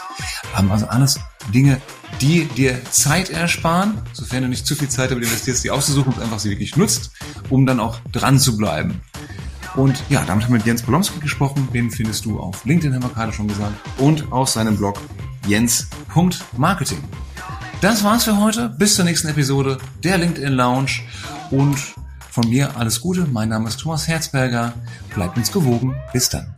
Ähm, 0.58 0.72
also 0.72 0.88
alles 0.88 1.20
Dinge, 1.54 1.82
die 2.22 2.46
dir 2.46 2.84
Zeit 2.92 3.30
ersparen, 3.30 4.02
sofern 4.14 4.44
du 4.44 4.50
nicht 4.50 4.66
zu 4.66 4.76
viel 4.76 4.90
Zeit 4.90 5.12
damit 5.12 5.24
investierst, 5.24 5.64
die 5.64 5.72
auszusuchen 5.72 6.14
und 6.14 6.22
einfach 6.22 6.40
sie 6.40 6.50
wirklich 6.50 6.76
nutzt, 6.76 7.12
um 7.50 7.66
dann 7.66 7.80
auch 7.80 8.00
dran 8.12 8.40
zu 8.40 8.58
bleiben. 8.58 9.02
Und 9.76 10.02
ja, 10.10 10.24
damit 10.26 10.46
haben 10.46 10.54
wir 10.54 10.58
mit 10.58 10.66
Jens 10.66 10.82
Polomski 10.82 11.20
gesprochen. 11.20 11.68
Den 11.74 11.92
findest 11.92 12.26
du 12.26 12.40
auf 12.40 12.64
LinkedIn, 12.64 12.96
haben 12.96 13.04
wir 13.04 13.10
gerade 13.10 13.34
schon 13.34 13.48
gesagt. 13.48 13.74
Und 13.98 14.32
auf 14.32 14.48
seinem 14.50 14.78
Blog 14.78 15.02
jens.marketing. 15.48 17.04
Das 17.82 18.04
war's 18.04 18.24
für 18.24 18.38
heute. 18.40 18.70
Bis 18.70 18.96
zur 18.96 19.06
nächsten 19.06 19.28
Episode 19.28 19.78
der 20.04 20.18
LinkedIn 20.18 20.54
Lounge. 20.54 21.02
Und 21.52 21.78
von 22.36 22.50
mir 22.50 22.76
alles 22.76 23.00
Gute. 23.00 23.26
Mein 23.32 23.48
Name 23.48 23.70
ist 23.70 23.80
Thomas 23.80 24.10
Herzberger. 24.10 24.74
Bleibt 25.14 25.38
uns 25.38 25.54
gewogen. 25.54 25.96
Bis 26.12 26.28
dann. 26.28 26.55